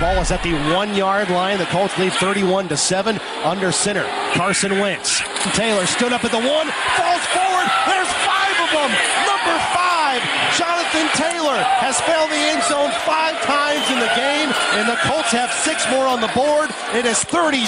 ball 0.00 0.20
is 0.22 0.30
at 0.30 0.42
the 0.42 0.54
one 0.74 0.94
yard 0.94 1.30
line. 1.30 1.58
The 1.58 1.66
Colts 1.66 1.96
lead 1.98 2.12
31 2.14 2.68
to 2.68 2.76
7 2.76 3.18
under 3.44 3.72
center. 3.72 4.06
Carson 4.34 4.78
Wentz. 4.78 5.20
Taylor 5.54 5.86
stood 5.86 6.12
up 6.12 6.24
at 6.24 6.30
the 6.30 6.38
one, 6.38 6.68
falls 6.94 7.24
forward. 7.34 7.66
There's 7.86 8.12
five 8.22 8.56
of 8.62 8.70
them. 8.70 8.90
Number 9.26 9.56
five, 9.74 10.20
Jonathan 10.54 11.06
Taylor 11.18 11.58
has 11.82 12.00
failed 12.02 12.30
the 12.30 12.42
end 12.52 12.62
zone 12.64 12.90
five 13.06 13.34
times 13.42 13.84
in 13.90 13.98
the 13.98 14.12
game, 14.14 14.50
and 14.78 14.88
the 14.88 14.98
Colts 15.06 15.30
have 15.30 15.50
six 15.52 15.88
more 15.90 16.06
on 16.06 16.20
the 16.20 16.30
board. 16.34 16.70
It 16.94 17.06
is 17.06 17.22
37 17.24 17.66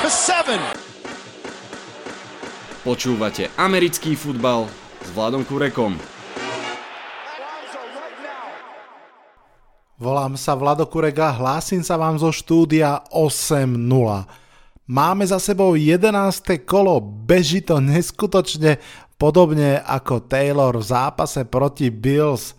to 0.00 0.08
7. 0.10 0.60
Počúvate 2.84 3.48
americký 3.56 4.12
futbal 4.12 4.68
s 5.00 5.08
Vladom 5.16 5.40
Kurekom. 5.48 5.96
Volám 9.94 10.34
sa 10.34 10.58
Vlado 10.58 10.90
Kurega, 10.90 11.30
hlásim 11.30 11.78
sa 11.78 11.94
vám 11.94 12.18
zo 12.18 12.34
štúdia 12.34 13.06
8.0. 13.14 13.78
Máme 14.90 15.22
za 15.22 15.38
sebou 15.38 15.78
11. 15.78 16.10
kolo, 16.66 16.98
beží 16.98 17.62
to 17.62 17.78
neskutočne 17.78 18.82
podobne 19.14 19.78
ako 19.86 20.26
Taylor 20.26 20.74
v 20.74 20.82
zápase 20.82 21.46
proti 21.46 21.94
Bills. 21.94 22.58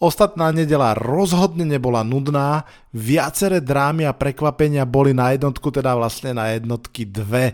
Ostatná 0.00 0.48
nedela 0.48 0.96
rozhodne 0.96 1.68
nebola 1.68 2.00
nudná, 2.00 2.64
viaceré 2.88 3.60
drámy 3.60 4.08
a 4.08 4.16
prekvapenia 4.16 4.88
boli 4.88 5.12
na 5.12 5.36
jednotku, 5.36 5.68
teda 5.68 5.92
vlastne 5.92 6.32
na 6.32 6.56
jednotky 6.56 7.04
dve. 7.04 7.52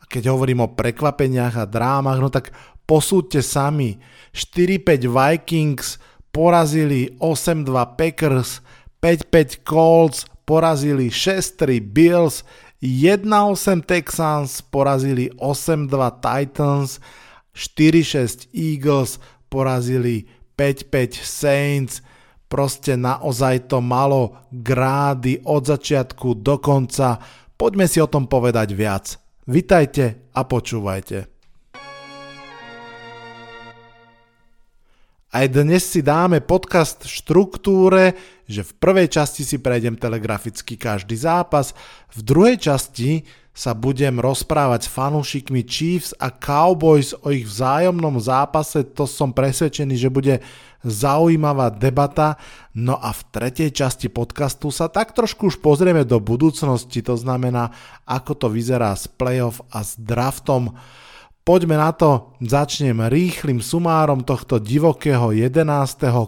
A 0.00 0.08
keď 0.08 0.32
hovorím 0.32 0.64
o 0.64 0.72
prekvapeniach 0.72 1.60
a 1.60 1.68
drámach, 1.68 2.16
no 2.16 2.32
tak 2.32 2.48
posúďte 2.88 3.44
sami. 3.44 4.00
4-5 4.32 5.04
Vikings, 5.04 6.00
porazili 6.34 7.14
8-2 7.22 7.70
Packers, 7.94 8.58
5-5 8.98 9.62
Colts, 9.62 10.26
porazili 10.42 11.06
6-3 11.06 11.78
Bills, 11.80 12.42
1-8 12.82 13.86
Texans, 13.86 14.58
porazili 14.66 15.30
8-2 15.38 15.94
Titans, 16.18 16.98
4-6 17.54 18.50
Eagles, 18.50 19.22
porazili 19.48 20.26
5-5 20.58 21.22
Saints, 21.22 22.02
proste 22.50 22.98
naozaj 22.98 23.70
to 23.70 23.78
malo 23.78 24.42
grády 24.50 25.38
od 25.46 25.62
začiatku 25.70 26.34
do 26.42 26.58
konca. 26.58 27.22
Poďme 27.54 27.86
si 27.86 28.02
o 28.02 28.10
tom 28.10 28.26
povedať 28.26 28.74
viac. 28.74 29.16
Vitajte 29.46 30.34
a 30.34 30.42
počúvajte. 30.42 31.33
Aj 35.34 35.50
dnes 35.50 35.82
si 35.82 35.98
dáme 35.98 36.38
podcast 36.38 37.02
v 37.02 37.10
štruktúre, 37.10 38.14
že 38.46 38.62
v 38.62 38.70
prvej 38.78 39.18
časti 39.18 39.42
si 39.42 39.58
prejdem 39.58 39.98
telegraficky 39.98 40.78
každý 40.78 41.18
zápas, 41.18 41.74
v 42.14 42.22
druhej 42.22 42.54
časti 42.62 43.26
sa 43.50 43.74
budem 43.74 44.22
rozprávať 44.22 44.86
s 44.86 44.92
fanúšikmi 44.94 45.66
Chiefs 45.66 46.14
a 46.22 46.30
Cowboys 46.30 47.18
o 47.18 47.34
ich 47.34 47.50
vzájomnom 47.50 48.22
zápase, 48.22 48.86
to 48.86 49.10
som 49.10 49.34
presvedčený, 49.34 49.98
že 49.98 50.06
bude 50.06 50.38
zaujímavá 50.86 51.74
debata. 51.74 52.38
No 52.70 52.94
a 52.94 53.10
v 53.10 53.26
tretej 53.34 53.74
časti 53.74 54.06
podcastu 54.06 54.70
sa 54.70 54.86
tak 54.86 55.18
trošku 55.18 55.50
už 55.50 55.58
pozrieme 55.58 56.06
do 56.06 56.22
budúcnosti, 56.22 57.02
to 57.02 57.18
znamená, 57.18 57.74
ako 58.06 58.38
to 58.38 58.46
vyzerá 58.54 58.94
s 58.94 59.10
playoff 59.10 59.66
a 59.74 59.82
s 59.82 59.98
draftom. 59.98 60.78
Poďme 61.44 61.76
na 61.76 61.92
to, 61.92 62.32
začnem 62.40 63.04
rýchlým 63.04 63.60
sumárom 63.60 64.24
tohto 64.24 64.56
divokého 64.56 65.28
11. 65.28 65.60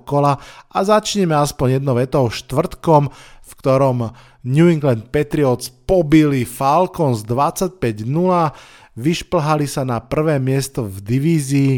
kola 0.04 0.36
a 0.68 0.78
začneme 0.84 1.32
aspoň 1.32 1.80
jednou 1.80 1.96
vetou 1.96 2.28
štvrtkom, 2.28 3.08
v 3.40 3.52
ktorom 3.56 4.12
New 4.44 4.68
England 4.68 5.08
Patriots 5.08 5.72
pobili 5.72 6.44
Falcons 6.44 7.24
25-0, 7.24 8.04
vyšplhali 8.92 9.64
sa 9.64 9.88
na 9.88 10.04
prvé 10.04 10.36
miesto 10.36 10.84
v 10.84 11.00
divízii. 11.00 11.72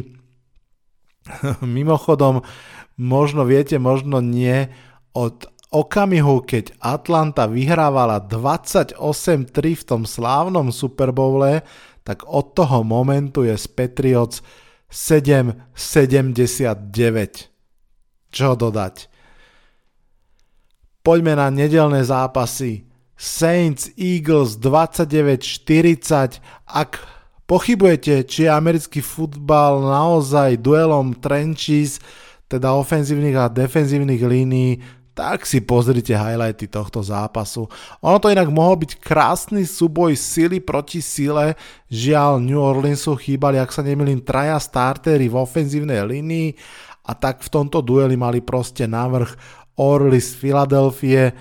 Mimochodom, 1.62 2.42
možno 2.98 3.46
viete, 3.46 3.79
možno 3.79 4.18
nie, 4.18 4.67
od 5.14 5.46
okamihu, 5.70 6.42
keď 6.42 6.74
Atlanta 6.83 7.46
vyhrávala 7.46 8.18
28-3 8.18 8.98
v 9.79 9.85
tom 9.86 10.02
slávnom 10.02 10.74
Super 10.74 11.14
Bowle, 11.14 11.62
tak 12.08 12.24
od 12.24 12.57
toho 12.57 12.80
momentu 12.89 13.45
je 13.45 13.52
z 13.52 13.69
Patriots 13.69 14.41
7,79. 14.89 15.77
Čo 18.33 18.57
dodať? 18.57 19.13
Poďme 21.05 21.36
na 21.36 21.52
nedelné 21.52 22.01
zápasy. 22.08 22.89
Saints 23.13 23.92
Eagles 24.01 24.57
29-40. 24.57 26.41
Ak 26.64 26.97
pochybujete, 27.45 28.24
či 28.24 28.48
je 28.48 28.57
americký 28.57 29.05
futbal 29.05 29.85
naozaj 29.85 30.64
duelom 30.64 31.13
trenches, 31.13 32.01
teda 32.48 32.73
ofenzívnych 32.73 33.36
a 33.36 33.52
defenzívnych 33.52 34.24
línií, 34.24 34.80
tak 35.18 35.42
si 35.42 35.58
pozrite 35.58 36.14
highlighty 36.14 36.70
tohto 36.70 37.02
zápasu. 37.02 37.67
Ono 38.06 38.23
to 38.23 38.30
inak 38.30 38.46
mohol 38.55 38.79
byť 38.79 39.02
krásny 39.02 39.67
súboj 39.67 40.14
sily 40.14 40.62
proti 40.62 41.02
sile, 41.02 41.58
žiaľ 41.90 42.39
New 42.39 42.62
Orleansu 42.62 43.18
chýbali, 43.18 43.58
ak 43.58 43.74
sa 43.74 43.83
nemýlim, 43.83 44.23
traja 44.23 44.55
startery 44.62 45.27
v 45.27 45.42
ofenzívnej 45.42 46.06
linii 46.06 46.55
a 47.02 47.18
tak 47.18 47.42
v 47.42 47.51
tomto 47.51 47.83
dueli 47.83 48.14
mali 48.14 48.39
proste 48.39 48.86
návrh 48.86 49.34
Orly 49.74 50.23
z 50.23 50.39
Filadelfie. 50.39 51.35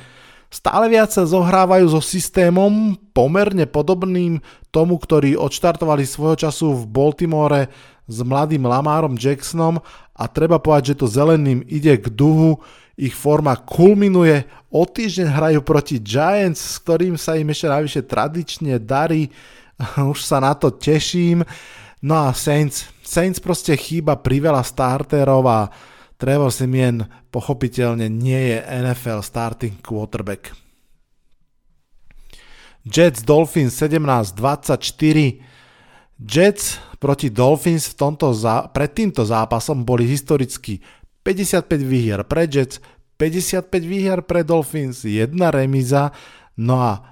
Stále 0.49 0.89
viac 0.89 1.13
sa 1.13 1.29
zohrávajú 1.29 1.85
so 1.93 2.01
systémom 2.01 2.97
pomerne 3.13 3.69
podobným 3.69 4.41
tomu, 4.73 4.97
ktorý 4.97 5.37
odštartovali 5.37 6.01
svojho 6.01 6.49
času 6.49 6.73
v 6.73 6.83
Baltimore 6.89 7.69
s 8.09 8.17
mladým 8.25 8.65
Lamárom 8.65 9.21
Jacksonom 9.21 9.77
a 10.17 10.23
treba 10.25 10.57
povedať, 10.57 10.97
že 10.97 11.05
to 11.05 11.05
zeleným 11.05 11.61
ide 11.69 11.93
k 12.01 12.09
duhu, 12.09 12.57
ich 12.97 13.13
forma 13.13 13.53
kulminuje, 13.53 14.49
o 14.73 14.83
týždeň 14.83 15.29
hrajú 15.29 15.59
proti 15.61 16.01
Giants, 16.01 16.59
s 16.59 16.75
ktorým 16.81 17.15
sa 17.15 17.37
im 17.37 17.47
ešte 17.53 17.69
najvyššie 17.69 18.03
tradične 18.09 18.73
darí, 18.81 19.29
už 20.11 20.19
sa 20.25 20.41
na 20.41 20.57
to 20.57 20.73
teším. 20.73 21.45
No 22.01 22.27
a 22.27 22.33
Saints, 22.33 22.89
Saints 23.05 23.37
proste 23.37 23.77
chýba 23.77 24.17
priveľa 24.17 24.65
starterov 24.65 25.45
a 25.45 25.69
Trevor 26.17 26.49
Simien 26.49 27.05
pochopiteľne 27.29 28.09
nie 28.09 28.53
je 28.53 28.57
NFL 28.65 29.21
starting 29.21 29.77
quarterback. 29.85 30.53
Jets 32.87 33.21
Dolphins 33.21 33.77
17-24 33.77 35.43
Jets 36.17 36.81
proti 36.97 37.29
Dolphins 37.29 37.93
v 37.93 37.95
tomto 37.99 38.33
zá- 38.33 38.65
pred 38.73 38.89
týmto 38.89 39.21
zápasom 39.21 39.85
boli 39.85 40.09
historicky 40.09 40.81
55 41.27 41.67
výhier 41.83 42.23
pre 42.23 42.47
Jets, 42.47 42.79
55 43.19 43.67
výhier 43.83 44.23
pre 44.23 44.47
Dolphins, 44.47 45.03
jedna 45.03 45.51
remiza, 45.51 46.15
no 46.55 46.79
a 46.79 47.03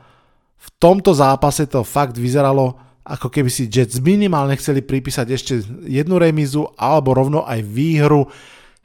v 0.56 0.70
tomto 0.80 1.12
zápase 1.12 1.68
to 1.68 1.84
fakt 1.84 2.16
vyzeralo, 2.16 2.80
ako 3.04 3.28
keby 3.28 3.52
si 3.52 3.68
Jets 3.68 4.00
minimálne 4.00 4.56
chceli 4.56 4.80
pripísať 4.80 5.28
ešte 5.28 5.54
jednu 5.84 6.16
remizu 6.16 6.64
alebo 6.80 7.12
rovno 7.12 7.44
aj 7.44 7.60
výhru. 7.68 8.32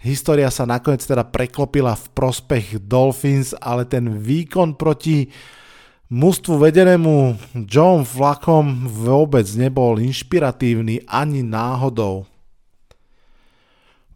História 0.03 0.51
sa 0.51 0.67
nakoniec 0.67 1.07
teda 1.07 1.23
preklopila 1.23 1.95
v 1.95 2.11
prospech 2.11 2.83
Dolphins, 2.83 3.55
ale 3.63 3.87
ten 3.87 4.11
výkon 4.11 4.75
proti 4.75 5.31
mužstvu 6.11 6.59
vedenému 6.59 7.39
John 7.71 8.03
Flackom 8.03 8.91
vôbec 8.91 9.47
nebol 9.55 10.03
inšpiratívny 10.03 11.07
ani 11.07 11.47
náhodou. 11.47 12.27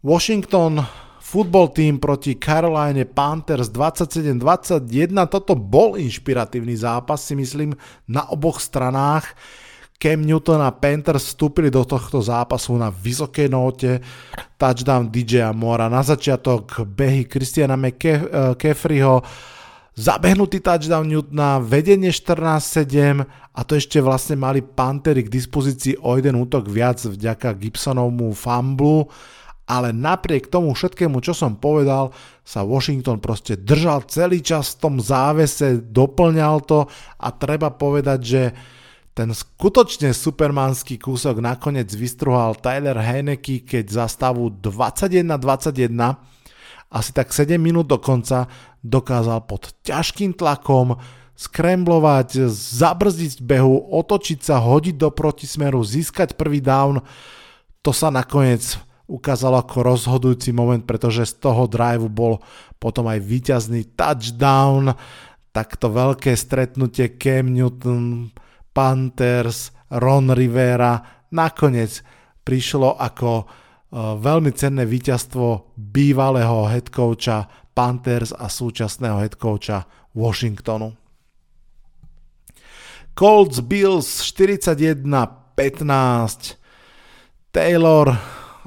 Washington 0.05 0.85
Football 1.35 1.75
team 1.75 1.99
proti 1.99 2.39
Caroline 2.39 3.03
Panthers 3.03 3.67
27-21. 3.67 5.11
Toto 5.27 5.51
bol 5.51 5.99
inšpiratívny 5.99 6.79
zápas, 6.79 7.27
si 7.27 7.35
myslím, 7.35 7.75
na 8.07 8.23
oboch 8.31 8.63
stranách. 8.63 9.35
Cam 9.99 10.23
Newton 10.23 10.63
a 10.63 10.71
Panthers 10.71 11.35
vstúpili 11.35 11.67
do 11.67 11.83
tohto 11.83 12.23
zápasu 12.23 12.79
na 12.79 12.87
vysokej 12.87 13.51
note. 13.51 13.99
Touchdown 14.55 15.11
DJ 15.11 15.51
Mora 15.51 15.91
na 15.91 16.07
začiatok, 16.07 16.87
behy 16.87 17.27
Christiana 17.27 17.75
McCaffreyho, 17.75 19.19
zabehnutý 19.91 20.63
touchdown 20.63 21.03
Newtona, 21.03 21.59
vedenie 21.59 22.15
14-7 22.15 23.27
a 23.51 23.59
to 23.67 23.75
ešte 23.75 23.99
vlastne 23.99 24.39
mali 24.39 24.63
Panthery 24.63 25.27
k 25.27 25.35
dispozícii 25.35 25.99
o 25.99 26.15
jeden 26.15 26.39
útok 26.39 26.71
viac 26.71 27.03
vďaka 27.03 27.59
Gibsonovmu 27.59 28.31
fumblu 28.31 29.11
ale 29.65 29.89
napriek 29.89 30.47
tomu 30.49 30.77
všetkému, 30.77 31.21
čo 31.25 31.33
som 31.33 31.57
povedal, 31.57 32.13
sa 32.45 32.61
Washington 32.61 33.17
proste 33.17 33.57
držal 33.57 34.05
celý 34.05 34.45
čas 34.45 34.77
v 34.77 34.79
tom 34.81 34.95
závese, 35.01 35.81
doplňal 35.81 36.61
to 36.65 36.85
a 37.17 37.27
treba 37.33 37.73
povedať, 37.73 38.19
že 38.21 38.43
ten 39.15 39.31
skutočne 39.31 40.11
supermanský 40.11 40.99
kúsok 40.99 41.39
nakoniec 41.39 41.87
vystruhal 41.87 42.59
Tyler 42.59 42.99
Heineke, 42.99 43.63
keď 43.63 43.85
za 43.87 44.05
stavu 44.11 44.51
21-21 44.51 46.35
asi 46.91 47.11
tak 47.11 47.33
7 47.33 47.57
minút 47.57 47.89
do 47.89 47.97
konca 47.97 48.45
dokázal 48.85 49.49
pod 49.49 49.73
ťažkým 49.81 50.37
tlakom 50.37 50.99
skremblovať, 51.35 52.47
zabrzdiť 52.53 53.43
behu, 53.43 53.91
otočiť 53.91 54.39
sa, 54.39 54.63
hodiť 54.63 54.95
do 54.95 55.09
protismeru, 55.11 55.83
získať 55.83 56.39
prvý 56.39 56.63
down. 56.63 57.03
To 57.83 57.91
sa 57.91 58.07
nakoniec 58.07 58.79
ukázalo 59.05 59.61
ako 59.61 59.85
rozhodujúci 59.85 60.53
moment, 60.53 60.81
pretože 60.81 61.29
z 61.29 61.33
toho 61.41 61.69
driveu 61.69 62.09
bol 62.09 62.33
potom 62.81 63.05
aj 63.09 63.19
víťazný 63.21 63.85
touchdown. 63.93 64.93
Takto 65.53 65.93
veľké 65.93 66.35
stretnutie 66.35 67.15
Cam 67.15 67.53
Newton, 67.53 68.33
Panthers, 68.75 69.71
Ron 69.93 70.33
Rivera 70.33 71.15
nakoniec 71.31 72.03
prišlo 72.45 72.97
ako 72.97 73.31
e, 73.41 73.45
veľmi 74.19 74.51
cenné 74.53 74.83
víťazstvo 74.83 75.77
bývalého 75.77 76.67
headcoacha 76.69 77.47
Panthers 77.75 78.31
a 78.31 78.47
súčasného 78.47 79.19
headcoacha 79.19 79.83
Washingtonu. 80.15 80.95
Colts 83.15 83.63
Bills 83.63 84.27
41-15. 84.27 86.59
Taylor, 87.55 88.11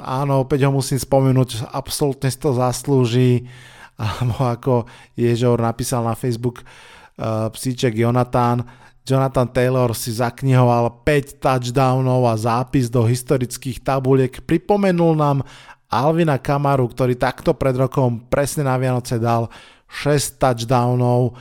áno, 0.02 0.46
opäť 0.46 0.66
ho 0.66 0.72
musím 0.72 0.98
spomenúť, 0.98 1.70
absolútne 1.74 2.30
si 2.30 2.38
to 2.38 2.54
zaslúži. 2.54 3.46
Alebo 3.98 4.38
ako 4.38 4.74
Ježor 5.18 5.58
napísal 5.58 6.06
na 6.06 6.14
Facebook 6.14 6.62
uh, 6.62 7.50
psíček 7.50 7.98
Jonathan, 7.98 8.62
Jonathan 9.08 9.48
Taylor 9.48 9.96
si 9.96 10.12
zaknihoval 10.12 11.00
5 11.00 11.40
touchdownov 11.40 12.28
a 12.28 12.36
zápis 12.36 12.92
do 12.92 13.08
historických 13.08 13.80
tabuliek. 13.80 14.44
Pripomenul 14.44 15.16
nám 15.16 15.40
Alvina 15.88 16.36
Kamaru, 16.36 16.92
ktorý 16.92 17.16
takto 17.16 17.56
pred 17.56 17.72
rokom 17.72 18.28
presne 18.28 18.68
na 18.68 18.76
Vianoce 18.76 19.16
dal 19.16 19.48
6 19.88 20.36
touchdownov. 20.36 21.32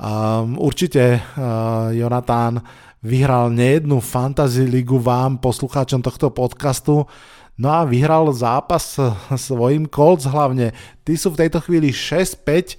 Um, 0.00 0.56
určite 0.56 1.20
uh, 1.20 1.92
Jonathan 1.92 2.64
vyhral 3.04 3.52
nejednú 3.52 4.00
fantasy 4.00 4.64
ligu 4.64 4.96
vám, 4.96 5.36
poslucháčom 5.36 6.00
tohto 6.00 6.32
podcastu. 6.32 7.04
No 7.62 7.70
a 7.70 7.86
vyhral 7.86 8.26
zápas 8.34 8.98
svojim 9.38 9.86
Colts 9.86 10.26
hlavne. 10.26 10.74
Tí 11.06 11.14
sú 11.14 11.30
v 11.30 11.46
tejto 11.46 11.62
chvíli 11.62 11.94
6-5 11.94 12.74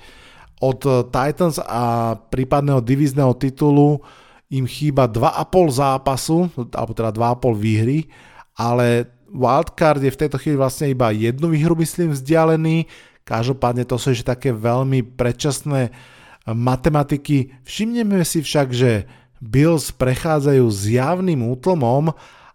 od 0.60 1.08
Titans 1.08 1.56
a 1.64 2.20
prípadného 2.20 2.84
divízneho 2.84 3.32
titulu 3.32 4.04
im 4.52 4.68
chýba 4.68 5.08
2,5 5.08 5.80
zápasu, 5.80 6.52
alebo 6.76 6.92
teda 6.92 7.16
2,5 7.16 7.56
výhry, 7.56 8.12
ale 8.60 9.08
wildcard 9.32 10.04
je 10.04 10.12
v 10.12 10.20
tejto 10.20 10.36
chvíli 10.36 10.60
vlastne 10.60 10.92
iba 10.92 11.16
jednu 11.16 11.48
výhru, 11.48 11.80
myslím, 11.80 12.12
vzdialený. 12.12 12.86
Každopádne 13.24 13.88
to 13.88 13.96
sú 13.96 14.12
ešte 14.12 14.36
také 14.36 14.52
veľmi 14.52 15.16
predčasné 15.16 15.96
matematiky. 16.44 17.56
Všimneme 17.64 18.20
si 18.28 18.44
však, 18.44 18.68
že 18.76 19.08
Bills 19.40 19.96
prechádzajú 19.96 20.66
s 20.68 20.82
javným 20.92 21.40
útlmom. 21.40 22.12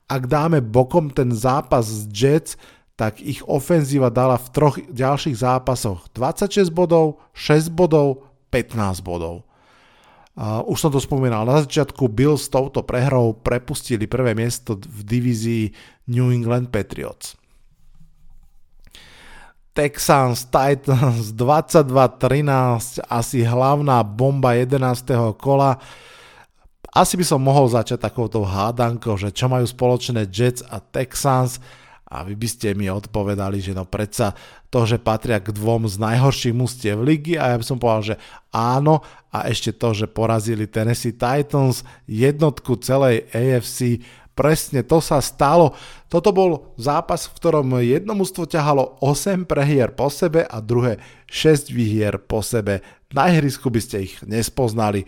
Ak 0.09 0.25
dáme 0.25 0.65
bokom 0.65 1.13
ten 1.13 1.31
zápas 1.37 1.85
s 1.85 2.09
Jets, 2.09 2.57
tak 2.99 3.23
ich 3.23 3.45
ofenzíva 3.47 4.11
dala 4.11 4.41
v 4.41 4.49
troch 4.51 4.77
ďalších 4.91 5.39
zápasoch 5.39 6.11
26 6.17 6.75
bodov, 6.75 7.23
6 7.37 7.71
bodov, 7.71 8.27
15 8.51 9.05
bodov. 9.07 9.47
Uh, 10.39 10.63
už 10.71 10.79
som 10.83 10.91
to 10.91 11.03
spomínal 11.03 11.43
na 11.47 11.63
začiatku, 11.63 12.11
Bills 12.11 12.47
s 12.47 12.51
touto 12.51 12.87
prehrou 12.87 13.35
prepustili 13.35 14.07
prvé 14.07 14.39
miesto 14.39 14.79
v 14.79 15.01
divízii 15.03 15.65
New 16.15 16.31
England 16.31 16.71
Patriots. 16.71 17.39
Texans 19.79 20.51
Titans 20.51 21.31
22-13, 21.39 22.99
asi 23.07 23.47
hlavná 23.47 24.03
bomba 24.03 24.59
11. 24.59 25.39
kola. 25.39 25.79
Asi 26.95 27.21
by 27.21 27.25
som 27.25 27.45
mohol 27.45 27.69
začať 27.69 28.01
takouto 28.01 28.41
hádankou, 28.45 29.21
že 29.21 29.29
čo 29.29 29.47
majú 29.47 29.69
spoločné 29.69 30.25
Jets 30.33 30.65
a 30.65 30.81
Texans 30.81 31.61
a 32.09 32.25
vy 32.25 32.33
by 32.33 32.49
ste 32.49 32.73
mi 32.73 32.89
odpovedali, 32.89 33.61
že 33.61 33.77
no 33.77 33.85
predsa 33.85 34.33
to, 34.73 34.89
že 34.89 34.97
patria 34.97 35.37
k 35.37 35.53
dvom 35.53 35.85
z 35.85 36.01
najhorších 36.01 36.57
mústiev 36.57 37.05
ligy 37.05 37.37
a 37.37 37.53
ja 37.53 37.57
by 37.61 37.65
som 37.65 37.77
povedal, 37.77 38.17
že 38.17 38.21
áno 38.49 39.05
a 39.29 39.45
ešte 39.45 39.77
to, 39.77 39.93
že 39.93 40.09
porazili 40.09 40.65
Tennessee 40.65 41.13
Titans, 41.13 41.85
jednotku 42.09 42.81
celej 42.81 43.29
AFC, 43.37 44.01
presne 44.33 44.81
to 44.81 45.05
sa 45.05 45.21
stalo. 45.21 45.77
Toto 46.09 46.33
bol 46.33 46.73
zápas, 46.81 47.29
v 47.29 47.37
ktorom 47.37 47.77
jedno 47.85 48.17
mústvo 48.17 48.49
ťahalo 48.49 48.97
8 49.05 49.45
prehier 49.45 49.93
po 49.93 50.09
sebe 50.09 50.49
a 50.49 50.65
druhé 50.65 50.97
6 51.29 51.69
výhier 51.69 52.17
po 52.17 52.41
sebe. 52.41 52.81
Na 53.13 53.29
ihrisku 53.29 53.69
by 53.69 53.81
ste 53.85 54.09
ich 54.09 54.17
nespoznali. 54.25 55.05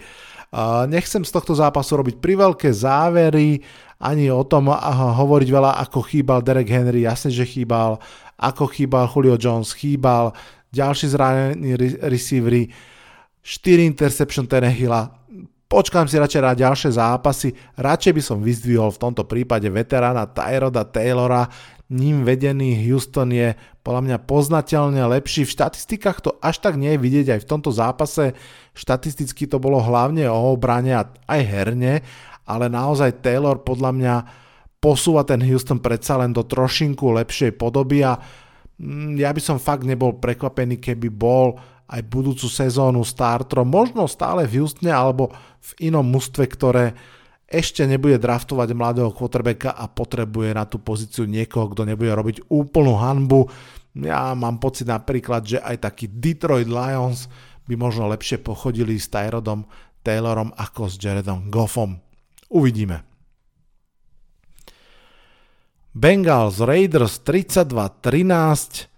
Nechcem 0.91 1.23
z 1.23 1.31
tohto 1.31 1.55
zápasu 1.55 1.94
robiť 2.02 2.19
priveľké 2.19 2.75
závery, 2.75 3.62
ani 4.02 4.32
o 4.35 4.43
tom 4.43 4.73
hovoriť 4.75 5.49
veľa, 5.52 5.79
ako 5.87 6.02
chýbal 6.02 6.43
Derek 6.43 6.67
Henry, 6.67 7.06
jasne, 7.06 7.31
že 7.31 7.47
chýbal, 7.47 8.02
ako 8.35 8.67
chýbal 8.67 9.06
Julio 9.06 9.38
Jones, 9.38 9.70
chýbal, 9.76 10.35
ďalší 10.75 11.06
zranení 11.14 11.79
receivery, 12.02 12.67
4 13.47 13.87
interception 13.87 14.50
Tenehilla, 14.50 15.06
počkám 15.70 16.11
si 16.11 16.19
radšej 16.19 16.43
na 16.43 16.55
ďalšie 16.58 16.91
zápasy, 16.99 17.55
radšej 17.79 18.12
by 18.19 18.23
som 18.25 18.43
vyzdvihol 18.43 18.91
v 18.91 19.02
tomto 19.06 19.23
prípade 19.31 19.70
veterána 19.70 20.26
Tyroda 20.26 20.82
Taylora, 20.82 21.47
ním 21.91 22.23
vedený 22.23 22.87
Houston 22.87 23.35
je 23.35 23.59
podľa 23.83 24.03
mňa 24.07 24.19
poznateľne 24.23 25.03
lepší. 25.11 25.43
V 25.43 25.55
štatistikách 25.59 26.19
to 26.23 26.31
až 26.39 26.63
tak 26.63 26.79
nie 26.79 26.95
je 26.95 27.03
vidieť 27.03 27.27
aj 27.35 27.41
v 27.43 27.49
tomto 27.51 27.75
zápase. 27.75 28.39
Štatisticky 28.73 29.51
to 29.51 29.59
bolo 29.59 29.83
hlavne 29.83 30.31
o 30.31 30.55
obrane 30.55 30.95
a 30.95 31.11
aj 31.27 31.41
herne, 31.43 32.07
ale 32.47 32.71
naozaj 32.71 33.19
Taylor 33.19 33.59
podľa 33.67 33.91
mňa 33.91 34.15
posúva 34.79 35.27
ten 35.27 35.43
Houston 35.43 35.83
predsa 35.83 36.17
len 36.17 36.31
do 36.31 36.47
trošinku 36.47 37.11
lepšej 37.11 37.59
podoby 37.59 38.07
a 38.07 38.17
mm, 38.79 39.19
ja 39.19 39.35
by 39.35 39.43
som 39.43 39.59
fakt 39.61 39.83
nebol 39.83 40.17
prekvapený, 40.17 40.81
keby 40.81 41.11
bol 41.11 41.59
aj 41.91 42.07
budúcu 42.07 42.47
sezónu 42.47 43.03
startrom, 43.03 43.67
možno 43.67 44.07
stále 44.07 44.47
v 44.47 44.63
Houstone 44.63 44.95
alebo 44.95 45.35
v 45.59 45.91
inom 45.91 46.07
mústve, 46.07 46.47
ktoré 46.47 46.95
ešte 47.50 47.82
nebude 47.82 48.14
draftovať 48.23 48.70
mladého 48.79 49.11
quarterbacka 49.11 49.75
a 49.75 49.91
potrebuje 49.91 50.55
na 50.55 50.62
tú 50.70 50.79
pozíciu 50.79 51.26
niekoho, 51.26 51.67
kto 51.75 51.82
nebude 51.82 52.14
robiť 52.14 52.47
úplnú 52.47 52.94
hanbu. 52.94 53.50
Ja 53.99 54.38
mám 54.38 54.62
pocit 54.62 54.87
napríklad, 54.87 55.43
že 55.43 55.58
aj 55.58 55.82
taký 55.82 56.06
Detroit 56.06 56.70
Lions 56.70 57.26
by 57.67 57.75
možno 57.75 58.06
lepšie 58.06 58.38
pochodili 58.38 59.02
s 59.02 59.11
Tyrodom 59.11 59.67
Taylorom 60.06 60.55
ako 60.55 60.87
s 60.87 60.94
Jaredom 60.94 61.50
Goffom. 61.50 61.99
Uvidíme. 62.54 63.02
Bengals 65.90 66.62
Raiders 66.62 67.19
32-13 67.26 68.90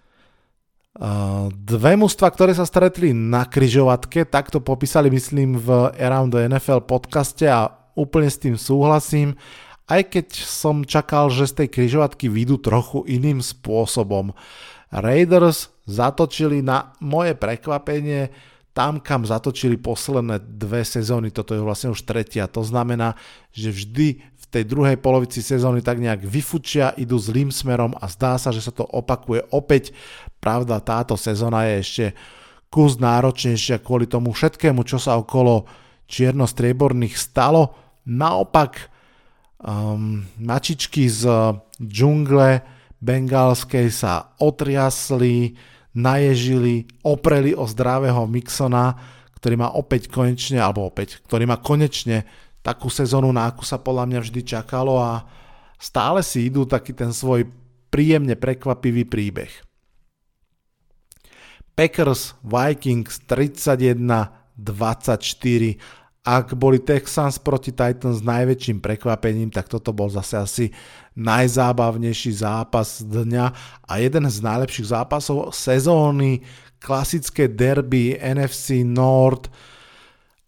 Dve 1.57 1.97
mužstva, 1.97 2.29
ktoré 2.29 2.53
sa 2.53 2.69
stretli 2.69 3.17
na 3.17 3.49
kryžovatke, 3.49 4.29
tak 4.29 4.53
to 4.53 4.61
popísali 4.61 5.09
myslím 5.09 5.57
v 5.57 5.89
Around 5.97 6.37
the 6.37 6.45
NFL 6.53 6.85
podcaste 6.85 7.49
a 7.49 7.82
úplne 7.95 8.29
s 8.29 8.41
tým 8.41 8.57
súhlasím, 8.57 9.37
aj 9.91 10.09
keď 10.09 10.27
som 10.33 10.87
čakal, 10.87 11.29
že 11.29 11.51
z 11.51 11.65
tej 11.65 11.69
kryžovatky 11.69 12.31
vyjdú 12.31 12.63
trochu 12.63 13.05
iným 13.05 13.45
spôsobom. 13.45 14.33
Raiders 14.93 15.73
zatočili 15.89 16.63
na 16.63 16.95
moje 17.03 17.35
prekvapenie 17.35 18.31
tam, 18.73 19.05
kam 19.05 19.29
zatočili 19.29 19.77
posledné 19.77 20.41
dve 20.41 20.81
sezóny, 20.81 21.29
toto 21.29 21.53
je 21.53 21.61
vlastne 21.61 21.93
už 21.93 22.09
tretia. 22.09 22.49
To 22.49 22.65
znamená, 22.65 23.21
že 23.53 23.69
vždy 23.69 24.25
v 24.25 24.45
tej 24.49 24.65
druhej 24.65 24.97
polovici 24.97 25.45
sezóny 25.45 25.85
tak 25.85 26.01
nejak 26.01 26.25
vyfučia, 26.25 26.97
idú 26.97 27.21
zlým 27.21 27.53
smerom 27.53 27.93
a 28.01 28.09
zdá 28.09 28.41
sa, 28.41 28.49
že 28.49 28.65
sa 28.65 28.73
to 28.73 28.89
opakuje 28.89 29.45
opäť. 29.53 29.93
Pravda, 30.41 30.81
táto 30.81 31.21
sezóna 31.21 31.69
je 31.69 31.75
ešte 31.85 32.05
kus 32.73 32.97
náročnejšia 32.97 33.85
kvôli 33.85 34.09
tomu 34.09 34.33
všetkému, 34.33 34.81
čo 34.89 34.97
sa 34.97 35.21
okolo 35.21 35.69
čierno-strieborných 36.09 37.21
stalo. 37.21 37.82
Naopak, 38.03 38.91
um, 39.63 40.27
mačičky 40.39 41.07
z 41.07 41.55
džungle 41.79 42.63
bengalskej 43.03 43.91
sa 43.91 44.35
otriasli, 44.39 45.55
naježili, 45.95 46.87
opreli 47.03 47.55
o 47.55 47.67
zdravého 47.67 48.27
Mixona, 48.27 48.95
ktorý 49.39 49.59
má 49.59 49.75
opäť 49.75 50.07
konečne, 50.07 50.63
alebo 50.63 50.87
opäť, 50.87 51.19
ktorý 51.27 51.51
má 51.51 51.59
konečne 51.59 52.27
takú 52.63 52.87
sezónu, 52.87 53.35
na 53.35 53.51
akú 53.51 53.67
sa 53.67 53.83
podľa 53.83 54.07
mňa 54.07 54.21
vždy 54.23 54.41
čakalo 54.47 55.03
a 55.03 55.27
stále 55.83 56.23
si 56.23 56.47
idú 56.47 56.63
taký 56.63 56.95
ten 56.95 57.11
svoj 57.11 57.51
príjemne 57.91 58.39
prekvapivý 58.39 59.03
príbeh. 59.03 59.51
Packers 61.75 62.39
Vikings 62.47 63.19
31 63.27 64.43
24 64.53 66.02
ak 66.23 66.55
boli 66.55 66.79
Texans 66.79 67.35
proti 67.43 67.75
Titans 67.75 68.23
najväčším 68.23 68.79
prekvapením, 68.79 69.51
tak 69.51 69.67
toto 69.67 69.91
bol 69.91 70.07
zase 70.07 70.39
asi 70.39 70.65
najzábavnejší 71.19 72.31
zápas 72.39 73.03
dňa 73.03 73.47
a 73.83 73.93
jeden 73.99 74.31
z 74.31 74.39
najlepších 74.39 74.95
zápasov 74.95 75.51
sezóny. 75.51 76.47
klasické 76.83 77.47
derby 77.47 78.19
NFC 78.19 78.83
North. 78.87 79.51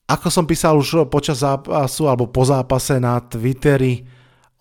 Ako 0.06 0.30
som 0.30 0.46
písal 0.46 0.78
už 0.78 1.06
počas 1.10 1.42
zápasu 1.42 2.06
alebo 2.06 2.30
po 2.30 2.42
zápase 2.46 2.98
na 2.98 3.22
Twitteri, 3.22 4.02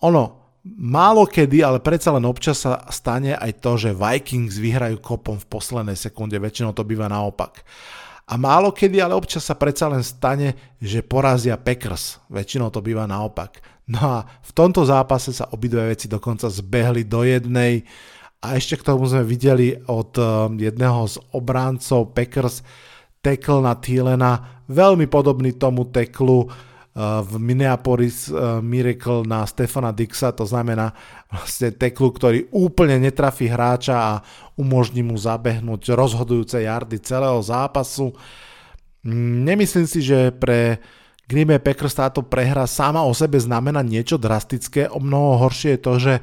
ono, 0.02 0.56
málo 0.64 1.28
kedy, 1.28 1.60
ale 1.60 1.78
predsa 1.78 2.14
len 2.14 2.24
občas 2.24 2.64
sa 2.64 2.80
stane 2.88 3.36
aj 3.36 3.60
to, 3.60 3.76
že 3.76 3.90
Vikings 3.92 4.56
vyhrajú 4.56 5.02
kopom 5.02 5.36
v 5.36 5.46
poslednej 5.46 5.98
sekunde, 5.98 6.40
väčšinou 6.40 6.72
to 6.72 6.86
býva 6.86 7.10
naopak. 7.10 7.62
A 8.24 8.40
málo 8.40 8.72
kedy, 8.72 9.04
ale 9.04 9.12
občas 9.12 9.44
sa 9.44 9.52
predsa 9.52 9.84
len 9.92 10.00
stane, 10.00 10.76
že 10.80 11.04
porazia 11.04 11.60
Packers. 11.60 12.24
Väčšinou 12.32 12.72
to 12.72 12.80
býva 12.80 13.04
naopak. 13.04 13.60
No 13.84 14.00
a 14.00 14.18
v 14.24 14.50
tomto 14.56 14.80
zápase 14.88 15.36
sa 15.36 15.52
obidve 15.52 15.92
veci 15.92 16.08
dokonca 16.08 16.48
zbehli 16.48 17.04
do 17.04 17.20
jednej. 17.20 17.84
A 18.40 18.56
ešte 18.56 18.80
k 18.80 18.86
tomu 18.88 19.04
sme 19.04 19.24
videli 19.24 19.76
od 19.88 20.16
um, 20.16 20.56
jedného 20.56 21.04
z 21.04 21.20
obráncov 21.36 22.16
Packers 22.16 22.64
tekl 23.24 23.64
na 23.64 23.72
Thielena, 23.76 24.64
veľmi 24.68 25.08
podobný 25.08 25.56
tomu 25.56 25.88
teklu, 25.88 26.48
v 26.94 27.32
Minneapolis 27.42 28.30
eh, 28.30 28.62
Miracle 28.62 29.26
na 29.26 29.42
Stefana 29.50 29.90
Dixa, 29.90 30.30
to 30.30 30.46
znamená 30.46 30.94
vlastne 31.26 31.74
teklu, 31.74 32.14
ktorý 32.14 32.46
úplne 32.54 33.02
netrafí 33.02 33.50
hráča 33.50 33.98
a 33.98 34.12
umožní 34.54 35.02
mu 35.02 35.18
zabehnúť 35.18 35.90
rozhodujúce 35.90 36.62
jardy 36.62 37.02
celého 37.02 37.42
zápasu. 37.42 38.14
Mm, 39.02 39.42
nemyslím 39.42 39.86
si, 39.90 40.06
že 40.06 40.30
pre 40.30 40.78
Green 41.26 41.50
Bay 41.50 41.58
Packers 41.58 41.98
táto 41.98 42.22
prehra 42.22 42.62
sama 42.70 43.02
o 43.02 43.10
sebe 43.10 43.42
znamená 43.42 43.82
niečo 43.82 44.14
drastické. 44.14 44.86
O 44.86 45.02
mnoho 45.02 45.42
horšie 45.42 45.74
je 45.74 45.80
to, 45.82 45.94
že 45.98 46.14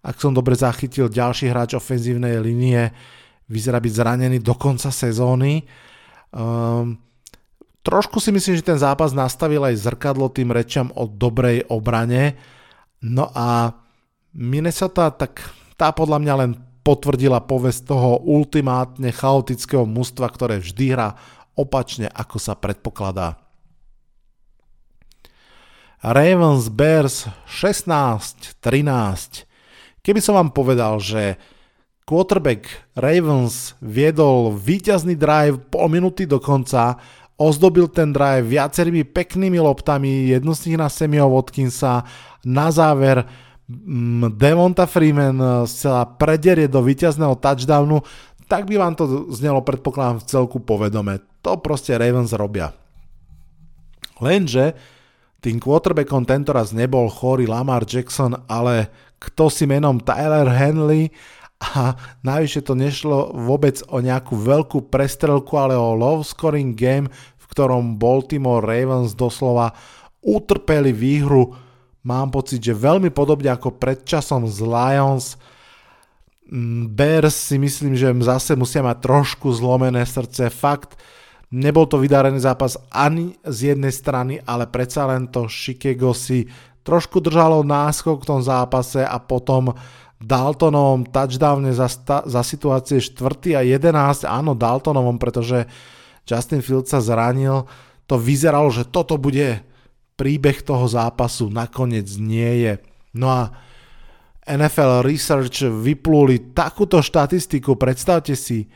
ak 0.00 0.16
som 0.20 0.32
dobre 0.32 0.56
zachytil, 0.56 1.12
ďalší 1.12 1.52
hráč 1.52 1.76
ofenzívnej 1.76 2.40
linie 2.40 2.92
vyzerá 3.52 3.76
byť 3.76 3.92
zranený 3.92 4.38
do 4.40 4.56
konca 4.56 4.88
sezóny. 4.88 5.68
Um, 6.32 6.96
Trošku 7.84 8.16
si 8.16 8.32
myslím, 8.32 8.56
že 8.56 8.64
ten 8.64 8.80
zápas 8.80 9.12
nastavil 9.12 9.60
aj 9.60 9.76
zrkadlo 9.76 10.32
tým 10.32 10.48
rečiam 10.48 10.88
o 10.96 11.04
dobrej 11.04 11.68
obrane. 11.68 12.40
No 13.04 13.28
a 13.36 13.76
Minnesota, 14.32 15.12
tak 15.12 15.44
tá 15.76 15.92
podľa 15.92 16.18
mňa 16.24 16.34
len 16.40 16.56
potvrdila 16.80 17.44
povesť 17.44 17.92
toho 17.92 18.24
ultimátne 18.24 19.12
chaotického 19.12 19.84
mužstva, 19.84 20.32
ktoré 20.32 20.64
vždy 20.64 20.96
hrá 20.96 21.12
opačne, 21.60 22.08
ako 22.08 22.36
sa 22.40 22.56
predpokladá. 22.56 23.36
Ravens 26.04 26.68
Bears 26.68 27.28
16-13. 27.48 28.64
Keby 30.04 30.20
som 30.20 30.36
vám 30.36 30.52
povedal, 30.52 31.00
že 31.00 31.40
quarterback 32.04 32.68
Ravens 32.92 33.72
viedol 33.80 34.52
víťazný 34.52 35.16
drive 35.16 35.56
pol 35.72 35.88
minúty 35.88 36.28
do 36.28 36.36
konca 36.36 37.00
ozdobil 37.34 37.90
ten 37.90 38.14
drive 38.14 38.46
viacerými 38.46 39.02
peknými 39.04 39.58
loptami, 39.58 40.30
jednu 40.30 40.54
z 40.54 40.60
nich 40.70 40.78
na 40.78 40.88
Semio 40.88 41.26
Watkinsa, 41.30 42.06
na 42.46 42.68
záver 42.70 43.26
mm, 43.66 44.38
Devonta 44.38 44.86
Freeman 44.86 45.38
e, 45.38 45.48
sa 45.66 46.06
prederie 46.06 46.70
do 46.70 46.78
víťazného 46.84 47.34
touchdownu, 47.38 48.02
tak 48.46 48.68
by 48.68 48.76
vám 48.78 48.94
to 48.94 49.32
znelo 49.32 49.64
predpokladám 49.64 50.22
v 50.22 50.28
celku 50.28 50.58
povedome. 50.62 51.18
To 51.42 51.58
proste 51.58 51.96
Ravens 51.96 52.30
robia. 52.36 52.70
Lenže 54.22 54.78
tým 55.44 55.60
quarterbackom 55.60 56.24
tentoraz 56.24 56.72
nebol 56.72 57.10
chorý 57.12 57.44
Lamar 57.44 57.84
Jackson, 57.84 58.32
ale 58.48 58.88
kto 59.20 59.52
si 59.52 59.68
menom 59.68 60.00
Tyler 60.00 60.48
Henley 60.48 61.12
a 61.72 61.96
najvyššie 62.20 62.62
to 62.62 62.74
nešlo 62.76 63.32
vôbec 63.32 63.80
o 63.88 64.04
nejakú 64.04 64.36
veľkú 64.36 64.92
prestrelku, 64.92 65.56
ale 65.56 65.72
o 65.72 65.96
low 65.96 66.20
scoring 66.20 66.76
game, 66.76 67.08
v 67.40 67.44
ktorom 67.48 67.96
Baltimore 67.96 68.60
Ravens 68.60 69.16
doslova 69.16 69.72
utrpeli 70.20 70.92
výhru. 70.92 71.56
Mám 72.04 72.36
pocit, 72.36 72.60
že 72.60 72.76
veľmi 72.76 73.08
podobne 73.08 73.48
ako 73.48 73.80
predčasom 73.80 74.44
z 74.44 74.60
Lions. 74.60 75.40
Mm, 76.52 76.92
Bears 76.92 77.32
si 77.32 77.56
myslím, 77.56 77.96
že 77.96 78.12
zase 78.20 78.52
musia 78.52 78.84
mať 78.84 79.00
trošku 79.00 79.48
zlomené 79.56 80.04
srdce. 80.04 80.52
Fakt, 80.52 81.00
nebol 81.48 81.88
to 81.88 81.96
vydarený 81.96 82.44
zápas 82.44 82.76
ani 82.92 83.40
z 83.48 83.72
jednej 83.72 83.92
strany, 83.94 84.44
ale 84.44 84.68
predsa 84.68 85.08
len 85.08 85.32
to 85.32 85.48
Chicago 85.48 86.12
si 86.12 86.44
trošku 86.84 87.24
držalo 87.24 87.64
náskok 87.64 88.20
v 88.20 88.28
tom 88.28 88.40
zápase 88.44 89.00
a 89.00 89.16
potom 89.16 89.72
Daltonovom 90.22 91.06
touchdowne 91.10 91.74
za, 91.74 91.90
sta- 91.90 92.24
za 92.24 92.40
situácie 92.46 93.02
4. 93.02 93.58
a 93.58 93.62
11, 93.62 94.24
áno 94.24 94.54
Daltonovom, 94.54 95.18
pretože 95.18 95.66
Justin 96.24 96.64
Fields 96.64 96.90
sa 96.90 97.02
zranil, 97.04 97.68
to 98.08 98.16
vyzeralo, 98.16 98.68
že 98.72 98.88
toto 98.88 99.20
bude 99.20 99.60
príbeh 100.14 100.62
toho 100.62 100.86
zápasu, 100.86 101.50
nakoniec 101.50 102.06
nie 102.16 102.68
je. 102.68 102.72
No 103.12 103.28
a 103.28 103.42
NFL 104.44 105.04
Research 105.04 105.64
vypluli 105.64 106.52
takúto 106.52 107.00
štatistiku, 107.00 107.74
predstavte 107.80 108.36
si, 108.36 108.68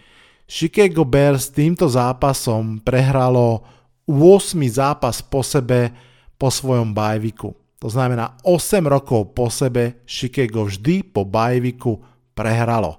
Chicago 0.49 1.04
Bears 1.04 1.52
týmto 1.52 1.85
zápasom 1.85 2.80
prehralo 2.80 3.61
8 4.09 4.57
zápas 4.73 5.21
po 5.21 5.45
sebe 5.45 5.92
po 6.40 6.49
svojom 6.49 6.97
bajviku. 6.97 7.52
To 7.79 7.87
znamená 7.87 8.43
8 8.43 8.87
rokov 8.91 9.39
po 9.39 9.47
sebe 9.51 10.03
Chicago 10.03 10.67
vždy 10.67 11.07
po 11.07 11.23
bajviku 11.23 12.03
prehralo. 12.35 12.99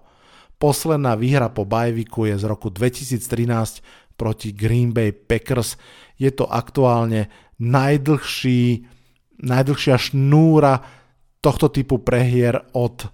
Posledná 0.60 1.16
výhra 1.16 1.52
po 1.52 1.68
bajviku 1.68 2.28
je 2.28 2.36
z 2.40 2.44
roku 2.48 2.72
2013 2.72 3.84
proti 4.20 4.52
Green 4.52 4.92
Bay 4.92 5.12
Packers. 5.12 5.80
Je 6.20 6.32
to 6.32 6.48
aktuálne 6.48 7.32
najdlhší, 7.60 8.88
najdlhšia 9.44 9.96
šnúra 9.96 10.84
tohto 11.40 11.72
typu 11.72 12.04
prehier 12.04 12.60
od 12.76 13.08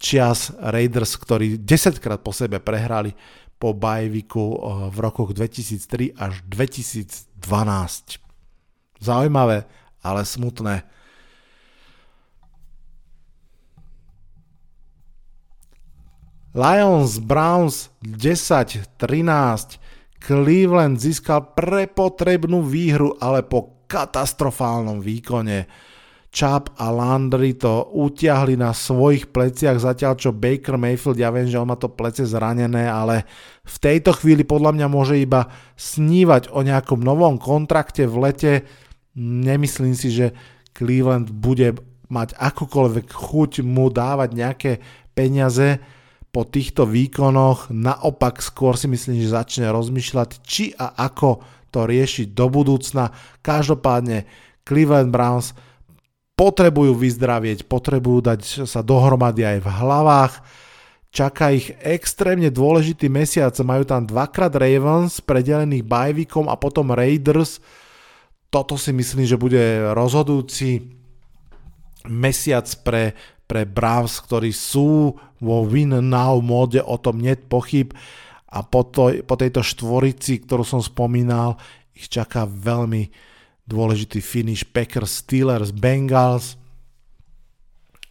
čias 0.00 0.52
Raiders, 0.56 1.16
ktorí 1.20 1.60
10 1.60 2.00
krát 2.00 2.20
po 2.24 2.32
sebe 2.32 2.60
prehrali 2.60 3.12
po 3.60 3.76
bajviku 3.76 4.44
eh, 4.44 4.56
v 4.90 4.96
rokoch 4.98 5.30
2003 5.36 6.16
až 6.16 6.42
2012. 6.48 7.36
Zaujímavé, 9.02 9.68
ale 10.02 10.26
smutné. 10.26 10.84
Lions 16.52 17.16
Browns 17.16 17.88
10-13. 18.04 19.80
Cleveland 20.22 21.00
získal 21.00 21.56
prepotrebnú 21.56 22.62
výhru, 22.62 23.16
ale 23.18 23.40
po 23.42 23.82
katastrofálnom 23.88 25.00
výkone. 25.00 25.66
Chubb 26.32 26.72
a 26.80 26.88
Landry 26.88 27.52
to 27.52 27.92
utiahli 27.92 28.56
na 28.56 28.72
svojich 28.72 29.28
pleciach, 29.28 29.76
zatiaľ 29.76 30.16
čo 30.16 30.32
Baker 30.32 30.80
Mayfield, 30.80 31.20
ja 31.20 31.28
viem, 31.28 31.44
že 31.44 31.60
on 31.60 31.68
má 31.68 31.76
to 31.76 31.92
plece 31.92 32.24
zranené, 32.24 32.88
ale 32.88 33.28
v 33.68 33.76
tejto 33.76 34.16
chvíli 34.16 34.40
podľa 34.40 34.72
mňa 34.72 34.86
môže 34.88 35.20
iba 35.20 35.52
snívať 35.76 36.48
o 36.48 36.64
nejakom 36.64 37.04
novom 37.04 37.36
kontrakte 37.36 38.08
v 38.08 38.16
lete, 38.16 38.52
Nemyslím 39.18 39.92
si, 39.92 40.08
že 40.08 40.32
Cleveland 40.72 41.28
bude 41.28 41.76
mať 42.08 42.36
akúkoľvek 42.36 43.08
chuť 43.08 43.52
mu 43.64 43.88
dávať 43.88 44.30
nejaké 44.36 44.72
peniaze 45.16 45.80
po 46.32 46.48
týchto 46.48 46.88
výkonoch. 46.88 47.68
Naopak 47.68 48.40
skôr 48.40 48.76
si 48.76 48.88
myslím, 48.88 49.20
že 49.20 49.36
začne 49.36 49.68
rozmýšľať, 49.68 50.40
či 50.44 50.72
a 50.76 50.96
ako 50.96 51.44
to 51.72 51.84
riešiť 51.88 52.36
do 52.36 52.46
budúcna. 52.52 53.12
Každopádne 53.40 54.28
Cleveland 54.64 55.12
Browns 55.12 55.56
potrebujú 56.36 56.96
vyzdravieť, 56.96 57.68
potrebujú 57.68 58.18
dať 58.24 58.40
sa 58.64 58.80
dohromady 58.80 59.44
aj 59.44 59.58
v 59.60 59.68
hlavách. 59.68 60.34
Čaká 61.12 61.52
ich 61.52 61.68
extrémne 61.84 62.48
dôležitý 62.48 63.12
mesiac. 63.12 63.52
Majú 63.60 63.84
tam 63.84 64.08
dvakrát 64.08 64.52
Ravens 64.56 65.20
predelených 65.20 65.84
bajvikom 65.84 66.48
a 66.48 66.56
potom 66.56 66.88
Raiders, 66.96 67.60
toto 68.52 68.76
si 68.76 68.92
myslím, 68.92 69.24
že 69.24 69.40
bude 69.40 69.96
rozhodujúci 69.96 70.84
mesiac 72.04 72.68
pre, 72.84 73.16
pre 73.48 73.64
Browns, 73.64 74.20
ktorí 74.20 74.52
sú 74.52 75.16
vo 75.40 75.64
win 75.64 75.96
now 76.04 76.36
móde, 76.44 76.84
o 76.84 77.00
tom 77.00 77.16
net 77.24 77.48
pochyb 77.48 77.96
a 78.52 78.60
po, 78.60 78.84
to, 78.84 79.24
po 79.24 79.34
tejto 79.40 79.64
štvorici, 79.64 80.44
ktorú 80.44 80.68
som 80.68 80.84
spomínal, 80.84 81.56
ich 81.96 82.12
čaká 82.12 82.44
veľmi 82.44 83.08
dôležitý 83.64 84.20
finish 84.20 84.68
Packers, 84.68 85.24
Steelers, 85.24 85.72
Bengals. 85.72 86.60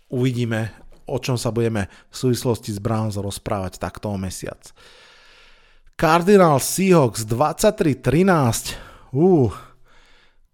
Uvidíme, 0.10 0.74
o 1.06 1.22
čom 1.22 1.38
sa 1.38 1.54
budeme 1.54 1.86
v 2.10 2.16
súvislosti 2.18 2.74
s 2.74 2.82
Browns 2.82 3.22
rozprávať 3.22 3.78
takto 3.78 4.10
o 4.10 4.18
mesiac. 4.18 4.74
Cardinal 5.94 6.58
Seahawks 6.58 7.30
23-13. 7.30 9.14
Uh, 9.14 9.54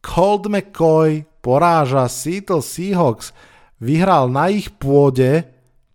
Colt 0.01 0.47
McCoy 0.47 1.25
poráža 1.41 2.05
Seattle 2.11 2.63
Seahawks, 2.63 3.31
vyhral 3.79 4.27
na 4.27 4.51
ich 4.51 4.73
pôde 4.75 5.47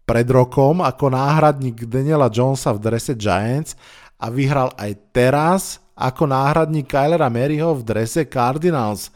pred 0.02 0.26
rokom 0.28 0.82
ako 0.82 1.12
náhradník 1.12 1.86
Daniela 1.86 2.32
Jonesa 2.32 2.74
v 2.74 2.82
drese 2.82 3.14
Giants 3.14 3.78
a 4.18 4.30
vyhral 4.30 4.74
aj 4.78 4.92
teraz 5.14 5.62
ako 5.92 6.26
náhradník 6.30 6.88
Kylera 6.88 7.28
Maryho 7.28 7.76
v 7.78 7.82
drese 7.84 8.26
Cardinals. 8.26 9.12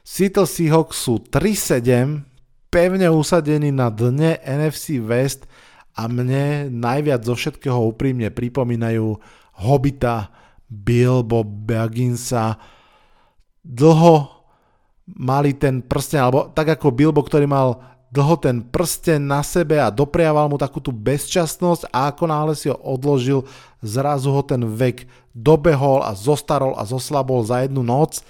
Seattle 0.00 0.48
Seahawks 0.48 0.96
sú 1.06 1.22
3-7, 1.22 2.24
pevne 2.72 3.08
usadení 3.12 3.70
na 3.70 3.92
dne 3.92 4.40
NFC 4.42 4.98
West 5.02 5.46
a 5.94 6.06
mne 6.08 6.72
najviac 6.72 7.20
zo 7.26 7.34
všetkého 7.36 7.78
úprimne 7.94 8.30
pripomínajú 8.32 9.18
Hobita, 9.60 10.32
Bilbo 10.70 11.44
Bagginsa. 11.44 12.56
Dlho 13.60 14.40
mali 15.18 15.56
ten 15.58 15.82
prsten, 15.82 16.20
alebo 16.22 16.48
tak 16.54 16.78
ako 16.78 16.94
Bilbo, 16.94 17.20
ktorý 17.20 17.46
mal 17.50 17.82
dlho 18.10 18.36
ten 18.42 18.58
prsten 18.66 19.22
na 19.22 19.40
sebe 19.46 19.78
a 19.78 19.88
dopriaval 19.88 20.50
mu 20.50 20.58
takú 20.58 20.82
tú 20.82 20.90
bezčasnosť 20.90 21.94
a 21.94 22.10
ako 22.10 22.24
náhle 22.26 22.54
si 22.58 22.66
ho 22.66 22.74
odložil, 22.74 23.46
zrazu 23.80 24.34
ho 24.34 24.42
ten 24.42 24.66
vek 24.66 25.06
dobehol 25.30 26.02
a 26.02 26.14
zostarol 26.18 26.74
a 26.74 26.82
zoslabol 26.82 27.46
za 27.46 27.62
jednu 27.62 27.86
noc. 27.86 28.22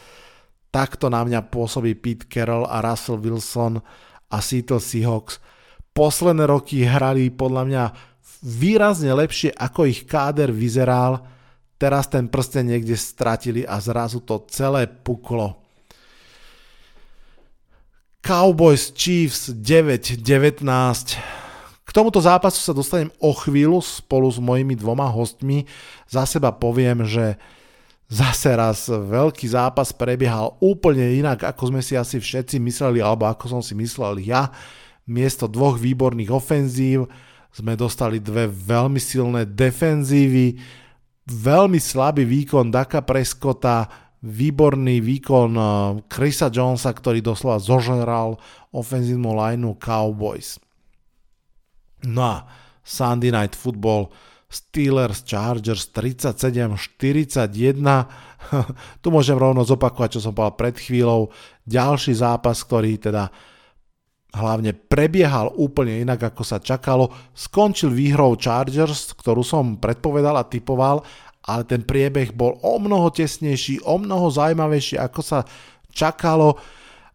Takto 0.70 1.10
na 1.10 1.24
mňa 1.24 1.48
pôsobí 1.50 1.96
Pete 1.98 2.28
Carroll 2.28 2.68
a 2.68 2.84
Russell 2.84 3.18
Wilson 3.18 3.80
a 4.30 4.38
Seattle 4.38 4.78
Seahawks. 4.78 5.42
Posledné 5.90 6.46
roky 6.46 6.86
hrali 6.86 7.32
podľa 7.34 7.62
mňa 7.66 7.84
výrazne 8.46 9.10
lepšie, 9.10 9.50
ako 9.56 9.90
ich 9.90 10.06
káder 10.06 10.54
vyzeral. 10.54 11.26
Teraz 11.80 12.12
ten 12.12 12.28
prsten 12.28 12.68
niekde 12.68 12.92
stratili 12.92 13.64
a 13.64 13.80
zrazu 13.80 14.20
to 14.20 14.44
celé 14.52 14.84
puklo. 14.84 15.56
Cowboys 18.20 18.92
Chiefs 18.92 19.48
9-19. 19.48 20.60
K 21.80 21.90
tomuto 21.90 22.20
zápasu 22.20 22.60
sa 22.60 22.76
dostanem 22.76 23.08
o 23.16 23.32
chvíľu 23.32 23.80
spolu 23.80 24.28
s 24.28 24.36
mojimi 24.36 24.76
dvoma 24.76 25.08
hostmi. 25.08 25.64
Za 26.04 26.28
seba 26.28 26.52
poviem, 26.52 27.08
že 27.08 27.40
zase 28.12 28.52
raz 28.52 28.84
veľký 28.92 29.48
zápas 29.48 29.96
prebiehal 29.96 30.60
úplne 30.60 31.16
inak, 31.16 31.48
ako 31.48 31.72
sme 31.72 31.80
si 31.80 31.96
asi 31.96 32.20
všetci 32.20 32.60
mysleli, 32.60 33.00
alebo 33.00 33.24
ako 33.24 33.56
som 33.56 33.62
si 33.64 33.72
myslel 33.72 34.20
ja. 34.20 34.52
Miesto 35.08 35.48
dvoch 35.48 35.80
výborných 35.80 36.28
ofenzív 36.28 37.08
sme 37.50 37.72
dostali 37.72 38.20
dve 38.20 38.46
veľmi 38.46 39.00
silné 39.00 39.48
defenzívy, 39.48 40.60
veľmi 41.30 41.78
slabý 41.78 42.26
výkon 42.26 42.74
Daka 42.74 43.06
Prescotta, 43.06 43.86
výborný 44.20 45.00
výkon 45.00 45.50
eh, 45.54 45.66
Chrisa 46.10 46.50
Jonesa, 46.50 46.90
ktorý 46.90 47.22
doslova 47.22 47.62
zožeral 47.62 48.36
ofenzívnu 48.74 49.32
lineu 49.32 49.78
Cowboys. 49.78 50.58
No 52.04 52.22
a 52.26 52.36
Sunday 52.82 53.30
Night 53.30 53.54
Football 53.54 54.10
Steelers 54.50 55.22
Chargers 55.22 55.94
37-41. 55.94 57.78
tu 59.02 59.08
môžem 59.14 59.38
rovno 59.38 59.62
zopakovať, 59.62 60.18
čo 60.18 60.20
som 60.26 60.34
povedal 60.34 60.58
pred 60.58 60.74
chvíľou. 60.74 61.30
Ďalší 61.70 62.18
zápas, 62.18 62.66
ktorý 62.66 62.98
teda 62.98 63.30
hlavne 64.30 64.72
prebiehal 64.72 65.50
úplne 65.58 66.02
inak, 66.02 66.34
ako 66.34 66.42
sa 66.46 66.62
čakalo. 66.62 67.10
Skončil 67.34 67.90
výhrou 67.90 68.38
Chargers, 68.38 69.14
ktorú 69.14 69.42
som 69.42 69.78
predpovedal 69.78 70.38
a 70.38 70.46
typoval 70.46 71.02
ale 71.40 71.62
ten 71.64 71.80
priebeh 71.80 72.36
bol 72.36 72.60
o 72.60 72.76
mnoho 72.76 73.08
tesnejší, 73.08 73.80
o 73.88 73.96
mnoho 73.96 74.28
zaujímavejší, 74.28 75.00
ako 75.00 75.20
sa 75.24 75.38
čakalo. 75.88 76.60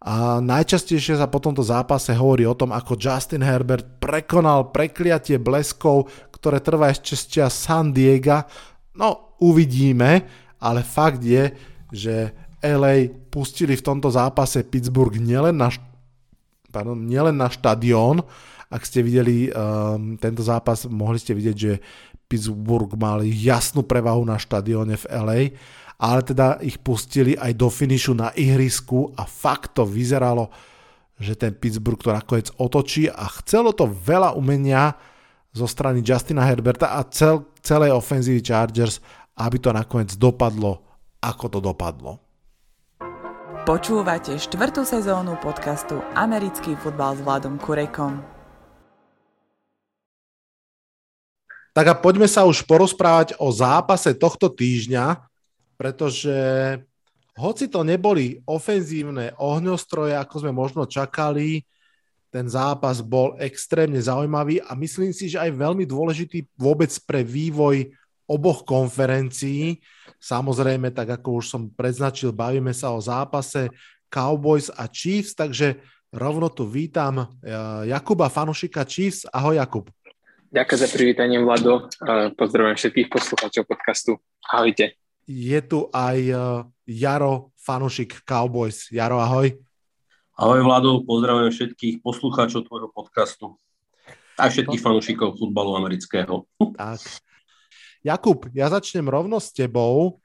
A 0.06 0.38
najčastejšie 0.42 1.18
sa 1.18 1.30
po 1.30 1.42
tomto 1.42 1.62
zápase 1.66 2.14
hovorí 2.14 2.46
o 2.46 2.58
tom, 2.58 2.74
ako 2.74 2.98
Justin 2.98 3.42
Herbert 3.42 4.02
prekonal 4.02 4.70
prekliatie 4.70 5.42
bleskov, 5.42 6.10
ktoré 6.34 6.62
trvá 6.62 6.94
ešte 6.94 7.18
z 7.18 7.24
čas 7.42 7.54
San 7.58 7.94
Diego. 7.94 8.46
No, 8.98 9.38
uvidíme, 9.42 10.26
ale 10.62 10.86
fakt 10.86 11.26
je, 11.26 11.50
že 11.90 12.34
LA 12.62 13.14
pustili 13.30 13.78
v 13.78 13.86
tomto 13.86 14.10
zápase 14.10 14.66
Pittsburgh 14.66 15.18
nielen 15.18 15.58
na, 15.58 15.70
pardon, 16.76 17.00
nielen 17.00 17.40
na 17.40 17.48
štadión, 17.48 18.20
ak 18.68 18.84
ste 18.84 19.00
videli 19.00 19.48
um, 19.48 20.20
tento 20.20 20.44
zápas, 20.44 20.84
mohli 20.92 21.16
ste 21.16 21.32
vidieť, 21.32 21.56
že 21.56 21.80
Pittsburgh 22.28 22.92
mali 23.00 23.32
jasnú 23.32 23.88
prevahu 23.88 24.28
na 24.28 24.36
štadióne 24.36 25.00
v 25.00 25.06
LA, 25.08 25.40
ale 25.96 26.22
teda 26.28 26.60
ich 26.60 26.76
pustili 26.84 27.40
aj 27.40 27.56
do 27.56 27.72
finišu 27.72 28.12
na 28.12 28.36
ihrisku 28.36 29.16
a 29.16 29.24
fakt 29.24 29.80
to 29.80 29.88
vyzeralo, 29.88 30.52
že 31.16 31.40
ten 31.40 31.56
Pittsburgh 31.56 32.02
to 32.02 32.12
nakoniec 32.12 32.52
otočí 32.60 33.08
a 33.08 33.32
chcelo 33.40 33.72
to 33.72 33.88
veľa 33.88 34.36
umenia 34.36 34.92
zo 35.56 35.64
strany 35.64 36.04
Justina 36.04 36.44
Herberta 36.44 37.00
a 37.00 37.08
cel, 37.08 37.48
celej 37.64 37.96
ofenzívy 37.96 38.44
Chargers, 38.44 39.00
aby 39.40 39.56
to 39.56 39.72
nakoniec 39.72 40.12
dopadlo, 40.20 40.84
ako 41.24 41.46
to 41.48 41.60
dopadlo. 41.64 42.25
Počúvate 43.66 44.38
štvrtú 44.38 44.86
sezónu 44.86 45.42
podcastu 45.42 45.98
Americký 46.14 46.78
futbal 46.78 47.18
s 47.18 47.26
Vladom 47.26 47.58
Kurekom. 47.58 48.22
Tak 51.74 51.86
a 51.90 51.98
poďme 51.98 52.30
sa 52.30 52.46
už 52.46 52.62
porozprávať 52.70 53.34
o 53.42 53.50
zápase 53.50 54.14
tohto 54.14 54.54
týždňa, 54.54 55.18
pretože 55.82 56.38
hoci 57.34 57.66
to 57.66 57.82
neboli 57.82 58.38
ofenzívne 58.46 59.34
ohňostroje, 59.42 60.14
ako 60.14 60.46
sme 60.46 60.54
možno 60.54 60.86
čakali, 60.86 61.66
ten 62.30 62.46
zápas 62.46 63.02
bol 63.02 63.34
extrémne 63.42 63.98
zaujímavý 63.98 64.62
a 64.62 64.78
myslím 64.78 65.10
si, 65.10 65.26
že 65.26 65.42
aj 65.42 65.58
veľmi 65.58 65.90
dôležitý 65.90 66.54
vôbec 66.54 66.94
pre 67.10 67.26
vývoj 67.26 67.90
oboch 68.26 68.66
konferencií. 68.66 69.82
Samozrejme, 70.18 70.92
tak 70.94 71.22
ako 71.22 71.42
už 71.42 71.46
som 71.46 71.62
predznačil, 71.70 72.34
bavíme 72.34 72.74
sa 72.74 72.94
o 72.94 73.00
zápase 73.00 73.70
Cowboys 74.10 74.70
a 74.74 74.90
Chiefs, 74.90 75.38
takže 75.38 75.82
rovno 76.10 76.50
tu 76.50 76.66
vítam 76.66 77.22
eh, 77.22 77.28
Jakuba 77.90 78.30
Fanušika 78.30 78.86
Chiefs. 78.86 79.30
Ahoj 79.30 79.58
Jakub. 79.62 79.90
Ďakujem 80.56 80.80
za 80.80 80.88
privítanie, 80.88 81.38
Vlado. 81.44 81.92
Pozdravujem 82.40 82.80
všetkých 82.80 83.12
poslucháčov 83.12 83.68
podcastu. 83.68 84.24
Ahojte. 84.48 84.96
Je 85.28 85.60
tu 85.66 85.92
aj 85.92 86.18
e, 86.22 86.36
Jaro, 86.86 87.52
fanušik 87.60 88.24
Cowboys. 88.24 88.88
Jaro, 88.88 89.20
ahoj. 89.20 89.52
Ahoj, 90.40 90.60
Vlado. 90.64 91.04
Pozdravujem 91.04 91.52
všetkých 91.52 91.96
poslucháčov 92.00 92.72
tvojho 92.72 92.88
podcastu. 92.88 93.60
A 94.40 94.48
všetkých 94.48 94.80
fanúšikov 94.80 95.36
futbalu 95.36 95.76
amerického. 95.76 96.48
Tak. 96.80 97.04
Jakub, 98.06 98.46
ja 98.54 98.70
začnem 98.70 99.10
rovno 99.10 99.42
s 99.42 99.50
tebou. 99.50 100.22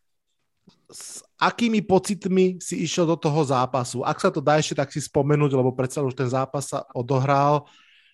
S 0.93 1.25
akými 1.41 1.81
pocitmi 1.81 2.61
si 2.61 2.85
išiel 2.85 3.09
do 3.09 3.17
toho 3.17 3.41
zápasu? 3.41 4.05
Ak 4.05 4.21
sa 4.21 4.29
to 4.29 4.45
dá 4.45 4.61
ešte 4.61 4.77
tak 4.77 4.93
si 4.93 5.01
spomenúť, 5.01 5.57
lebo 5.57 5.73
predsa 5.73 6.05
už 6.05 6.13
ten 6.13 6.29
zápas 6.29 6.69
sa 6.69 6.85
odohral. 6.93 7.65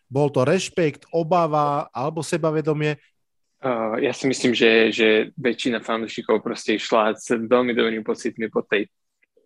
Bol 0.07 0.31
to 0.31 0.47
rešpekt, 0.47 1.11
obava 1.11 1.91
alebo 1.91 2.23
sebavedomie? 2.23 2.95
Uh, 3.59 3.99
ja 3.99 4.15
si 4.15 4.31
myslím, 4.31 4.55
že, 4.55 4.95
že 4.95 5.09
väčšina 5.35 5.83
fanúšikov 5.83 6.47
proste 6.47 6.79
išla 6.79 7.19
s 7.19 7.35
veľmi 7.35 7.75
dobrými 7.75 8.07
pocitmi 8.07 8.47
po 8.47 8.63
tej 8.63 8.87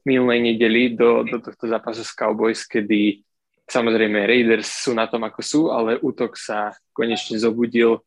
minulej 0.04 0.52
nedeli 0.52 0.92
do, 0.92 1.24
do 1.24 1.40
tohto 1.40 1.64
zápasu 1.64 2.04
s 2.04 2.12
Cowboys, 2.12 2.68
kedy 2.68 3.24
samozrejme 3.64 4.28
Raiders 4.28 4.84
sú 4.84 4.92
na 4.92 5.08
tom, 5.08 5.24
ako 5.24 5.40
sú, 5.40 5.60
ale 5.72 5.96
útok 6.02 6.36
sa 6.36 6.76
konečne 6.92 7.40
zobudil, 7.40 8.04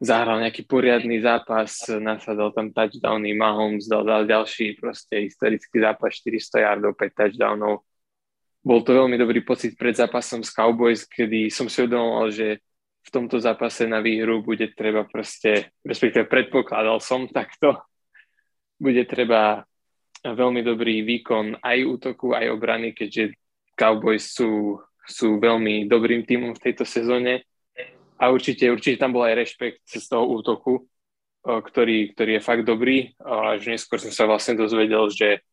zahral 0.00 0.42
nejaký 0.42 0.66
poriadny 0.66 1.20
zápas, 1.22 1.86
nasadal 1.98 2.50
tam 2.50 2.70
touchdowny, 2.70 3.34
Mahomes 3.34 3.86
dal, 3.86 4.02
dal 4.02 4.24
ďalší 4.26 4.78
proste 4.78 5.26
historický 5.28 5.82
zápas, 5.82 6.14
400 6.18 6.64
yardov, 6.64 6.92
5 6.98 7.14
touchdownov. 7.14 7.84
Bol 8.64 8.80
to 8.80 8.96
veľmi 8.96 9.20
dobrý 9.20 9.44
pocit 9.44 9.76
pred 9.76 9.92
zápasom 9.92 10.40
s 10.40 10.50
Cowboys, 10.50 11.04
kedy 11.04 11.52
som 11.52 11.68
si 11.68 11.84
uvedomoval, 11.84 12.32
že 12.32 12.64
v 13.04 13.10
tomto 13.12 13.36
zápase 13.36 13.84
na 13.84 14.00
výhru 14.00 14.40
bude 14.40 14.72
treba 14.72 15.04
proste, 15.04 15.76
respektíve 15.84 16.24
predpokladal 16.24 16.98
som 16.98 17.28
takto, 17.36 17.84
bude 18.80 19.04
treba 19.04 19.62
veľmi 20.24 20.64
dobrý 20.64 21.04
výkon 21.04 21.60
aj 21.60 21.78
útoku, 21.84 22.32
aj 22.32 22.48
obrany, 22.48 22.96
keďže 22.96 23.36
Cowboys 23.76 24.32
sú, 24.32 24.80
sú 25.04 25.36
veľmi 25.36 25.84
dobrým 25.84 26.24
tímom 26.24 26.56
v 26.56 26.62
tejto 26.64 26.88
sezóne 26.88 27.44
a 28.18 28.30
určite, 28.30 28.70
určite 28.70 29.00
tam 29.00 29.12
bol 29.12 29.26
aj 29.26 29.38
rešpekt 29.38 29.84
z 29.86 30.06
toho 30.06 30.28
útoku, 30.28 30.86
ktorý, 31.44 32.14
ktorý 32.14 32.38
je 32.38 32.46
fakt 32.46 32.64
dobrý. 32.64 33.12
Až 33.20 33.68
neskôr 33.68 34.00
som 34.00 34.14
sa 34.14 34.24
vlastne 34.24 34.58
dozvedel, 34.58 35.10
že 35.10 35.44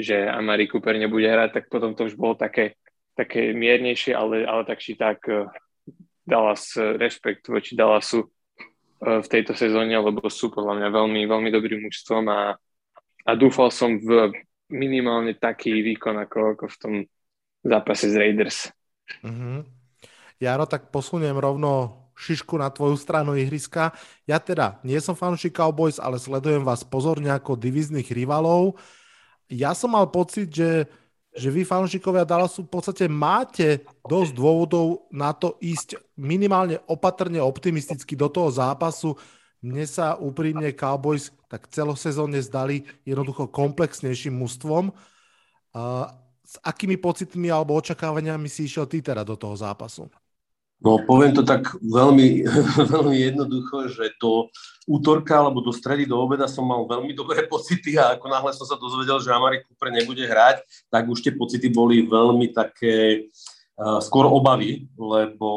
že 0.00 0.24
Amari 0.24 0.64
Cooper 0.64 0.96
nebude 0.96 1.28
hrať, 1.28 1.50
tak 1.52 1.64
potom 1.68 1.92
to 1.92 2.08
už 2.08 2.16
bolo 2.16 2.32
také, 2.32 2.80
také 3.12 3.52
miernejšie, 3.52 4.16
ale, 4.16 4.48
ale 4.48 4.64
tak 4.64 4.80
či 4.80 4.96
tak 4.96 5.20
uh, 5.28 5.50
Dallas 6.24 6.72
uh, 6.80 6.96
rešpekt 6.96 7.52
voči 7.52 7.76
Dallasu 7.76 8.24
v 9.00 9.28
tejto 9.32 9.56
sezóne, 9.56 9.96
lebo 9.96 10.28
sú 10.28 10.52
podľa 10.52 10.76
mňa 10.76 10.88
veľmi, 10.92 11.24
veľmi 11.24 11.48
dobrým 11.48 11.88
mužstvom 11.88 12.24
a, 12.28 12.52
a 13.24 13.30
dúfal 13.32 13.72
som 13.72 13.96
v 13.96 14.28
minimálne 14.68 15.32
taký 15.40 15.80
výkon 15.80 16.20
ako, 16.20 16.38
ako 16.52 16.64
v 16.68 16.76
tom 16.76 16.94
zápase 17.64 18.12
z 18.12 18.20
Raiders. 18.20 18.68
Mm-hmm. 19.24 19.58
Jaro, 20.36 20.68
tak 20.68 20.92
posuniem 20.92 21.32
rovno 21.32 21.99
šišku 22.20 22.60
na 22.60 22.68
tvoju 22.68 23.00
stranu 23.00 23.32
ihriska. 23.32 23.96
Ja 24.28 24.36
teda 24.36 24.76
nie 24.84 25.00
som 25.00 25.16
fanúšik 25.16 25.56
Cowboys, 25.56 25.96
ale 25.96 26.20
sledujem 26.20 26.60
vás 26.60 26.84
pozorne 26.84 27.32
ako 27.32 27.56
divizných 27.56 28.12
rivalov. 28.12 28.76
Ja 29.48 29.72
som 29.72 29.96
mal 29.96 30.12
pocit, 30.12 30.52
že, 30.52 30.84
že 31.32 31.48
vy 31.48 31.64
fanúšikovia 31.64 32.28
Dallasu 32.28 32.68
v 32.68 32.72
podstate 32.76 33.08
máte 33.08 33.82
dosť 34.04 34.36
dôvodov 34.36 35.08
na 35.08 35.32
to 35.32 35.56
ísť 35.64 35.96
minimálne 36.20 36.76
opatrne 36.84 37.40
optimisticky 37.40 38.12
do 38.12 38.28
toho 38.28 38.52
zápasu. 38.52 39.16
Mne 39.64 39.88
sa 39.88 40.20
úprimne 40.20 40.70
Cowboys 40.76 41.32
tak 41.50 41.66
celosezónne 41.72 42.38
zdali 42.44 42.86
jednoducho 43.02 43.50
komplexnejším 43.50 44.38
mužstvom. 44.38 44.94
Uh, 45.70 46.06
s 46.46 46.58
akými 46.62 46.98
pocitmi 46.98 47.50
alebo 47.50 47.78
očakávaniami 47.78 48.46
si 48.50 48.66
išiel 48.66 48.86
ty 48.86 49.02
teda 49.02 49.26
do 49.26 49.34
toho 49.34 49.54
zápasu? 49.54 50.10
No, 50.80 50.96
poviem 51.04 51.36
to 51.36 51.44
tak 51.44 51.76
veľmi, 51.76 52.48
veľmi 52.96 53.16
jednoducho, 53.20 53.92
že 53.92 54.16
do 54.16 54.48
útorka 54.88 55.36
alebo 55.36 55.60
do 55.60 55.76
stredy, 55.76 56.08
do 56.08 56.16
obeda 56.16 56.48
som 56.48 56.64
mal 56.64 56.88
veľmi 56.88 57.12
dobré 57.12 57.44
pocity 57.44 58.00
a 58.00 58.16
ako 58.16 58.26
náhle 58.32 58.50
som 58.56 58.64
sa 58.64 58.80
dozvedel, 58.80 59.20
že 59.20 59.28
Amari 59.28 59.60
Cooper 59.60 59.92
nebude 59.92 60.24
hrať, 60.24 60.64
tak 60.88 61.04
už 61.04 61.20
tie 61.20 61.36
pocity 61.36 61.68
boli 61.68 62.08
veľmi 62.08 62.56
také 62.56 63.28
uh, 63.76 64.00
skôr 64.00 64.24
obavy, 64.24 64.88
lebo 64.96 65.50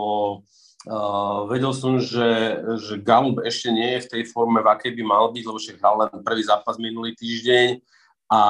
uh, 0.91 1.47
vedel 1.47 1.71
som, 1.71 2.03
že, 2.03 2.59
že 2.83 2.99
Gallup 2.99 3.39
ešte 3.47 3.71
nie 3.71 3.95
je 3.95 4.03
v 4.03 4.11
tej 4.19 4.23
forme, 4.27 4.59
v 4.59 4.71
akej 4.75 4.91
by 4.91 5.03
mal 5.07 5.31
byť, 5.31 5.43
lebo 5.47 5.55
však 5.55 5.79
hral 5.79 5.95
len 6.03 6.19
prvý 6.19 6.43
zápas 6.43 6.75
minulý 6.75 7.15
týždeň 7.15 7.79
a 8.27 8.41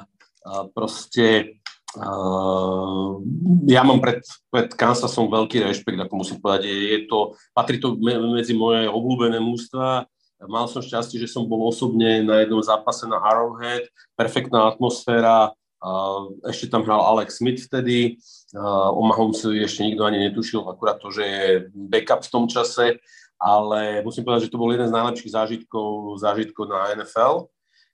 uh, 0.00 0.64
proste 0.72 1.60
Uh, 1.92 3.20
ja 3.68 3.84
mám 3.84 4.00
pred, 4.00 4.24
pred 4.48 4.72
Kansasom 4.72 5.28
veľký 5.28 5.60
rešpekt, 5.60 6.00
ako 6.00 6.14
musím 6.24 6.40
povedať. 6.40 6.64
Je 6.72 6.98
to, 7.04 7.36
patrí 7.52 7.76
to 7.76 8.00
medzi 8.32 8.56
moje 8.56 8.88
obľúbené 8.88 9.36
mústva. 9.36 10.08
Mal 10.42 10.66
som 10.66 10.82
šťastie, 10.82 11.20
že 11.20 11.30
som 11.30 11.46
bol 11.46 11.68
osobne 11.68 12.24
na 12.24 12.42
jednom 12.42 12.64
zápase 12.64 13.04
na 13.06 13.20
Arrowhead. 13.20 13.86
Perfektná 14.16 14.72
atmosféra. 14.72 15.52
Uh, 15.82 16.38
ešte 16.46 16.70
tam 16.70 16.86
hral 16.86 17.02
Alex 17.02 17.42
Smith 17.42 17.60
vtedy. 17.68 18.16
Uh, 18.54 18.90
o 18.94 19.02
Mahomcovi 19.04 19.60
ešte 19.60 19.84
nikto 19.84 20.06
ani 20.06 20.30
netušil, 20.30 20.62
akurát 20.64 21.02
to, 21.02 21.10
že 21.10 21.24
je 21.26 21.46
backup 21.74 22.22
v 22.24 22.32
tom 22.32 22.44
čase. 22.48 23.02
Ale 23.42 24.06
musím 24.06 24.22
povedať, 24.22 24.46
že 24.46 24.52
to 24.54 24.60
bol 24.62 24.70
jeden 24.70 24.86
z 24.86 24.94
najlepších 24.94 25.34
zážitkov, 25.34 26.16
zážitkov 26.22 26.70
na 26.70 26.94
NFL. 26.94 27.50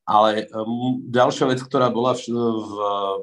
Ale 0.08 0.48
um, 0.56 1.04
ďalšia 1.04 1.44
vec, 1.52 1.60
ktorá 1.60 1.92
bola 1.92 2.16
v, 2.16 2.32
v, 2.32 2.72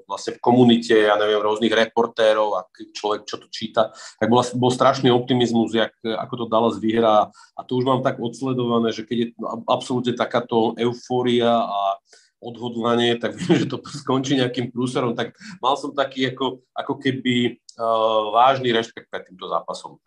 vlastne 0.05 0.37
v 0.37 0.43
komunite, 0.45 0.93
ja 0.93 1.17
neviem, 1.17 1.41
rôznych 1.41 1.73
reportérov 1.73 2.61
a 2.61 2.69
človek, 2.69 3.25
čo 3.25 3.41
to 3.41 3.49
číta, 3.49 3.89
tak 4.21 4.29
bola, 4.29 4.45
bol 4.53 4.69
strašný 4.69 5.09
optimizmus, 5.09 5.73
jak, 5.73 5.97
ako 6.05 6.33
to 6.37 6.45
Dallas 6.45 6.77
vyhrá. 6.77 7.33
A 7.57 7.61
to 7.65 7.81
už 7.81 7.89
mám 7.89 8.05
tak 8.05 8.21
odsledované, 8.21 8.93
že 8.93 9.01
keď 9.01 9.17
je 9.17 9.27
absolútne 9.65 10.13
takáto 10.13 10.77
eufória 10.77 11.49
a 11.57 11.97
odhodlanie, 12.37 13.17
tak 13.17 13.33
viem, 13.33 13.65
že 13.65 13.65
to 13.65 13.81
skončí 13.81 14.37
nejakým 14.37 14.69
prúserom, 14.69 15.17
tak 15.17 15.33
mal 15.57 15.73
som 15.81 15.89
taký 15.89 16.29
ako, 16.29 16.61
ako 16.77 16.93
keby 17.01 17.57
uh, 17.81 18.29
vážny 18.29 18.69
rešpekt 18.69 19.09
pred 19.09 19.25
týmto 19.25 19.49
zápasom. 19.49 19.97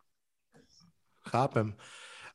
Chápem. 1.27 1.75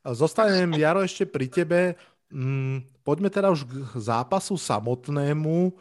Zostanem, 0.04 0.76
Jaro, 0.76 1.00
ešte 1.00 1.24
pri 1.24 1.48
tebe. 1.48 1.80
Mm, 2.28 2.84
poďme 3.04 3.28
teda 3.28 3.52
už 3.52 3.68
k 3.68 3.72
zápasu 4.00 4.56
samotnému 4.56 5.76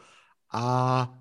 a 0.54 0.66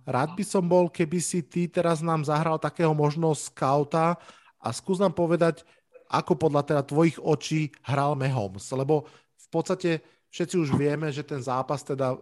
rád 0.04 0.36
by 0.36 0.44
som 0.44 0.60
bol, 0.60 0.92
keby 0.92 1.16
si 1.22 1.40
ty 1.40 1.64
teraz 1.64 2.04
nám 2.04 2.26
zahral 2.26 2.60
takého 2.60 2.92
možno 2.92 3.32
skauta 3.32 4.20
a 4.60 4.68
skús 4.74 5.00
nám 5.00 5.16
povedať, 5.16 5.64
ako 6.12 6.36
podľa 6.36 6.62
teda 6.68 6.82
tvojich 6.84 7.16
očí 7.16 7.72
hral 7.80 8.12
Mahomes, 8.12 8.68
lebo 8.76 9.08
v 9.40 9.48
podstate 9.48 10.04
všetci 10.28 10.60
už 10.60 10.76
vieme, 10.76 11.08
že 11.08 11.24
ten 11.24 11.40
zápas 11.40 11.80
teda 11.80 12.12
e, 12.12 12.18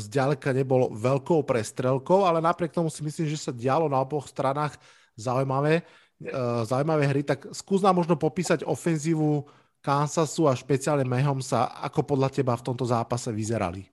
zďaleka 0.00 0.56
nebol 0.56 0.88
veľkou 0.96 1.44
prestrelkou, 1.44 2.24
ale 2.24 2.40
napriek 2.40 2.72
tomu 2.72 2.88
si 2.88 3.04
myslím, 3.04 3.28
že 3.28 3.36
sa 3.36 3.52
dialo 3.52 3.92
na 3.92 4.00
oboch 4.00 4.24
stranách 4.24 4.80
zaujímavé, 5.20 5.84
e, 6.20 6.32
zaujímavé 6.64 7.04
hry, 7.04 7.20
tak 7.20 7.52
skús 7.52 7.84
nám 7.84 8.00
možno 8.00 8.16
popísať 8.16 8.64
ofenzívu 8.64 9.44
Kansasu 9.80 10.44
a 10.44 10.52
špeciálne 10.52 11.08
sa 11.40 11.72
ako 11.80 12.04
podľa 12.04 12.28
teba 12.28 12.52
v 12.56 12.64
tomto 12.64 12.84
zápase 12.84 13.32
vyzerali? 13.32 13.88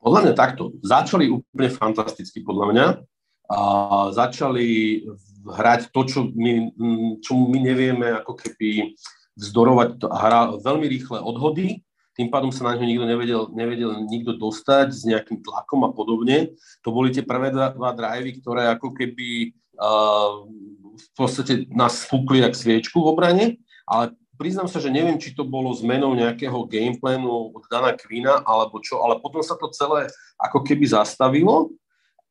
Podľa 0.00 0.20
mňa 0.24 0.34
takto. 0.36 0.72
Začali 0.80 1.28
úplne 1.28 1.68
fantasticky, 1.68 2.40
podľa 2.40 2.66
mňa. 2.72 2.86
A 3.46 3.58
začali 4.10 5.00
hrať 5.46 5.94
to, 5.94 6.00
čo 6.08 6.18
my, 6.34 6.52
čo 7.22 7.36
my 7.36 7.58
nevieme 7.62 8.10
ako 8.16 8.34
keby 8.34 8.96
vzdorovať. 9.36 10.02
Hra 10.02 10.56
veľmi 10.58 10.86
rýchle 10.88 11.20
odhody, 11.20 11.86
tým 12.16 12.32
pádom 12.32 12.48
sa 12.48 12.72
na 12.72 12.80
ňo 12.80 12.88
nikto 12.88 13.04
nevedel, 13.04 13.42
nevedel 13.52 13.92
nikto 14.08 14.32
dostať 14.40 14.88
s 14.88 15.04
nejakým 15.04 15.44
tlakom 15.44 15.84
a 15.84 15.92
podobne. 15.92 16.56
To 16.80 16.88
boli 16.88 17.12
tie 17.12 17.20
prvé 17.20 17.52
dva, 17.52 17.76
dva 17.76 17.92
drivey, 17.92 18.40
ktoré 18.40 18.72
ako 18.72 18.96
keby 18.96 19.52
uh, 19.76 20.48
v 20.96 21.08
podstate 21.12 21.68
nás 21.68 22.08
spúkli 22.08 22.40
jak 22.40 22.56
sviečku 22.56 23.04
v 23.04 23.10
obrane, 23.12 23.44
ale 23.84 24.16
priznám 24.36 24.68
sa, 24.70 24.78
že 24.78 24.92
neviem, 24.92 25.18
či 25.18 25.32
to 25.32 25.42
bolo 25.42 25.72
zmenou 25.74 26.12
nejakého 26.12 26.68
gameplanu 26.68 27.50
od 27.56 27.64
Dana 27.66 27.96
Quina 27.96 28.44
alebo 28.44 28.78
čo, 28.78 29.02
ale 29.02 29.18
potom 29.18 29.40
sa 29.42 29.56
to 29.56 29.72
celé 29.72 30.12
ako 30.38 30.62
keby 30.62 30.86
zastavilo 30.86 31.72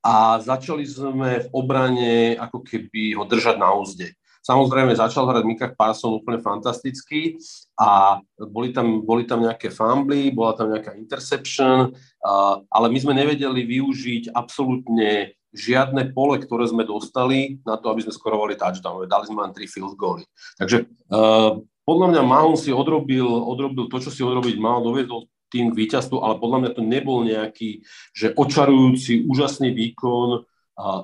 a 0.05 0.37
začali 0.37 0.85
sme 0.85 1.45
v 1.45 1.47
obrane 1.49 2.37
ako 2.37 2.61
keby 2.61 3.17
ho 3.17 3.25
držať 3.25 3.57
na 3.57 3.73
úzde. 3.73 4.13
Samozrejme, 4.45 4.93
začal 4.93 5.25
hrať 5.25 5.41
Mika 5.41 5.73
Parson 5.73 6.21
úplne 6.21 6.37
fantasticky 6.37 7.41
a 7.81 8.21
boli 8.37 8.69
tam, 8.69 9.01
boli 9.01 9.25
tam 9.25 9.41
nejaké 9.41 9.73
fumbly, 9.73 10.29
bola 10.29 10.53
tam 10.53 10.69
nejaká 10.69 10.93
interception, 10.93 11.89
uh, 11.89 12.61
ale 12.69 12.87
my 12.93 12.97
sme 13.01 13.17
nevedeli 13.17 13.65
využiť 13.65 14.37
absolútne 14.37 15.33
žiadne 15.49 16.13
pole, 16.13 16.37
ktoré 16.37 16.69
sme 16.69 16.85
dostali 16.85 17.57
na 17.65 17.79
to, 17.81 17.89
aby 17.89 18.05
sme 18.05 18.13
skorovali 18.13 18.53
touchdown. 18.53 19.09
Dali 19.09 19.25
sme 19.25 19.49
len 19.49 19.55
tri 19.55 19.65
field 19.65 19.97
goally. 19.97 20.29
Takže 20.61 20.85
uh, 21.09 21.57
podľa 21.85 22.07
mňa 22.11 22.21
Mahon 22.25 22.57
si 22.57 22.73
odrobil, 22.73 23.25
odrobil 23.25 23.85
to, 23.87 24.01
čo 24.01 24.09
si 24.09 24.25
odrobiť 24.25 24.57
mal, 24.57 24.81
dovedol 24.81 25.29
tým 25.53 25.71
k 25.71 25.79
víťazstvu, 25.85 26.17
ale 26.19 26.41
podľa 26.41 26.57
mňa 26.65 26.71
to 26.73 26.81
nebol 26.81 27.21
nejaký, 27.21 27.85
že 28.11 28.33
očarujúci, 28.33 29.29
úžasný 29.29 29.71
výkon, 29.71 30.43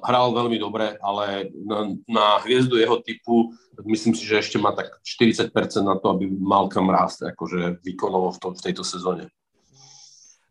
hral 0.03 0.35
veľmi 0.35 0.59
dobre, 0.59 0.99
ale 0.99 1.47
na, 1.55 1.95
na 2.03 2.25
hviezdu 2.43 2.75
jeho 2.75 2.99
typu 2.99 3.55
myslím 3.87 4.11
si, 4.11 4.27
že 4.27 4.43
ešte 4.43 4.57
má 4.59 4.75
tak 4.75 4.99
40% 4.99 5.47
na 5.87 5.95
to, 5.95 6.11
aby 6.11 6.27
mal 6.27 6.67
kam 6.67 6.91
rásť 6.91 7.31
akože 7.31 7.79
výkonovo 7.79 8.35
v, 8.35 8.37
to, 8.41 8.47
v 8.51 8.63
tejto 8.67 8.83
sezóne. 8.83 9.31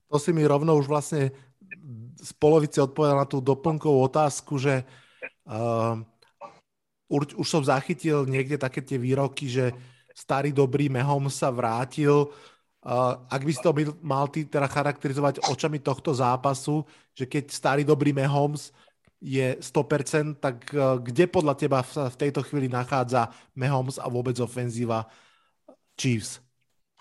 To 0.08 0.16
si 0.16 0.32
mi 0.32 0.42
rovno 0.48 0.72
už 0.74 0.88
vlastne 0.88 1.36
z 2.16 2.32
polovice 2.40 2.80
odpovedal 2.80 3.20
na 3.20 3.28
tú 3.28 3.44
doplnkovú 3.44 4.08
otázku, 4.08 4.56
že 4.56 4.88
uh, 5.44 6.00
už, 7.12 7.44
som 7.44 7.60
zachytil 7.60 8.24
niekde 8.24 8.56
také 8.56 8.80
tie 8.80 8.96
výroky, 8.96 9.52
že 9.52 9.76
starý 10.20 10.52
dobrý 10.52 10.92
Mehom 10.92 11.32
sa 11.32 11.48
vrátil. 11.48 12.28
Uh, 12.80 13.16
ak 13.28 13.44
by 13.44 13.52
si 13.52 13.60
to 13.60 13.72
mal 14.00 14.24
ty 14.28 14.48
teda 14.48 14.64
charakterizovať 14.64 15.44
očami 15.48 15.80
tohto 15.80 16.16
zápasu, 16.16 16.84
že 17.12 17.28
keď 17.28 17.52
starý 17.52 17.82
dobrý 17.84 18.12
Mahomes 18.16 18.72
je 19.20 19.60
100%, 19.60 20.40
tak 20.40 20.64
uh, 20.72 20.96
kde 20.96 21.28
podľa 21.28 21.60
teba 21.60 21.84
v, 21.84 22.08
v 22.08 22.16
tejto 22.16 22.40
chvíli 22.40 22.72
nachádza 22.72 23.28
Mahomes 23.52 24.00
a 24.00 24.08
vôbec 24.08 24.32
ofenzíva 24.40 25.04
Chiefs? 25.92 26.40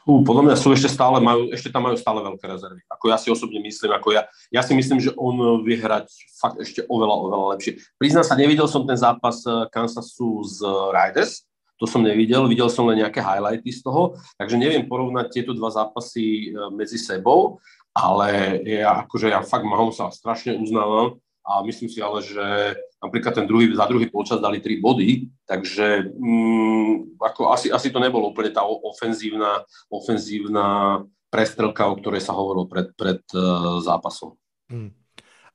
Uh, 0.03 0.19
podľa 0.19 0.51
mňa 0.51 0.55
sú 0.59 0.75
ešte 0.75 0.91
stále, 0.91 1.23
majú, 1.23 1.47
ešte 1.47 1.71
tam 1.71 1.87
majú 1.87 1.95
stále 1.95 2.19
veľké 2.27 2.43
rezervy. 2.43 2.83
Ako 2.91 3.05
ja 3.07 3.15
si 3.15 3.31
osobne 3.31 3.63
myslím, 3.63 3.95
ako 3.95 4.19
ja, 4.19 4.27
ja 4.51 4.59
si 4.59 4.75
myslím, 4.75 4.99
že 4.99 5.15
on 5.15 5.63
vie 5.63 5.79
hrať 5.79 6.11
fakt 6.35 6.59
ešte 6.59 6.83
oveľa, 6.91 7.15
oveľa 7.23 7.45
lepšie. 7.55 7.79
Priznám 7.95 8.27
sa, 8.27 8.35
nevidel 8.35 8.67
som 8.67 8.83
ten 8.83 8.99
zápas 8.99 9.47
Kansasu 9.71 10.43
z 10.43 10.59
Riders, 10.91 11.47
to 11.79 11.87
som 11.87 12.03
nevidel, 12.03 12.43
videl 12.51 12.67
som 12.67 12.85
len 12.91 12.99
nejaké 12.99 13.23
highlighty 13.23 13.71
z 13.71 13.81
toho, 13.87 14.19
takže 14.35 14.59
neviem 14.59 14.83
porovnať 14.83 15.31
tieto 15.31 15.55
dva 15.55 15.71
zápasy 15.71 16.51
e, 16.51 16.67
medzi 16.75 16.99
sebou, 16.99 17.63
ale 17.95 18.59
ja, 18.67 19.07
akože 19.07 19.31
ja 19.31 19.39
fakt 19.41 19.63
sa 19.95 20.11
strašne 20.11 20.59
uznávam 20.59 21.17
a 21.47 21.63
myslím 21.63 21.89
si 21.89 22.03
ale, 22.03 22.19
že 22.21 22.77
napríklad 23.01 23.33
ten 23.33 23.47
druhý, 23.47 23.71
za 23.73 23.87
druhý 23.87 24.11
počas 24.11 24.43
dali 24.43 24.59
tri 24.59 24.77
body, 24.77 25.31
takže 25.47 26.13
mm, 26.13 27.17
ako 27.17 27.55
asi, 27.55 27.71
asi 27.71 27.89
to 27.89 27.97
nebolo 27.97 28.29
úplne 28.29 28.51
tá 28.51 28.61
ofenzívna, 28.67 29.63
ofenzívna 29.89 30.99
prestrelka, 31.31 31.87
o 31.87 31.97
ktorej 31.97 32.21
sa 32.21 32.35
hovorilo 32.35 32.67
pred, 32.67 32.91
pred 32.93 33.21
uh, 33.33 33.79
zápasom. 33.81 34.35
Hmm. 34.69 34.93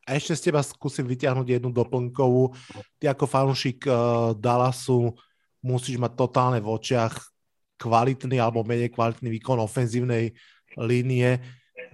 A 0.05 0.19
ešte 0.19 0.37
z 0.37 0.43
teba 0.51 0.61
skúsim 0.61 1.07
vyťahnuť 1.07 1.47
jednu 1.49 1.71
doplnkovú. 1.73 2.53
Ty 3.01 3.17
ako 3.17 3.25
fanúšik 3.25 3.89
uh, 3.89 4.37
Dallasu 4.37 5.17
musíš 5.65 5.97
mať 5.97 6.13
totálne 6.13 6.61
v 6.61 6.69
očiach 6.69 7.17
kvalitný 7.81 8.37
alebo 8.37 8.63
menej 8.63 8.93
kvalitný 8.93 9.33
výkon 9.41 9.59
ofenzívnej 9.65 10.37
línie. 10.77 11.41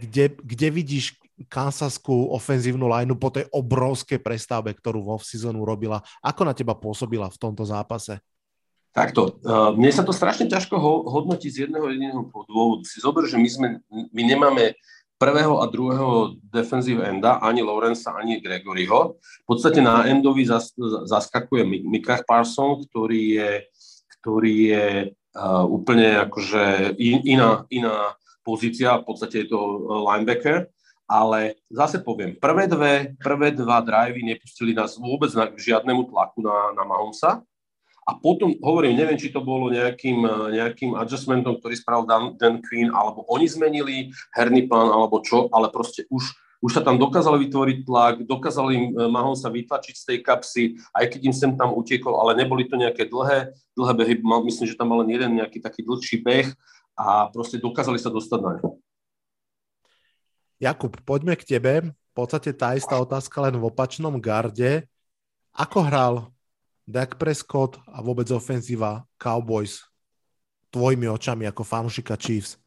Kde, 0.03 0.35
kde 0.35 0.69
vidíš 0.69 1.17
kansaskú 1.49 2.35
ofenzívnu 2.37 2.85
lineu 2.85 3.17
po 3.17 3.33
tej 3.33 3.49
obrovskej 3.49 4.21
prestavbe, 4.21 4.77
ktorú 4.77 5.01
vo 5.01 5.17
sezónu 5.23 5.65
robila? 5.65 6.03
Ako 6.21 6.45
na 6.45 6.53
teba 6.53 6.77
pôsobila 6.77 7.33
v 7.33 7.41
tomto 7.41 7.65
zápase? 7.65 8.21
Takto, 8.91 9.39
uh, 9.47 9.71
mne 9.71 9.95
sa 9.95 10.03
to 10.03 10.11
strašne 10.11 10.51
ťažko 10.51 10.75
ho, 10.75 10.93
hodnotí 11.07 11.47
z 11.47 11.71
jedného 11.71 11.87
jediného 11.95 12.27
dôvodu. 12.27 12.83
Si 12.91 12.99
zober, 12.99 13.23
že 13.31 13.39
my, 13.39 13.49
sme, 13.49 13.69
my 13.87 14.23
nemáme 14.27 14.75
prvého 15.21 15.61
a 15.61 15.69
druhého 15.69 16.41
defensive 16.49 17.05
enda, 17.05 17.45
ani 17.45 17.61
Lorenza, 17.61 18.17
ani 18.17 18.41
Gregoryho. 18.41 19.21
V 19.21 19.47
podstate 19.47 19.85
na 19.85 20.09
endovi 20.09 20.49
zas, 20.49 20.73
zaskakuje 21.05 21.85
Mika 21.85 22.25
Parson, 22.25 22.81
ktorý 22.89 23.23
je, 23.37 23.53
ktorý 24.17 24.55
je 24.73 24.87
uh, 25.37 25.65
úplne 25.69 26.25
akože 26.25 26.97
in, 26.97 27.37
iná, 27.37 27.69
iná 27.69 28.17
pozícia, 28.41 28.97
v 28.97 29.05
podstate 29.05 29.45
je 29.45 29.53
to 29.53 29.61
linebacker 30.09 30.73
ale 31.11 31.59
zase 31.67 31.99
poviem, 31.99 32.39
prvé, 32.39 32.71
dve, 32.71 33.19
prvé 33.19 33.51
dva 33.51 33.83
drivey 33.83 34.23
nepustili 34.23 34.71
nás 34.71 34.95
vôbec 34.95 35.35
na, 35.35 35.51
k 35.51 35.59
žiadnemu 35.59 36.07
tlaku 36.07 36.39
na, 36.39 36.71
na 36.71 36.87
Mahomesa. 36.87 37.43
A 38.11 38.19
potom, 38.19 38.59
hovorím, 38.59 38.99
neviem, 38.99 39.15
či 39.15 39.31
to 39.31 39.39
bolo 39.39 39.71
nejakým, 39.71 40.27
nejakým 40.51 40.99
adjustmentom, 40.99 41.63
ktorý 41.63 41.79
spravil 41.79 42.11
Dan, 42.11 42.25
Dan 42.35 42.59
Quinn, 42.59 42.91
alebo 42.91 43.23
oni 43.31 43.47
zmenili 43.47 44.11
herný 44.35 44.67
plán, 44.67 44.91
alebo 44.91 45.23
čo, 45.23 45.47
ale 45.55 45.71
proste 45.71 46.11
už, 46.11 46.35
už 46.59 46.75
sa 46.75 46.83
tam 46.83 46.99
dokázali 46.99 47.47
vytvoriť 47.47 47.79
tlak, 47.87 48.27
dokázali 48.27 48.71
im 48.75 48.85
eh, 48.91 49.07
Mahomesa 49.07 49.47
vytlačiť 49.47 49.95
z 49.95 50.05
tej 50.11 50.19
kapsy, 50.27 50.63
aj 50.91 51.07
keď 51.07 51.21
im 51.31 51.35
sem 51.39 51.55
tam 51.55 51.71
utiekol, 51.71 52.19
ale 52.19 52.35
neboli 52.35 52.67
to 52.67 52.75
nejaké 52.75 53.07
dlhé, 53.07 53.55
dlhé 53.79 53.93
behy, 53.95 54.15
myslím, 54.19 54.67
že 54.67 54.75
tam 54.75 54.91
mal 54.91 55.07
len 55.07 55.15
jeden 55.15 55.39
nejaký 55.39 55.63
taký 55.63 55.87
dlhší 55.87 56.19
beh 56.27 56.51
a 56.99 57.31
proste 57.31 57.63
dokázali 57.63 58.03
sa 58.03 58.11
dostať 58.11 58.41
na 58.43 58.53
ňu. 58.59 58.75
Jakub, 60.59 60.99
poďme 61.07 61.39
k 61.39 61.47
tebe. 61.47 61.95
V 61.95 62.13
podstate 62.13 62.51
tá 62.59 62.75
istá 62.75 62.99
otázka 62.99 63.39
len 63.39 63.55
v 63.55 63.71
opačnom 63.71 64.19
garde. 64.19 64.85
Ako 65.55 65.87
hral 65.87 66.29
Dak 66.91 67.17
Prescott 67.17 67.79
a 67.87 68.03
vôbec 68.03 68.27
ofenzíva 68.35 69.07
Cowboys 69.15 69.87
tvojimi 70.75 71.07
očami 71.07 71.47
ako 71.47 71.63
fanúšika 71.63 72.19
Chiefs? 72.19 72.59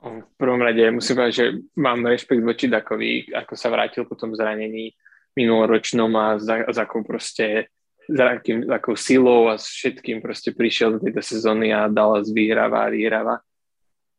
V 0.00 0.26
prvom 0.34 0.58
rade 0.58 0.80
musím 0.90 1.20
povedať, 1.20 1.34
že 1.36 1.46
mám 1.76 2.02
rešpekt 2.02 2.42
voči 2.42 2.66
Dakovi, 2.66 3.30
ako 3.30 3.52
sa 3.54 3.68
vrátil 3.68 4.08
po 4.08 4.16
tom 4.16 4.32
zranení 4.34 4.96
minuloročnom 5.36 6.10
a 6.16 6.40
za, 6.40 6.66
za 6.72 6.82
akou 6.88 7.06
proste 7.06 7.70
za 8.10 8.42
akým, 8.42 8.66
akou 8.66 8.98
silou 8.98 9.46
a 9.46 9.54
všetkým 9.54 10.18
proste 10.18 10.50
prišiel 10.50 10.98
do 10.98 11.00
tejto 11.04 11.22
sezóny 11.22 11.70
a 11.70 11.86
Dallas 11.86 12.26
vyhráva 12.34 12.88
a 12.88 12.90
vyhráva 12.90 13.38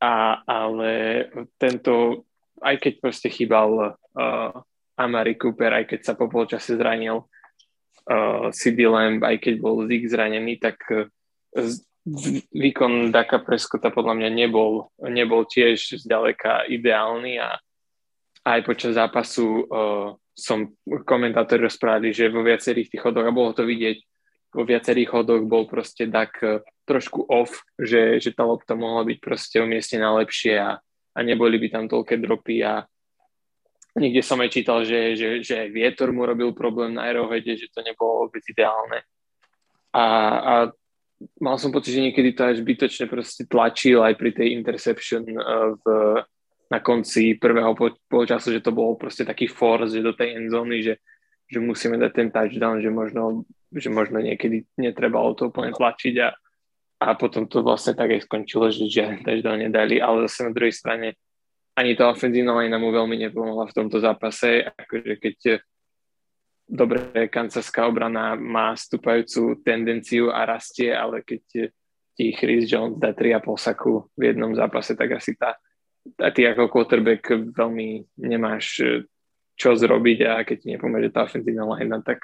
a, 0.02 0.42
ale 0.50 0.92
tento, 1.62 2.26
aj 2.58 2.76
keď 2.82 2.94
proste 2.98 3.30
chýbal 3.30 3.94
uh, 3.94 4.52
Amari 4.98 5.38
Cooper, 5.38 5.78
aj 5.78 5.86
keď 5.94 6.00
sa 6.02 6.14
po 6.18 6.26
polčase 6.26 6.74
zranil 6.74 7.30
uh, 8.08 8.50
CD 8.56 8.88
Lamb, 8.88 9.22
aj 9.22 9.38
keď 9.42 9.54
bol 9.62 9.86
Zig 9.86 10.08
zranený, 10.08 10.58
tak 10.58 10.82
uh, 10.90 11.10
výkon 12.50 13.14
Daka 13.14 13.44
Preskota 13.46 13.94
podľa 13.94 14.18
mňa 14.18 14.30
nebol, 14.34 14.90
nebol 15.06 15.46
tiež 15.46 16.02
zďaleka 16.02 16.66
ideálny 16.66 17.38
a 17.38 17.62
aj 18.42 18.60
počas 18.66 18.98
zápasu 18.98 19.66
uh, 19.70 20.18
som 20.34 20.74
komentátori 21.06 21.68
rozprávali, 21.68 22.10
že 22.16 22.34
vo 22.34 22.42
viacerých 22.42 22.90
tých 22.90 23.04
chodoch, 23.04 23.28
a 23.28 23.36
bolo 23.36 23.54
to 23.54 23.68
vidieť, 23.68 23.98
vo 24.56 24.64
viacerých 24.66 25.12
chodoch 25.14 25.44
bol 25.46 25.70
proste 25.70 26.10
Dak 26.10 26.42
trošku 26.92 27.24
off, 27.30 27.64
že, 27.80 28.20
že 28.20 28.36
tá 28.36 28.44
lopta 28.44 28.76
mohla 28.76 29.08
byť 29.08 29.18
proste 29.24 29.64
umiestnená 29.64 30.12
lepšie 30.20 30.60
a, 30.60 30.76
a 31.16 31.20
neboli 31.24 31.56
by 31.56 31.68
tam 31.72 31.86
toľké 31.88 32.20
dropy 32.20 32.66
a 32.66 32.84
niekde 33.98 34.24
som 34.24 34.40
aj 34.40 34.50
čítal, 34.52 34.88
že, 34.88 35.16
že, 35.20 35.30
že 35.44 35.68
vietor 35.68 36.16
mu 36.16 36.24
robil 36.24 36.56
problém 36.56 36.96
na 36.96 37.12
aerohede, 37.12 37.60
že 37.60 37.72
to 37.72 37.84
nebolo 37.84 38.28
vôbec 38.28 38.44
ideálne. 38.48 39.04
A, 39.92 40.04
a 40.40 40.54
mal 41.44 41.56
som 41.60 41.76
pocit, 41.76 42.00
že 42.00 42.06
niekedy 42.08 42.32
to 42.32 42.48
až 42.48 42.64
zbytočne 42.64 43.06
proste 43.12 43.44
tlačil 43.44 44.00
aj 44.00 44.16
pri 44.16 44.32
tej 44.32 44.56
interception 44.56 45.28
uh, 45.36 45.76
v, 45.76 45.86
na 46.72 46.80
konci 46.80 47.36
prvého 47.36 47.76
polčasu, 48.08 48.56
že 48.56 48.64
to 48.64 48.72
bol 48.72 48.96
proste 48.96 49.28
taký 49.28 49.52
force, 49.52 49.92
že 49.92 50.00
do 50.00 50.16
tej 50.16 50.40
endzóny, 50.40 50.78
že, 50.80 50.94
že 51.52 51.60
musíme 51.60 52.00
dať 52.00 52.12
ten 52.16 52.30
touchdown, 52.32 52.80
že 52.80 52.88
možno, 52.88 53.44
že 53.76 53.92
možno 53.92 54.24
niekedy 54.24 54.64
netrebalo 54.80 55.36
to 55.36 55.52
úplne 55.52 55.76
tlačiť 55.76 56.16
a, 56.24 56.32
a 57.04 57.08
potom 57.20 57.44
to 57.52 57.60
vlastne 57.60 57.92
tak 57.92 58.16
aj 58.16 58.24
skončilo, 58.24 58.72
že 58.72 58.88
žiaden 58.88 59.28
touchdown 59.28 59.68
nedali, 59.68 60.00
ale 60.00 60.32
zase 60.32 60.48
na 60.48 60.56
druhej 60.56 60.72
strane 60.72 61.20
ani 61.76 61.96
tá 61.96 62.12
ofenzívna 62.12 62.58
line 62.60 62.76
mu 62.78 62.92
veľmi 62.92 63.16
nepomohla 63.28 63.68
v 63.72 63.76
tomto 63.76 63.98
zápase, 64.04 64.68
akože 64.68 65.14
keď 65.18 65.38
dobre, 66.72 67.28
kancerská 67.28 67.88
obrana 67.88 68.40
má 68.40 68.72
stúpajúcu 68.76 69.60
tendenciu 69.64 70.32
a 70.32 70.48
rastie, 70.48 70.92
ale 70.96 71.24
keď 71.24 71.72
ti 72.16 72.26
Chris 72.36 72.68
Jones 72.68 73.00
dá 73.00 73.12
3,5 73.12 73.60
saku 73.60 74.08
v 74.16 74.22
jednom 74.32 74.56
zápase, 74.56 74.96
tak 74.96 75.16
asi 75.16 75.36
tá, 75.36 75.56
a 76.20 76.30
ty 76.32 76.48
ako 76.48 76.72
quarterback 76.72 77.28
veľmi 77.56 78.20
nemáš 78.20 78.84
čo 79.56 79.78
zrobiť 79.78 80.20
a 80.26 80.42
keď 80.42 80.58
ti 80.58 80.68
nepomôže 80.74 81.14
tá 81.14 81.28
ofenzívna 81.28 81.68
line, 81.76 82.02
tak, 82.02 82.24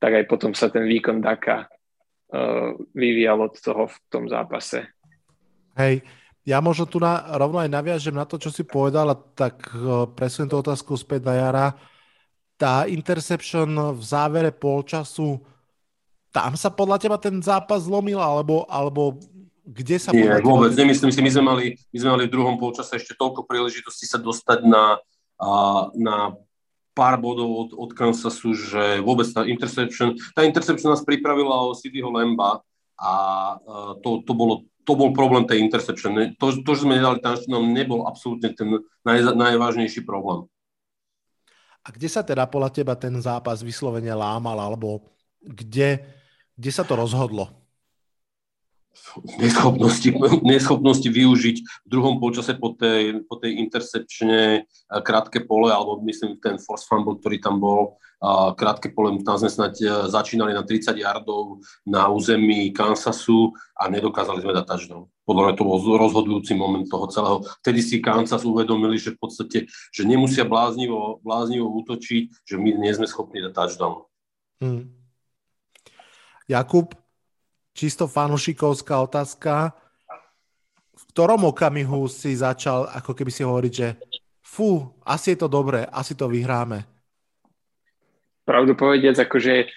tak 0.00 0.12
aj 0.16 0.24
potom 0.30 0.56
sa 0.56 0.72
ten 0.72 0.88
výkon 0.88 1.20
Daka 1.20 1.68
uh, 1.68 2.72
vyvíjal 2.96 3.44
od 3.44 3.54
toho 3.58 3.92
v 3.92 3.96
tom 4.08 4.24
zápase. 4.30 4.88
Hej, 5.76 6.00
ja 6.42 6.58
možno 6.58 6.90
tu 6.90 6.98
na, 6.98 7.22
rovno 7.38 7.62
aj 7.62 7.70
naviažem 7.70 8.14
na 8.14 8.26
to, 8.26 8.34
čo 8.38 8.50
si 8.50 8.66
povedal, 8.66 9.14
tak 9.38 9.62
uh, 9.74 10.10
presuniem 10.10 10.50
tú 10.50 10.58
otázku 10.58 10.98
späť 10.98 11.30
na 11.30 11.34
Jara. 11.38 11.66
Tá 12.58 12.86
interception 12.90 13.94
v 13.94 14.02
závere 14.02 14.50
polčasu, 14.50 15.38
tam 16.32 16.56
sa 16.58 16.72
podľa 16.72 16.98
teba 16.98 17.16
ten 17.20 17.38
zápas 17.44 17.86
zlomil, 17.86 18.18
alebo, 18.18 18.66
alebo 18.66 19.20
kde 19.62 19.96
sa... 20.00 20.10
Nie, 20.10 20.42
vôbec, 20.42 20.74
nemyslím 20.74 21.14
si, 21.14 21.20
my 21.22 21.30
sme, 21.30 21.42
mali, 21.44 21.64
my 21.94 21.98
sme 21.98 22.10
mali 22.18 22.24
v 22.26 22.34
druhom 22.34 22.56
polčase 22.58 22.98
ešte 22.98 23.14
toľko 23.14 23.46
príležitostí 23.46 24.08
sa 24.08 24.18
dostať 24.18 24.66
na, 24.66 24.98
na 25.94 26.34
pár 26.92 27.16
bodov 27.22 27.48
od, 27.48 27.70
od 27.76 27.90
Kansasu, 27.94 28.52
že 28.52 29.00
vôbec 29.00 29.28
tá 29.30 29.46
interception, 29.46 30.18
tá 30.34 30.44
interception 30.44 30.92
nás 30.92 31.04
pripravila 31.04 31.68
o 31.68 31.76
Cityho 31.76 32.10
Lemba 32.12 32.60
a 33.00 33.12
uh, 33.58 33.92
to, 34.04 34.20
to, 34.26 34.32
bolo, 34.36 34.66
to 34.82 34.92
bol 34.98 35.14
problém 35.14 35.46
tej 35.46 35.62
interception. 35.62 36.34
To, 36.42 36.46
to 36.58 36.70
že 36.74 36.82
sme 36.82 36.98
nedali 36.98 37.22
touchdown, 37.22 37.70
nebol 37.70 38.04
absolútne 38.10 38.50
ten 38.50 38.82
naj, 39.06 39.34
najvážnejší 39.34 40.02
problém. 40.02 40.50
A 41.82 41.88
kde 41.90 42.08
sa 42.10 42.22
teda 42.22 42.46
podľa 42.46 42.70
teba 42.70 42.94
ten 42.94 43.14
zápas 43.18 43.62
vyslovene 43.62 44.14
lámal, 44.14 44.58
alebo 44.58 45.06
kde, 45.42 46.02
kde 46.54 46.70
sa 46.70 46.86
to 46.86 46.94
rozhodlo? 46.94 47.61
Neschopnosti, 49.40 50.08
neschopnosti 50.44 51.08
využiť 51.08 51.56
v 51.60 51.88
druhom 51.88 52.20
počase 52.20 52.56
po 52.56 52.72
tej, 52.76 53.24
po 53.26 53.36
tej 53.36 53.60
intercepčne 53.60 54.68
krátke 54.88 55.44
pole, 55.44 55.72
alebo 55.72 56.00
myslím 56.04 56.38
ten 56.40 56.56
force 56.56 56.84
fumble, 56.88 57.18
ktorý 57.20 57.40
tam 57.40 57.60
bol, 57.60 58.00
krátke 58.54 58.94
pole, 58.94 59.18
tam 59.26 59.34
sme 59.34 59.50
snať 59.50 59.74
e, 59.82 59.86
začínali 60.06 60.54
na 60.54 60.62
30 60.62 60.94
yardov 60.94 61.58
na 61.82 62.06
území 62.06 62.70
Kansasu 62.70 63.50
a 63.74 63.90
nedokázali 63.90 64.46
sme 64.46 64.54
dať 64.54 64.66
touchdown. 64.70 65.10
Podľa 65.26 65.42
mňa 65.42 65.54
to 65.58 65.66
bol 65.66 65.78
rozhodujúci 65.98 66.54
moment 66.54 66.86
toho 66.86 67.10
celého. 67.10 67.42
Vtedy 67.66 67.82
si 67.82 67.98
Kansas 67.98 68.46
uvedomili, 68.46 68.94
že 68.94 69.18
v 69.18 69.26
podstate, 69.26 69.58
že 69.90 70.02
nemusia 70.06 70.46
bláznivo, 70.46 71.18
bláznivo 71.26 71.66
útočiť, 71.82 72.46
že 72.46 72.54
my 72.62 72.78
nie 72.78 72.94
sme 72.94 73.10
schopní 73.10 73.42
dať 73.42 73.52
touchdown. 73.58 74.06
Hmm. 74.62 74.94
Jakub, 76.46 76.94
čisto 77.72 78.08
fanušikovská 78.08 78.94
otázka. 79.00 79.72
V 80.92 81.02
ktorom 81.16 81.48
okamihu 81.50 82.08
si 82.08 82.36
začal 82.36 82.88
ako 82.88 83.12
keby 83.16 83.30
si 83.32 83.42
hovoriť, 83.42 83.72
že 83.72 83.88
fú, 84.44 84.92
asi 85.02 85.34
je 85.34 85.38
to 85.44 85.48
dobré, 85.48 85.84
asi 85.88 86.12
to 86.12 86.28
vyhráme? 86.28 86.84
Pravdu 88.44 88.76
povediac, 88.76 89.16
akože 89.16 89.70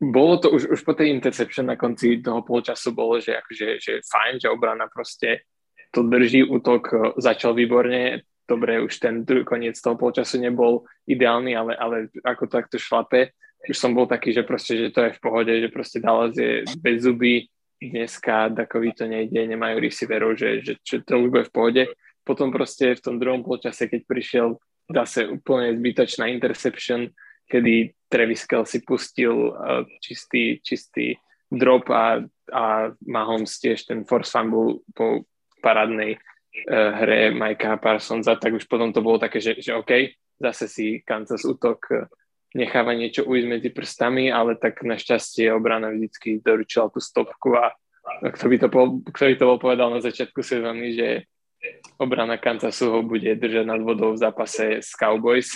bolo 0.00 0.40
to 0.40 0.48
už, 0.48 0.72
už 0.72 0.80
po 0.80 0.96
tej 0.96 1.12
interception 1.12 1.68
na 1.68 1.76
konci 1.76 2.24
toho 2.24 2.40
polčasu 2.40 2.96
bolo, 2.96 3.20
že, 3.20 3.36
akože, 3.36 3.68
že 3.76 3.92
fajn, 4.00 4.40
že 4.40 4.48
obrana 4.48 4.88
proste 4.88 5.44
to 5.92 6.06
drží, 6.06 6.46
útok 6.46 7.14
začal 7.18 7.52
výborne, 7.52 8.24
dobre, 8.48 8.80
už 8.80 8.94
ten 8.96 9.26
koniec 9.44 9.76
toho 9.76 9.98
polčasu 9.98 10.40
nebol 10.40 10.86
ideálny, 11.04 11.52
ale, 11.52 11.72
ale 11.76 11.96
ako 12.24 12.46
takto 12.46 12.78
šlape, 12.78 13.34
už 13.68 13.76
som 13.76 13.92
bol 13.92 14.08
taký, 14.08 14.32
že 14.32 14.46
proste, 14.46 14.76
že 14.76 14.88
to 14.94 15.04
je 15.04 15.16
v 15.16 15.20
pohode, 15.20 15.52
že 15.52 15.68
proste 15.68 16.00
Dallas 16.00 16.32
je 16.32 16.64
bez 16.80 17.04
zuby, 17.04 17.44
dneska 17.80 18.48
Dakovi 18.48 18.92
to 18.92 19.08
nejde, 19.08 19.40
nemajú 19.48 19.80
receiverov, 19.80 20.36
že, 20.36 20.60
že, 20.60 20.72
že 20.80 20.96
to 21.00 21.20
už 21.20 21.28
bude 21.32 21.44
v 21.48 21.54
pohode. 21.54 21.82
Potom 22.24 22.52
proste 22.52 22.92
v 22.96 23.04
tom 23.04 23.16
druhom 23.16 23.40
polčase, 23.40 23.88
keď 23.88 24.00
prišiel 24.04 24.48
zase 24.92 25.24
úplne 25.28 25.76
zbytočná 25.80 26.28
interception, 26.28 27.08
kedy 27.48 27.96
Travis 28.10 28.44
si 28.44 28.78
pustil 28.84 29.54
uh, 29.54 29.86
čistý, 30.02 30.60
čistý 30.60 31.16
drop 31.50 31.88
a, 31.90 32.20
a 32.52 32.64
Mahomes 33.06 33.58
tiež 33.58 33.86
ten 33.86 34.04
force 34.04 34.30
fumble 34.30 34.84
po 34.92 35.24
parádnej 35.64 36.18
uh, 36.18 36.90
hre 37.00 37.32
Mikea 37.32 37.80
Parsonsa, 37.80 38.36
tak 38.36 38.54
už 38.54 38.68
potom 38.68 38.92
to 38.92 39.00
bolo 39.00 39.18
také, 39.18 39.40
že, 39.40 39.56
že 39.58 39.74
OK, 39.74 40.14
zase 40.36 40.68
si 40.68 40.86
Kansas 41.02 41.42
útok 41.48 42.10
necháva 42.56 42.94
niečo 42.96 43.22
ujsť 43.26 43.46
medzi 43.46 43.70
prstami, 43.70 44.30
ale 44.32 44.58
tak 44.58 44.82
našťastie 44.82 45.54
obrana 45.54 45.90
vždycky 45.94 46.42
doručila 46.42 46.90
tú 46.90 46.98
stopku 46.98 47.54
a 47.54 47.74
kto 48.34 48.44
by 48.50 48.56
to, 48.58 48.68
po, 48.72 48.80
kto 49.12 49.24
by 49.30 49.34
to 49.38 49.44
bol 49.46 49.58
povedal 49.60 49.88
na 49.92 50.02
začiatku 50.02 50.42
sezóny, 50.42 50.98
že 50.98 51.08
obrana 52.00 52.40
Kansasu 52.40 52.90
ho 52.90 53.00
bude 53.06 53.36
držať 53.38 53.64
nad 53.68 53.78
vodou 53.78 54.16
v 54.16 54.22
zápase 54.22 54.82
s 54.82 54.96
Cowboys. 54.96 55.54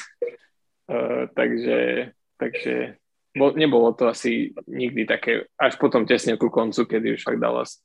Uh, 0.85 1.27
takže 1.33 2.13
takže 2.37 3.01
bol, 3.35 3.55
nebolo 3.55 3.95
to 3.95 4.07
asi 4.07 4.55
nikdy 4.69 5.07
také, 5.07 5.49
až 5.59 5.75
potom 5.79 6.07
tesne 6.07 6.39
ku 6.39 6.51
koncu, 6.51 6.87
kedy 6.87 7.19
už 7.19 7.25
fakt 7.25 7.43
Dallas 7.43 7.83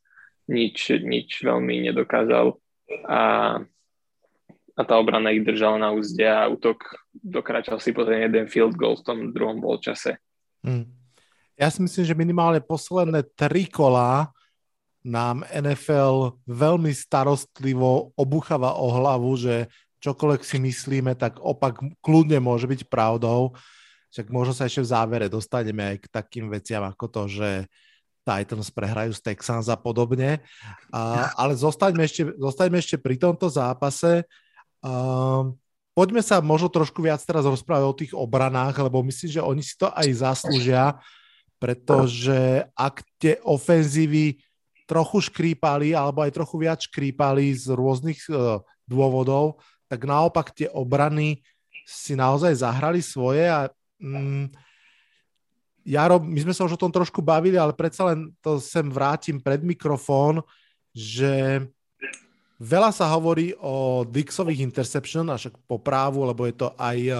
nič, 0.49 0.97
nič 1.01 1.45
veľmi 1.45 1.89
nedokázal 1.89 2.57
a, 3.05 3.21
a 4.79 4.87
tá 4.87 4.95
obrana 4.95 5.35
ich 5.35 5.43
držala 5.43 5.75
na 5.75 5.91
úzde 5.91 6.23
a 6.23 6.47
útok 6.47 6.87
dokračal 7.11 7.83
si 7.83 7.91
potom 7.91 8.15
jeden 8.15 8.47
field 8.47 8.79
goal 8.79 8.95
v 8.95 9.03
tom 9.03 9.19
druhom 9.35 9.59
čase. 9.83 10.15
Hmm. 10.63 10.87
Ja 11.59 11.67
si 11.67 11.83
myslím, 11.83 12.07
že 12.07 12.15
minimálne 12.15 12.63
posledné 12.63 13.27
tri 13.35 13.67
kolá 13.67 14.31
nám 15.03 15.43
NFL 15.51 16.39
veľmi 16.47 16.95
starostlivo 16.95 18.15
obucháva 18.15 18.79
o 18.79 18.87
hlavu, 18.87 19.35
že 19.35 19.67
čokoľvek 19.99 20.41
si 20.47 20.63
myslíme, 20.63 21.11
tak 21.19 21.43
opak 21.43 21.83
kľudne 21.99 22.39
môže 22.39 22.63
byť 22.63 22.87
pravdou. 22.87 23.59
Však 24.15 24.31
možno 24.31 24.55
sa 24.55 24.71
ešte 24.71 24.87
v 24.87 24.91
závere 24.95 25.27
dostaneme 25.27 25.95
aj 25.95 25.97
k 25.99 26.05
takým 26.07 26.47
veciam 26.47 26.87
ako 26.87 27.05
to, 27.11 27.23
že 27.27 27.49
Titans 28.23 28.71
prehrajú 28.71 29.11
z 29.11 29.21
Texans 29.27 29.67
a 29.67 29.75
podobne. 29.75 30.39
A, 30.95 31.33
ale 31.35 31.59
zostaňme 31.59 32.07
ešte, 32.07 32.31
zostaňme 32.39 32.79
ešte 32.79 32.95
pri 32.95 33.19
tomto 33.19 33.51
zápase. 33.51 34.23
Um, 34.79 35.59
poďme 35.91 36.23
sa 36.23 36.39
možno 36.39 36.71
trošku 36.71 37.03
viac 37.03 37.19
teraz 37.23 37.43
rozprávať 37.43 37.83
o 37.85 37.97
tých 37.97 38.13
obranách, 38.15 38.79
lebo 38.79 39.03
myslím, 39.03 39.29
že 39.29 39.41
oni 39.43 39.63
si 39.63 39.75
to 39.75 39.91
aj 39.91 40.07
zaslúžia, 40.15 40.95
pretože 41.59 42.63
ak 42.73 43.03
tie 43.19 43.39
ofenzívy 43.43 44.39
trochu 44.87 45.29
škrípali, 45.29 45.93
alebo 45.93 46.23
aj 46.23 46.33
trochu 46.33 46.55
viac 46.65 46.79
škrípali 46.81 47.51
z 47.53 47.75
rôznych 47.75 48.25
uh, 48.31 48.63
dôvodov, 48.89 49.61
tak 49.85 50.07
naopak 50.07 50.55
tie 50.55 50.71
obrany 50.71 51.45
si 51.85 52.13
naozaj 52.17 52.61
zahrali 52.61 53.01
svoje 53.01 53.49
a 53.49 53.69
mm, 54.01 54.49
Jaro, 55.89 56.21
my 56.21 56.37
sme 56.45 56.53
sa 56.53 56.69
už 56.69 56.77
o 56.77 56.81
tom 56.85 56.93
trošku 56.93 57.17
bavili, 57.23 57.57
ale 57.57 57.73
predsa 57.73 58.13
len 58.13 58.29
to 58.45 58.61
sem 58.61 58.85
vrátim 58.93 59.41
pred 59.41 59.65
mikrofón, 59.65 60.45
že 60.93 61.65
veľa 62.59 62.91
sa 62.91 63.07
hovorí 63.15 63.55
o 63.63 64.03
Dixových 64.03 64.61
interception, 64.61 65.31
a 65.31 65.39
však 65.39 65.55
po 65.65 65.79
právu, 65.79 66.27
lebo 66.27 66.43
je 66.45 66.55
to 66.59 66.75
aj 66.75 66.97
uh, 67.09 67.19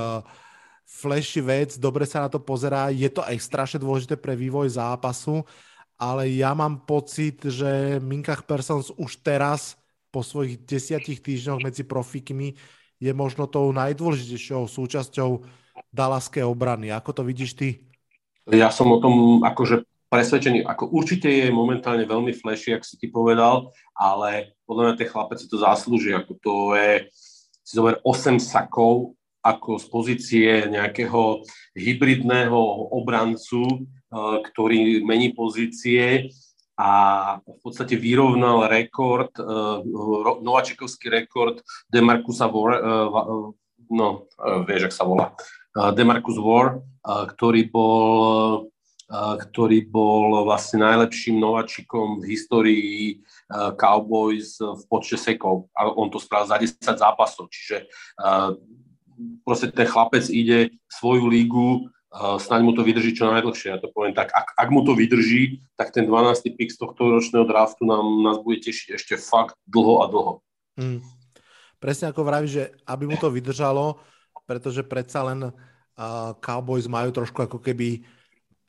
flashy 0.84 1.39
vec, 1.39 1.80
dobre 1.80 2.04
sa 2.04 2.28
na 2.28 2.30
to 2.30 2.43
pozerá, 2.43 2.91
je 2.91 3.08
to 3.08 3.23
aj 3.23 3.39
strašne 3.39 3.80
dôležité 3.80 4.19
pre 4.19 4.36
vývoj 4.36 4.75
zápasu, 4.75 5.47
ale 5.99 6.32
ja 6.32 6.52
mám 6.56 6.84
pocit, 6.84 7.39
že 7.43 7.99
Minkach 8.04 8.43
Persons 8.43 8.91
už 8.95 9.19
teraz 9.19 9.80
po 10.10 10.25
svojich 10.25 10.63
desiatich 10.65 11.21
týždňoch 11.21 11.62
medzi 11.62 11.84
profikmi 11.86 12.58
je 12.99 13.12
možno 13.15 13.47
tou 13.47 13.71
najdôležitejšou 13.71 14.67
súčasťou 14.67 15.30
Dalaskej 15.93 16.43
obrany. 16.43 16.91
Ako 16.91 17.15
to 17.15 17.21
vidíš 17.23 17.56
ty? 17.56 17.69
Ja 18.49 18.73
som 18.73 18.91
o 18.91 18.99
tom 18.99 19.45
akože 19.45 19.86
presvedčený, 20.09 20.65
ako 20.65 20.89
určite 20.89 21.29
je 21.29 21.53
momentálne 21.53 22.03
veľmi 22.03 22.33
flashy, 22.33 22.73
ak 22.73 22.81
si 22.81 22.97
ty 22.97 23.07
povedal, 23.13 23.69
ale 23.93 24.57
podľa 24.65 24.83
mňa 24.83 24.95
tie 24.97 25.09
chlapec 25.09 25.37
si 25.37 25.47
to 25.47 25.61
zaslúži, 25.61 26.17
ako 26.17 26.33
to 26.41 26.55
je, 26.73 26.91
si 27.61 27.77
zober 27.77 28.01
8 28.01 28.41
sakov 28.41 29.13
ako 29.45 29.79
z 29.79 29.85
pozície 29.87 30.49
nejakého 30.67 31.45
hybridného 31.77 32.59
obrancu, 32.91 33.87
eh, 33.87 34.37
ktorý 34.51 35.05
mení 35.05 35.31
pozície 35.31 36.33
a 36.79 36.91
v 37.43 37.59
podstate 37.61 37.99
vyrovnal 37.99 38.67
rekord, 38.67 39.31
eh, 39.37 39.45
nováčikovský 40.43 41.11
rekord 41.11 41.61
Demarcusa 41.87 42.49
Vor, 42.49 42.71
eh, 42.73 42.81
no, 43.89 44.07
vieš, 44.65 44.89
ak 44.89 44.93
sa 44.93 45.05
volá, 45.05 45.33
Demarcus 45.97 46.37
War, 46.37 46.77
ktorý 47.01 47.73
bol 47.73 48.69
ktorý 49.09 49.89
bol 49.89 50.45
vlastne 50.45 50.85
najlepším 50.85 51.41
nováčikom 51.41 52.21
v 52.21 52.29
histórii 52.29 52.97
Cowboys 53.81 54.61
v 54.61 54.81
počte 54.85 55.17
sekov. 55.17 55.65
A 55.73 55.89
on 55.89 56.13
to 56.13 56.21
spravil 56.21 56.45
za 56.45 56.61
10 56.61 56.77
zápasov. 56.77 57.49
Čiže 57.49 57.89
proste 59.41 59.73
ten 59.73 59.89
chlapec 59.89 60.29
ide 60.29 60.77
svoju 60.85 61.25
lígu, 61.25 61.89
snáď 62.13 62.61
mu 62.65 62.73
to 62.73 62.85
vydrží 62.85 63.13
čo 63.13 63.29
najdlhšie. 63.29 63.73
Ja 63.73 63.81
to 63.81 63.89
poviem 63.93 64.13
tak, 64.13 64.33
ak, 64.33 64.57
ak 64.57 64.69
mu 64.69 64.81
to 64.81 64.97
vydrží, 64.97 65.61
tak 65.77 65.93
ten 65.93 66.05
12. 66.09 66.57
pick 66.57 66.73
z 66.73 66.77
tohto 66.77 67.09
ročného 67.09 67.45
draftu 67.45 67.85
nám, 67.85 68.05
nás 68.25 68.37
bude 68.41 68.61
tešiť 68.61 68.97
ešte 68.97 69.13
fakt 69.17 69.57
dlho 69.69 70.01
a 70.01 70.05
dlho. 70.09 70.33
Mm. 70.77 71.01
Presne 71.79 72.11
ako 72.11 72.21
vraví, 72.27 72.47
že 72.49 72.75
aby 72.85 73.07
mu 73.07 73.15
to 73.15 73.31
vydržalo, 73.31 74.01
pretože 74.43 74.83
predsa 74.83 75.23
len 75.31 75.47
uh, 75.47 75.53
Cowboys 76.43 76.89
majú 76.89 77.13
trošku 77.13 77.45
ako 77.45 77.61
keby 77.61 78.03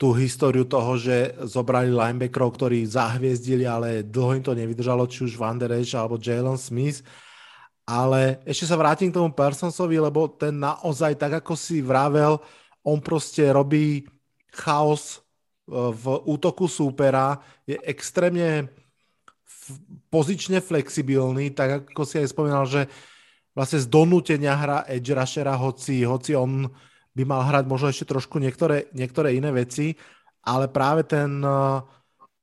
tú 0.01 0.17
históriu 0.17 0.65
toho, 0.65 0.97
že 0.97 1.37
zobrali 1.45 1.93
linebackerov, 1.93 2.57
ktorí 2.57 2.89
zahviezdili, 2.89 3.69
ale 3.69 4.01
dlho 4.01 4.33
im 4.33 4.41
to 4.41 4.57
nevydržalo, 4.57 5.05
či 5.05 5.29
už 5.29 5.37
Van 5.37 5.61
Der 5.61 5.77
Esch 5.77 5.93
alebo 5.93 6.17
Jalen 6.17 6.57
Smith. 6.57 7.05
Ale 7.85 8.41
ešte 8.41 8.65
sa 8.65 8.81
vrátim 8.81 9.13
k 9.13 9.17
tomu 9.21 9.29
Personsovi, 9.29 10.01
lebo 10.01 10.25
ten 10.25 10.57
naozaj, 10.57 11.21
tak 11.21 11.45
ako 11.45 11.53
si 11.53 11.85
vravel, 11.85 12.41
on 12.81 12.97
proste 12.97 13.45
robí 13.53 14.09
chaos 14.49 15.21
v 15.69 16.05
útoku 16.25 16.65
súpera, 16.65 17.37
je 17.69 17.77
extrémne 17.85 18.73
pozične 20.09 20.65
flexibilný, 20.65 21.53
tak 21.53 21.93
ako 21.93 22.01
si 22.09 22.17
aj 22.17 22.33
spomínal, 22.33 22.65
že 22.65 22.89
vlastne 23.53 23.77
z 23.77 23.85
donútenia 23.85 24.57
hra 24.57 24.81
edge 24.89 25.13
rushera, 25.13 25.53
hoci, 25.53 26.01
hoci 26.01 26.33
on 26.33 26.65
by 27.11 27.23
mal 27.27 27.43
hrať 27.43 27.67
možno 27.67 27.91
ešte 27.91 28.07
trošku 28.07 28.39
niektoré, 28.39 28.87
niektoré 28.95 29.35
iné 29.35 29.51
veci, 29.51 29.99
ale 30.41 30.71
práve 30.71 31.03
ten 31.03 31.43
uh, 31.43 31.83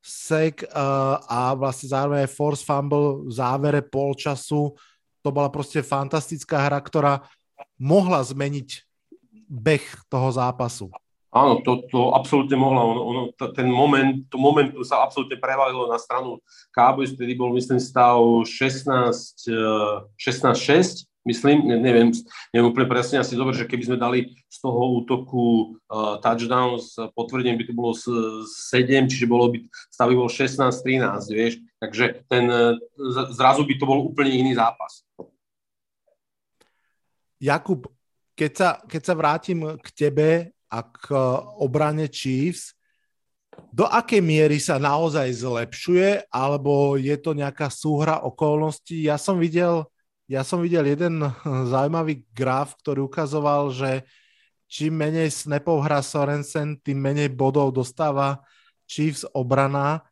sek 0.03 0.63
uh, 0.69 1.19
a 1.25 1.57
vlastne 1.57 1.91
zároveň 1.91 2.29
aj 2.29 2.37
force 2.37 2.63
fumble 2.63 3.27
v 3.27 3.33
závere 3.33 3.81
polčasu, 3.83 4.77
to 5.25 5.29
bola 5.35 5.51
proste 5.51 5.83
fantastická 5.83 6.69
hra, 6.69 6.79
ktorá 6.79 7.27
mohla 7.81 8.23
zmeniť 8.23 8.87
beh 9.49 10.07
toho 10.13 10.29
zápasu. 10.31 10.93
Áno, 11.29 11.61
to, 11.61 11.85
to 11.93 12.17
absolútne 12.17 12.57
mohla. 12.57 12.81
Ono, 12.89 13.03
ono, 13.05 13.23
ten 13.53 13.69
moment, 13.69 14.25
to 14.33 14.41
momentum 14.41 14.81
sa 14.81 15.05
absolútne 15.05 15.37
prevalilo 15.37 15.85
na 15.85 16.01
stranu 16.01 16.41
Cowboys, 16.73 17.13
vtedy 17.13 17.37
bol, 17.37 17.53
myslím, 17.53 17.77
stav 17.77 18.17
16-6, 18.49 20.09
myslím, 21.27 21.67
ne, 21.67 21.77
neviem, 21.81 22.13
neviem 22.55 22.69
úplne 22.71 22.87
presne, 22.87 23.19
asi 23.19 23.35
dobre, 23.35 23.57
že 23.57 23.67
keby 23.67 23.85
sme 23.89 23.99
dali 23.99 24.39
z 24.47 24.59
toho 24.63 25.03
útoku 25.03 25.77
uh, 25.91 26.21
touchdown 26.23 26.79
s 26.79 26.95
potvrdením, 27.17 27.59
by 27.59 27.65
to 27.67 27.75
bolo 27.75 27.93
7, 27.95 28.47
čiže 29.09 29.27
bolo 29.27 29.51
by, 29.51 29.59
stav 29.91 30.13
bol 30.13 30.31
16-13, 30.31 31.35
vieš, 31.35 31.59
takže 31.83 32.23
ten, 32.31 32.45
uh, 32.49 32.77
zrazu 33.35 33.67
by 33.67 33.75
to 33.77 33.85
bol 33.85 34.01
úplne 34.07 34.31
iný 34.31 34.55
zápas. 34.55 35.03
Jakub, 37.39 37.87
keď 38.35 38.53
sa, 38.55 38.69
keď 38.87 39.03
sa 39.03 39.15
vrátim 39.15 39.59
k 39.79 39.89
tebe 39.95 40.31
a 40.71 40.79
k 40.83 41.15
obrane 41.59 42.11
Chiefs, 42.11 42.79
do 43.75 43.87
akej 43.87 44.23
miery 44.23 44.63
sa 44.63 44.79
naozaj 44.79 45.27
zlepšuje, 45.35 46.31
alebo 46.31 46.95
je 46.95 47.17
to 47.19 47.35
nejaká 47.35 47.67
súhra 47.67 48.23
okolností? 48.23 49.07
Ja 49.07 49.19
som 49.19 49.43
videl 49.43 49.83
ja 50.29 50.45
som 50.45 50.61
videl 50.61 50.85
jeden 50.85 51.25
zaujímavý 51.73 52.23
graf, 52.37 52.77
ktorý 52.85 53.09
ukazoval, 53.09 53.73
že 53.73 54.05
čím 54.69 55.01
menej 55.01 55.33
snapov 55.33 55.81
hrá 55.81 56.05
Sorensen, 56.05 56.77
tým 56.85 57.01
menej 57.01 57.33
bodov 57.33 57.73
dostáva 57.73 58.45
Chiefs 58.85 59.25
obrana. 59.33 60.05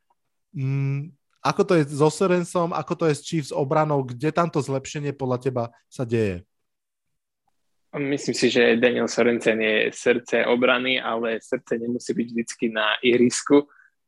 Mm, 0.56 1.12
ako 1.44 1.62
to 1.68 1.72
je 1.76 1.84
so 1.92 2.08
Sorensom, 2.08 2.72
ako 2.72 2.92
to 2.96 3.04
je 3.12 3.14
s 3.14 3.22
Chiefs 3.22 3.52
obranou, 3.52 4.02
kde 4.08 4.32
tamto 4.32 4.58
zlepšenie 4.64 5.12
podľa 5.12 5.38
teba 5.38 5.64
sa 5.86 6.08
deje? 6.08 6.42
Myslím 7.96 8.36
si, 8.36 8.52
že 8.52 8.76
Daniel 8.76 9.08
Sorensen 9.08 9.60
je 9.60 9.88
srdce 9.88 10.44
obrany, 10.44 11.00
ale 11.00 11.40
srdce 11.40 11.80
nemusí 11.80 12.12
byť 12.12 12.28
vždy 12.28 12.66
na 12.72 12.96
ihrisku. 13.00 13.64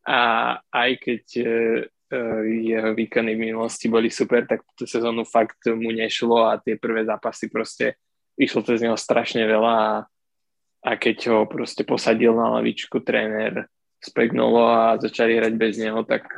A 0.08 0.56
aj 0.72 0.90
keď 1.04 1.24
Eh, 1.40 1.80
jeho 2.44 2.96
výkony 2.96 3.36
v 3.36 3.52
minulosti 3.52 3.88
boli 3.88 4.08
super, 4.08 4.48
tak 4.48 4.64
túto 4.72 4.88
sezónu 4.88 5.28
fakt 5.28 5.68
mu 5.68 5.92
nešlo 5.92 6.48
a 6.48 6.56
tie 6.56 6.80
prvé 6.80 7.04
zápasy 7.04 7.52
proste 7.52 8.00
išlo 8.40 8.64
to 8.64 8.78
z 8.78 8.88
neho 8.88 8.96
strašne 8.96 9.44
veľa 9.44 9.74
a, 9.76 9.90
a 10.88 10.90
keď 10.96 11.16
ho 11.34 11.38
proste 11.44 11.84
posadil 11.84 12.32
na 12.32 12.60
lavičku 12.60 13.04
tréner 13.04 13.68
Spagnolo 13.98 14.62
a 14.62 14.96
začali 14.96 15.36
hrať 15.36 15.54
bez 15.58 15.74
neho, 15.76 16.06
tak, 16.06 16.30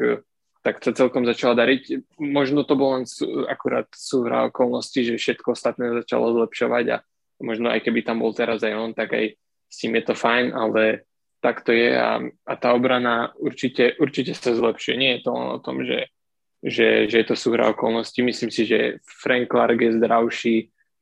tak 0.65 0.81
sa 0.81 0.97
celkom 0.97 1.29
začalo 1.29 1.53
dariť. 1.53 2.17
Možno 2.17 2.65
to 2.65 2.73
bol 2.73 2.97
len 2.97 3.05
sú, 3.05 3.45
akurát 3.45 3.85
súhra 3.93 4.49
okolností, 4.49 5.05
že 5.05 5.21
všetko 5.21 5.53
ostatné 5.53 5.93
začalo 5.93 6.33
zlepšovať 6.41 6.85
a 6.89 6.97
možno 7.45 7.69
aj 7.69 7.85
keby 7.85 8.01
tam 8.01 8.25
bol 8.25 8.33
teraz 8.33 8.65
aj 8.65 8.75
on, 8.75 8.91
tak 8.97 9.13
aj 9.13 9.37
s 9.71 9.77
tým 9.77 9.93
je 10.01 10.05
to 10.09 10.15
fajn, 10.17 10.57
ale 10.57 11.05
tak 11.41 11.65
to 11.65 11.73
je 11.73 11.97
a, 11.97 12.21
a 12.25 12.53
tá 12.57 12.77
obrana 12.77 13.33
určite, 13.41 13.97
určite 13.97 14.37
sa 14.37 14.53
zlepšuje. 14.53 14.95
Nie 14.97 15.11
je 15.19 15.23
to 15.25 15.31
len 15.33 15.49
o 15.57 15.59
tom, 15.59 15.81
že, 15.83 16.13
že, 16.61 17.09
že 17.09 17.17
je 17.25 17.27
to 17.27 17.37
súhra 17.37 17.73
okolností. 17.73 18.21
Myslím 18.21 18.53
si, 18.53 18.69
že 18.69 19.01
Frank 19.25 19.49
Clark 19.49 19.81
je 19.81 19.97
zdravší, 19.97 20.57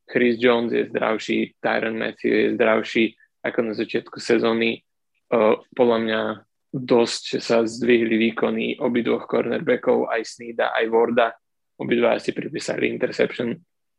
Chris 0.07 0.39
Jones 0.39 0.73
je 0.73 0.87
zdravší, 0.89 1.59
Tyron 1.59 1.99
Matthew 1.99 2.33
je 2.33 2.47
zdravší 2.55 3.05
ako 3.45 3.59
na 3.63 3.75
začiatku 3.75 4.19
sezóny. 4.23 4.83
Uh, 5.29 5.61
podľa 5.77 5.99
mňa 6.01 6.21
dosť 6.73 7.25
sa 7.43 7.67
zdvihli 7.67 8.17
výkony 8.31 8.81
obidvoch 8.81 9.29
cornerbackov, 9.29 10.09
aj 10.09 10.23
Sneeda, 10.25 10.73
aj 10.73 10.87
Warda. 10.89 11.29
Obidva 11.79 12.17
si 12.17 12.33
pripísali 12.33 12.89
interception 12.89 13.53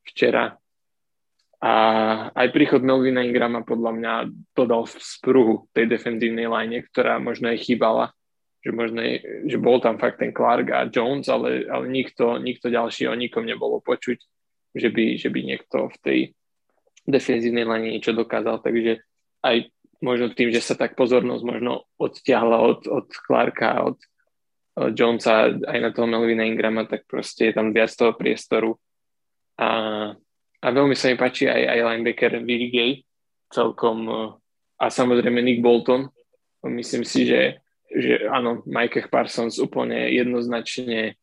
včera 0.07 0.49
a 1.59 1.73
aj 2.31 2.55
príchod 2.55 2.79
Melvina 2.79 3.19
Ingrama 3.19 3.67
podľa 3.67 3.91
mňa 3.91 4.13
dodal 4.55 4.87
v 4.87 4.95
spruhu 4.95 5.67
tej 5.75 5.91
defenzívnej 5.91 6.47
line, 6.47 6.79
ktorá 6.87 7.19
možno 7.19 7.51
aj 7.51 7.59
chýbala, 7.59 8.15
že, 8.63 8.71
možno 8.71 9.03
je, 9.03 9.19
že 9.43 9.59
bol 9.59 9.83
tam 9.83 9.99
fakt 9.99 10.23
ten 10.23 10.31
Clark 10.31 10.71
a 10.71 10.87
Jones, 10.87 11.27
ale, 11.27 11.67
ale 11.67 11.91
nikto, 11.91 12.39
nikto 12.39 12.71
ďalší 12.71 13.11
o 13.11 13.15
nikom 13.15 13.43
nebolo 13.43 13.83
počuť, 13.83 14.23
že 14.71 14.87
by, 14.87 15.19
že 15.19 15.27
by 15.27 15.39
niekto 15.43 15.77
v 15.91 15.97
tej 15.99 16.19
defenzívnej 17.03 17.67
line 17.67 17.91
niečo 17.91 18.15
dokázal, 18.15 18.63
takže 18.63 19.03
aj 19.43 19.67
možno 19.99 20.31
tým, 20.31 20.55
že 20.55 20.63
sa 20.63 20.79
tak 20.79 20.95
pozornosť 20.95 21.43
možno 21.43 21.91
odtiahla 21.99 22.55
od, 22.55 22.87
od 22.87 23.07
Clarka, 23.11 23.83
od, 23.83 23.99
od 24.79 24.95
Jonesa 24.95 25.51
aj 25.51 25.79
na 25.79 25.91
toho 25.91 26.07
Melvina 26.07 26.47
Ingrama, 26.47 26.87
tak 26.87 27.03
proste 27.03 27.51
je 27.51 27.53
tam 27.55 27.75
viac 27.75 27.91
toho 27.91 28.15
priestoru. 28.15 28.79
A 29.59 29.67
a 30.59 30.67
veľmi 30.69 30.95
sa 30.95 31.07
mi 31.11 31.15
páči 31.15 31.47
aj, 31.47 31.63
aj 31.71 31.79
linebacker 31.87 32.31
Willie 32.43 32.71
Gay, 32.71 32.91
celkom 33.49 34.07
a 34.79 34.85
samozrejme 34.87 35.43
Nick 35.43 35.59
Bolton. 35.59 36.07
Myslím 36.63 37.03
si, 37.03 37.27
že, 37.27 37.63
že 37.91 38.27
áno, 38.31 38.63
Mike 38.63 39.11
Parsons 39.11 39.59
úplne 39.59 40.07
jednoznačne 40.11 41.19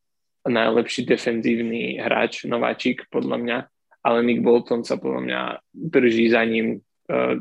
najlepší 0.47 1.03
defenzívny 1.03 1.99
hráč, 1.99 2.47
nováčik 2.47 3.09
podľa 3.11 3.37
mňa, 3.41 3.57
ale 4.05 4.17
Nick 4.23 4.41
Bolton 4.45 4.85
sa 4.85 4.95
podľa 4.95 5.21
mňa 5.25 5.41
drží 5.73 6.31
za 6.31 6.41
ním 6.45 6.79
uh, 7.11 7.37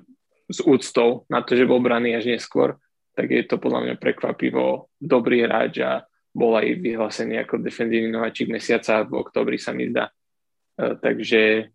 s 0.50 0.58
úctou 0.64 1.28
na 1.30 1.44
to, 1.44 1.54
že 1.54 1.68
bol 1.68 1.78
braný 1.78 2.16
až 2.16 2.32
neskôr, 2.32 2.80
tak 3.14 3.30
je 3.30 3.44
to 3.46 3.56
podľa 3.56 3.86
mňa 3.86 3.94
prekvapivo 3.96 4.92
dobrý 4.98 5.46
hráč 5.46 5.80
a 5.84 6.04
bol 6.36 6.52
aj 6.52 6.68
vyhlásený 6.84 7.40
ako 7.46 7.64
defenzívny 7.64 8.12
nováčik 8.12 8.52
mesiaca 8.52 9.08
v 9.08 9.16
oktobri 9.16 9.56
sa 9.56 9.72
mi 9.72 9.88
zdá. 9.88 10.10
Uh, 10.76 10.98
takže 11.00 11.72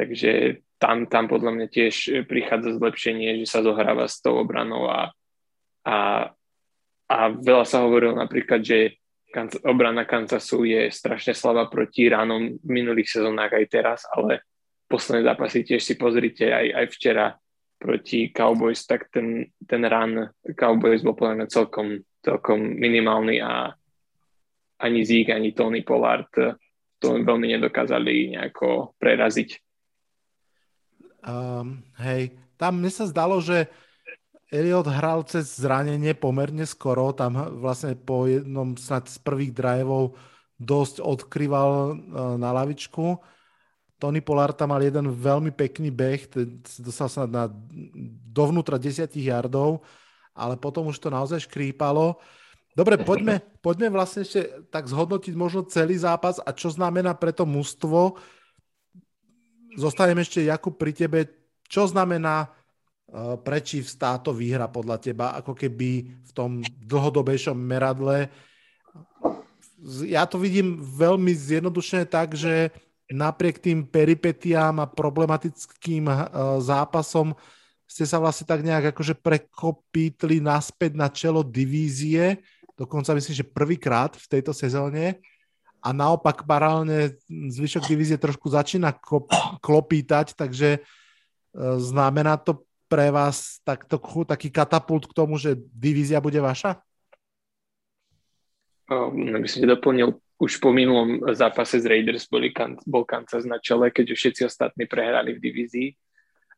Takže 0.00 0.64
tam, 0.80 1.04
tam 1.04 1.28
podľa 1.28 1.52
mňa 1.52 1.66
tiež 1.68 2.24
prichádza 2.24 2.80
zlepšenie, 2.80 3.44
že 3.44 3.46
sa 3.52 3.60
zohráva 3.60 4.08
s 4.08 4.24
tou 4.24 4.40
obranou 4.40 4.88
a, 4.88 5.12
a, 5.84 6.32
a 7.04 7.18
veľa 7.36 7.68
sa 7.68 7.84
hovorilo 7.84 8.16
napríklad, 8.16 8.64
že 8.64 8.96
obrana 9.60 10.08
Kansasu 10.08 10.64
je 10.64 10.88
strašne 10.88 11.36
slabá 11.36 11.68
proti 11.68 12.08
ránom 12.08 12.56
v 12.56 12.64
minulých 12.64 13.12
sezónach 13.12 13.52
aj 13.52 13.66
teraz, 13.68 14.08
ale 14.08 14.40
posledné 14.88 15.28
zápasy 15.28 15.68
tiež 15.68 15.84
si 15.84 16.00
pozrite 16.00 16.48
aj, 16.48 16.66
aj 16.80 16.86
včera 16.96 17.26
proti 17.76 18.32
Cowboys, 18.32 18.88
tak 18.88 19.12
ten, 19.12 19.52
ten 19.68 19.84
run 19.84 20.32
Cowboys 20.56 21.04
bol 21.04 21.12
podľa 21.12 21.44
mňa 21.44 21.46
celkom, 21.52 22.00
celkom 22.24 22.56
minimálny 22.56 23.44
a 23.44 23.68
ani 24.80 25.04
Zeke, 25.04 25.36
ani 25.36 25.52
Tony 25.52 25.84
Pollard 25.84 26.32
to 27.00 27.16
veľmi 27.20 27.52
nedokázali 27.56 28.36
nejako 28.36 28.96
preraziť. 28.96 29.69
Um, 31.20 31.84
hej, 32.00 32.32
tam 32.56 32.80
mne 32.80 32.92
sa 32.92 33.04
zdalo, 33.08 33.40
že 33.44 33.68
Elliot 34.50 34.88
hral 34.90 35.22
cez 35.28 35.62
zranenie 35.62 36.16
pomerne 36.16 36.66
skoro, 36.66 37.14
tam 37.14 37.38
vlastne 37.62 37.94
po 37.94 38.26
jednom 38.26 38.74
snad 38.74 39.06
z 39.06 39.20
prvých 39.22 39.54
driveov 39.54 40.18
dosť 40.58 41.00
odkryval 41.00 41.70
uh, 41.70 41.94
na 42.36 42.50
lavičku. 42.50 43.20
Tony 44.00 44.24
Pollard 44.24 44.56
tam 44.56 44.72
mal 44.72 44.80
jeden 44.80 45.12
veľmi 45.12 45.52
pekný 45.52 45.92
beh, 45.92 46.32
dostal 46.80 47.08
sa 47.12 47.28
na 47.28 47.52
dovnútra 48.32 48.80
10 48.80 49.12
yardov, 49.12 49.84
ale 50.32 50.56
potom 50.56 50.88
už 50.88 50.96
to 50.96 51.12
naozaj 51.12 51.44
škrípalo. 51.44 52.16
Dobre, 52.72 52.96
poďme, 52.96 53.44
poďme 53.66 53.92
vlastne 53.92 54.24
ešte 54.24 54.66
tak 54.72 54.88
zhodnotiť 54.88 55.36
možno 55.36 55.68
celý 55.68 56.00
zápas 56.00 56.40
a 56.40 56.50
čo 56.56 56.72
znamená 56.72 57.12
pre 57.12 57.30
to 57.30 57.44
mužstvo, 57.44 58.16
zostanem 59.76 60.18
ešte, 60.22 60.46
Jakub, 60.46 60.74
pri 60.74 60.94
tebe. 60.94 61.28
Čo 61.70 61.86
znamená 61.86 62.50
uh, 62.50 63.38
pre 63.38 63.62
táto 63.98 64.34
výhra 64.34 64.66
podľa 64.66 64.96
teba, 64.98 65.26
ako 65.38 65.54
keby 65.54 65.90
v 66.10 66.30
tom 66.34 66.64
dlhodobejšom 66.64 67.54
meradle? 67.54 68.30
Ja 70.06 70.26
to 70.26 70.36
vidím 70.36 70.80
veľmi 70.80 71.30
zjednodušene 71.32 72.04
tak, 72.04 72.34
že 72.34 72.74
napriek 73.10 73.58
tým 73.58 73.86
peripetiám 73.86 74.82
a 74.82 74.90
problematickým 74.90 76.06
uh, 76.06 76.18
zápasom 76.62 77.34
ste 77.90 78.06
sa 78.06 78.22
vlastne 78.22 78.46
tak 78.46 78.62
nejak 78.62 78.94
akože 78.94 79.18
prekopítli 79.18 80.38
naspäť 80.38 80.94
na 80.94 81.10
čelo 81.10 81.42
divízie, 81.42 82.38
dokonca 82.78 83.18
myslím, 83.18 83.34
že 83.34 83.50
prvýkrát 83.50 84.14
v 84.14 84.26
tejto 84.30 84.54
sezóne 84.54 85.18
a 85.80 85.88
naopak 85.96 86.44
paralelne 86.44 87.16
zvyšok 87.28 87.88
divízie 87.88 88.20
trošku 88.20 88.52
začína 88.52 88.92
klopítať, 89.64 90.36
takže 90.36 90.76
e, 90.76 90.80
znamená 91.80 92.36
to 92.36 92.68
pre 92.90 93.08
vás 93.08 93.62
takto, 93.64 94.02
taký 94.26 94.50
katapult 94.50 95.06
k 95.06 95.16
tomu, 95.16 95.38
že 95.38 95.56
divízia 95.72 96.18
bude 96.18 96.42
vaša? 96.42 96.82
Um, 98.90 99.38
by 99.38 99.46
som 99.46 99.62
doplnil, 99.62 100.18
už 100.42 100.58
po 100.58 100.74
minulom 100.74 101.22
zápase 101.30 101.78
z 101.78 101.86
Raiders 101.86 102.26
boli, 102.26 102.50
bol 102.82 103.06
Kansas 103.06 103.46
na 103.46 103.62
čele, 103.62 103.94
keď 103.94 104.10
už 104.10 104.18
všetci 104.18 104.42
ostatní 104.42 104.90
prehrali 104.90 105.38
v 105.38 105.42
divízii, 105.42 105.88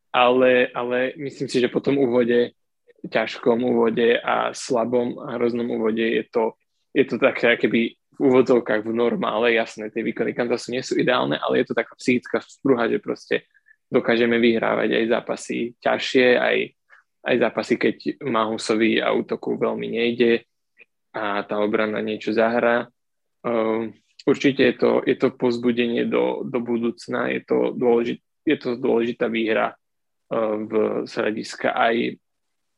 ale, 0.08 0.72
ale 0.72 1.12
myslím 1.20 1.48
si, 1.52 1.60
že 1.60 1.68
po 1.68 1.84
tom 1.84 2.00
úvode, 2.00 2.56
ťažkom 3.04 3.60
úvode 3.60 4.16
a 4.16 4.56
slabom 4.56 5.20
a 5.20 5.36
hroznom 5.36 5.68
úvode 5.68 6.00
je 6.00 6.24
to, 6.32 6.56
je 6.96 7.04
to 7.04 7.20
také, 7.20 7.58
keby 7.60 7.98
v 8.12 8.18
úvodzovkách 8.20 8.84
v 8.84 8.92
normále, 8.92 9.56
jasné, 9.56 9.88
tie 9.88 10.04
výkony 10.04 10.36
Kansasu 10.36 10.76
nie 10.76 10.84
sú 10.84 11.00
ideálne, 11.00 11.40
ale 11.40 11.64
je 11.64 11.72
to 11.72 11.74
taká 11.78 11.96
psychická 11.96 12.44
sprúha, 12.44 12.84
že 12.86 13.00
proste 13.00 13.48
dokážeme 13.88 14.36
vyhrávať 14.36 14.88
aj 15.00 15.04
zápasy 15.08 15.56
ťažšie, 15.80 16.26
aj, 16.36 16.56
aj 17.28 17.34
zápasy, 17.40 17.74
keď 17.80 17.96
Mahusovi 18.24 19.00
a 19.00 19.12
útoku 19.12 19.56
veľmi 19.56 19.88
nejde 19.96 20.44
a 21.12 21.44
tá 21.44 21.60
obrana 21.60 22.00
niečo 22.00 22.32
zahrá. 22.32 22.88
Um, 23.44 23.92
určite 24.24 24.64
je 24.64 24.74
to, 24.76 24.90
je 25.04 25.16
to 25.16 25.32
pozbudenie 25.36 26.08
do, 26.08 26.44
do 26.44 26.58
budúcna, 26.60 27.28
je 27.32 27.40
to, 27.44 27.76
dôležit, 27.76 28.20
je 28.48 28.56
to 28.56 28.80
dôležitá 28.80 29.28
výhra 29.28 29.72
uh, 29.72 30.56
v 30.56 30.72
hľadiska 31.04 31.76
aj 31.76 32.16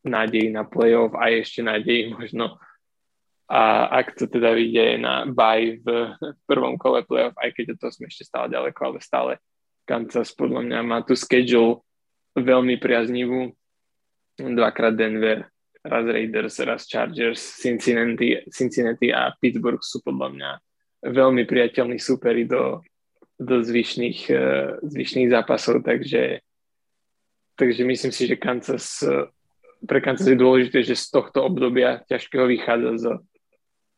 nádej 0.05 0.53
na 0.53 0.67
playoff, 0.67 1.15
aj 1.17 1.47
ešte 1.47 1.61
nádej 1.63 2.13
možno 2.13 2.59
a 3.45 3.93
ak 4.01 4.17
to 4.17 4.25
teda 4.25 4.57
vyjde 4.57 5.05
na 5.05 5.29
baj 5.29 5.85
v 5.85 6.17
prvom 6.49 6.81
kole 6.81 7.05
playoff, 7.05 7.37
aj 7.37 7.53
keď 7.53 7.77
to 7.77 7.93
sme 7.93 8.09
ešte 8.09 8.25
stále 8.25 8.49
ďaleko, 8.49 8.81
ale 8.81 8.99
stále 9.05 9.33
Kansas 9.85 10.33
podľa 10.33 10.65
mňa 10.65 10.79
má 10.81 11.05
tu 11.05 11.13
schedule 11.13 11.85
veľmi 12.33 12.81
priaznivú. 12.81 13.53
Dvakrát 14.41 14.97
Denver, 14.97 15.45
raz 15.85 16.05
Raiders, 16.09 16.57
raz 16.65 16.89
Chargers, 16.89 17.39
Cincinnati, 17.61 18.41
Cincinnati 18.49 19.13
a 19.13 19.31
Pittsburgh 19.37 19.85
sú 19.85 20.01
podľa 20.01 20.29
mňa 20.33 20.51
veľmi 21.05 21.45
priateľní 21.45 22.01
súperi 22.01 22.49
do, 22.49 22.81
do 23.37 23.61
zvyšných, 23.61 24.21
uh, 24.33 24.81
zvyšných 24.81 25.29
zápasov, 25.29 25.85
takže, 25.85 26.41
takže 27.61 27.83
myslím 27.85 28.13
si, 28.17 28.25
že 28.25 28.41
Kansas, 28.41 29.05
pre 29.85 30.01
Kansas 30.01 30.33
je 30.33 30.41
dôležité, 30.41 30.81
že 30.81 30.97
z 30.97 31.13
tohto 31.13 31.45
obdobia 31.45 32.01
ťažkého 32.09 32.49
vychádza 32.49 32.93
z 32.97 33.05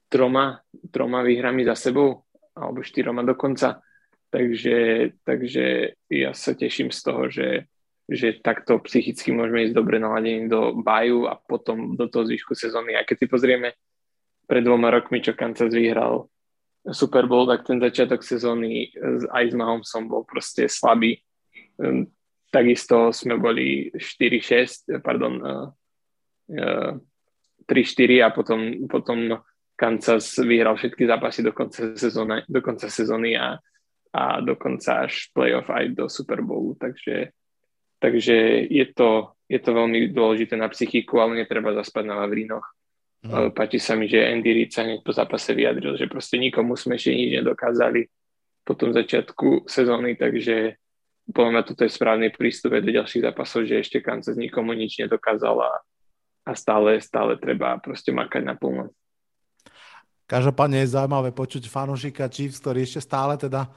troma, 0.09 0.63
troma 0.91 1.23
výhrami 1.23 1.67
za 1.67 1.75
sebou, 1.75 2.25
alebo 2.57 2.83
štyroma 2.83 3.23
dokonca. 3.27 3.83
Takže, 4.31 4.77
takže 5.23 5.97
ja 6.11 6.35
sa 6.35 6.53
teším 6.53 6.91
z 6.91 7.01
toho, 7.01 7.23
že, 7.31 7.71
že 8.11 8.43
takto 8.43 8.83
psychicky 8.83 9.31
môžeme 9.31 9.65
ísť 9.71 9.75
dobre 9.77 10.03
naladení 10.03 10.51
do 10.51 10.75
baju 10.75 11.31
a 11.31 11.39
potom 11.39 11.95
do 11.95 12.11
toho 12.11 12.27
zvyšku 12.27 12.53
sezóny. 12.59 12.99
A 12.99 13.07
keď 13.07 13.17
si 13.23 13.27
pozrieme 13.31 13.79
pred 14.47 14.63
dvoma 14.67 14.91
rokmi, 14.91 15.23
čo 15.23 15.39
Kansas 15.39 15.71
vyhral 15.71 16.27
Super 16.87 17.27
Bowl, 17.27 17.47
tak 17.51 17.67
ten 17.67 17.83
začiatok 17.83 18.23
sezóny 18.23 18.95
aj 19.31 19.45
s 19.51 19.55
Mahomesom 19.55 20.07
bol 20.07 20.23
proste 20.23 20.71
slabý. 20.71 21.19
Hm, 21.83 22.07
takisto 22.51 23.11
sme 23.11 23.39
boli 23.39 23.91
4-6, 23.95 25.03
pardon, 25.03 25.35
3-4 26.47 28.23
a 28.23 28.31
potom, 28.31 28.87
potom 28.87 29.35
Kansas 29.77 30.41
vyhral 30.41 30.75
všetky 30.81 31.05
zápasy 31.05 31.45
do 31.45 31.53
konca 31.53 31.93
sezóny, 31.95 32.43
do 32.49 32.61
konca 32.65 32.89
sezóny 32.89 33.37
a, 33.37 33.61
a 34.17 34.41
dokonca 34.41 35.05
až 35.05 35.29
playoff 35.37 35.69
aj 35.69 35.93
do 35.93 36.09
Super 36.09 36.41
Bowlu, 36.41 36.81
takže, 36.81 37.37
takže 38.01 38.67
je, 38.73 38.87
to, 38.97 39.37
je 39.45 39.61
to 39.61 39.71
veľmi 39.77 40.17
dôležité 40.17 40.57
na 40.57 40.73
psychiku, 40.73 41.21
ale 41.21 41.45
netreba 41.45 41.77
zaspať 41.77 42.05
na 42.09 42.17
Vavrinoch. 42.25 42.65
Mm. 43.21 43.53
Páči 43.53 43.77
sa 43.77 43.93
mi, 44.01 44.09
že 44.09 44.25
Andy 44.25 44.51
Reid 44.57 44.73
sa 44.73 44.89
hneď 44.89 45.05
po 45.05 45.13
zápase 45.13 45.53
vyjadril, 45.53 46.01
že 46.01 46.09
proste 46.09 46.41
nikomu 46.41 46.73
sme 46.79 46.97
ešte 46.97 47.13
nič 47.13 47.37
nedokázali 47.45 48.09
po 48.65 48.75
tom 48.75 48.97
začiatku 48.97 49.69
sezóny, 49.69 50.17
takže 50.17 50.81
podľa 51.27 51.51
mňa 51.53 51.63
toto 51.67 51.83
je 51.83 51.91
správny 51.91 52.31
prístup 52.31 52.79
do 52.79 52.91
ďalších 52.91 53.27
zápasov, 53.27 53.67
že 53.67 53.83
ešte 53.83 53.99
Kansas 53.99 54.39
nikomu 54.39 54.79
nič 54.79 55.03
nedokázal 55.03 55.59
a, 55.59 55.73
stále, 56.55 57.03
stále 57.03 57.35
treba 57.35 57.83
proste 57.83 58.15
makať 58.15 58.47
naplno. 58.47 58.95
Každopádne 60.27 60.83
je 60.83 60.93
zaujímavé 60.95 61.31
počuť 61.31 61.71
fanúšika 61.71 62.27
Chiefs, 62.27 62.59
ktorý 62.59 62.83
ešte 62.83 62.99
stále 62.99 63.39
teda 63.39 63.71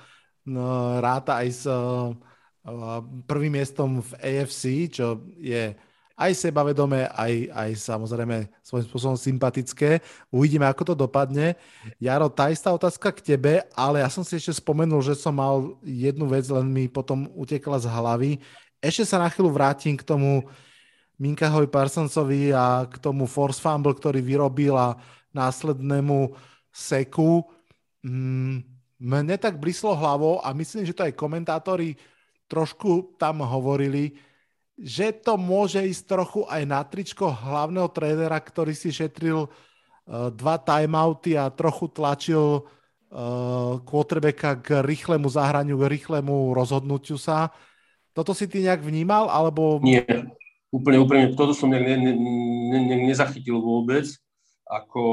ráta 0.98 1.46
aj 1.46 1.48
s 1.54 1.64
uh, 1.70 2.10
prvým 3.30 3.54
miestom 3.54 4.02
v 4.02 4.12
AFC, 4.18 4.90
čo 4.90 5.22
je 5.38 5.78
aj 6.20 6.36
sebavedomé, 6.36 7.08
aj, 7.16 7.48
aj 7.56 7.70
samozrejme 7.80 8.52
svojím 8.60 8.86
spôsobom 8.92 9.16
sympatické. 9.16 10.04
Uvidíme, 10.28 10.68
ako 10.68 10.92
to 10.92 10.96
dopadne. 11.08 11.56
Jaro, 11.96 12.28
tá 12.28 12.52
istá 12.52 12.76
otázka 12.76 13.16
k 13.16 13.24
tebe, 13.24 13.64
ale 13.72 14.04
ja 14.04 14.12
som 14.12 14.28
si 14.28 14.36
ešte 14.36 14.60
spomenul, 14.60 15.00
že 15.00 15.16
som 15.16 15.32
mal 15.32 15.80
jednu 15.80 16.28
vec, 16.28 16.44
len 16.52 16.68
mi 16.68 16.92
potom 16.92 17.32
utekla 17.32 17.80
z 17.80 17.88
hlavy. 17.88 18.32
Ešte 18.84 19.08
sa 19.08 19.24
na 19.24 19.32
chvíľu 19.32 19.56
vrátim 19.56 19.96
k 19.96 20.04
tomu 20.04 20.44
Minkahovi 21.16 21.72
Parsonsovi 21.72 22.52
a 22.52 22.84
k 22.84 23.00
tomu 23.00 23.24
force 23.24 23.64
fumble, 23.64 23.96
ktorý 23.96 24.20
vyrobil 24.20 24.76
a 24.76 25.00
následnému 25.34 26.34
seku. 26.70 27.46
Mm, 28.06 28.64
mne 29.00 29.36
tak 29.40 29.56
blíslo 29.58 29.96
hlavou 29.96 30.44
a 30.44 30.52
myslím, 30.52 30.84
že 30.84 30.96
to 30.96 31.08
aj 31.08 31.16
komentátori 31.16 31.96
trošku 32.50 33.16
tam 33.16 33.46
hovorili, 33.46 34.18
že 34.80 35.12
to 35.12 35.36
môže 35.36 35.84
ísť 35.84 36.04
trochu 36.08 36.42
aj 36.48 36.64
na 36.64 36.82
tričko 36.84 37.30
hlavného 37.30 37.88
trénera, 37.92 38.40
ktorý 38.40 38.72
si 38.72 38.96
šetril 38.96 39.46
uh, 39.46 40.32
dva 40.32 40.56
timeouty 40.56 41.36
a 41.36 41.52
trochu 41.52 41.92
tlačil 41.92 42.64
uh, 42.64 43.80
quarterbacka 43.84 44.52
k 44.64 44.68
rýchlemu 44.82 45.28
zahraniu, 45.28 45.76
k 45.76 45.92
rýchlemu 46.00 46.56
rozhodnutiu 46.56 47.20
sa. 47.20 47.52
Toto 48.16 48.32
si 48.32 48.48
ty 48.48 48.64
nejak 48.64 48.82
vnímal, 48.82 49.30
alebo... 49.30 49.84
Nie, 49.84 50.04
úplne, 50.72 50.98
úplne, 51.04 51.24
toto 51.36 51.54
som 51.54 51.70
nejak 51.70 51.86
ne, 51.86 51.96
ne, 52.16 52.80
ne, 52.88 52.96
nezachytil 53.04 53.60
vôbec. 53.60 54.08
Ako, 54.70 55.04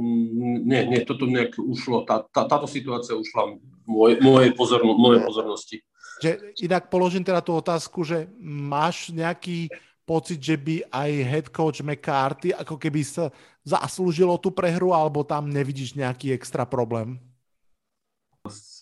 mm, 0.00 0.64
nie, 0.64 0.80
nie, 0.88 1.00
toto 1.04 1.28
nejak 1.28 1.60
ušlo, 1.60 2.08
tá, 2.08 2.24
tá, 2.32 2.48
táto 2.48 2.64
situácia 2.64 3.12
ušla 3.12 3.60
mojej, 3.84 4.16
mojej, 4.24 4.50
pozorno, 4.56 4.96
mojej 4.96 5.20
pozornosti. 5.20 5.76
Že 6.24 6.56
inak 6.64 6.88
položím 6.88 7.20
teda 7.20 7.44
tú 7.44 7.52
otázku, 7.52 8.00
že 8.00 8.24
máš 8.40 9.12
nejaký 9.12 9.68
pocit, 10.08 10.40
že 10.40 10.56
by 10.56 10.88
aj 10.88 11.10
head 11.20 11.46
coach 11.52 11.84
McCarthy 11.84 12.56
ako 12.56 12.80
keby 12.80 13.04
sa 13.04 13.28
zaslúžilo 13.64 14.36
tú 14.40 14.52
prehru, 14.52 14.92
alebo 14.92 15.24
tam 15.24 15.52
nevidíš 15.52 15.96
nejaký 15.96 16.32
extra 16.36 16.64
problém? 16.64 17.20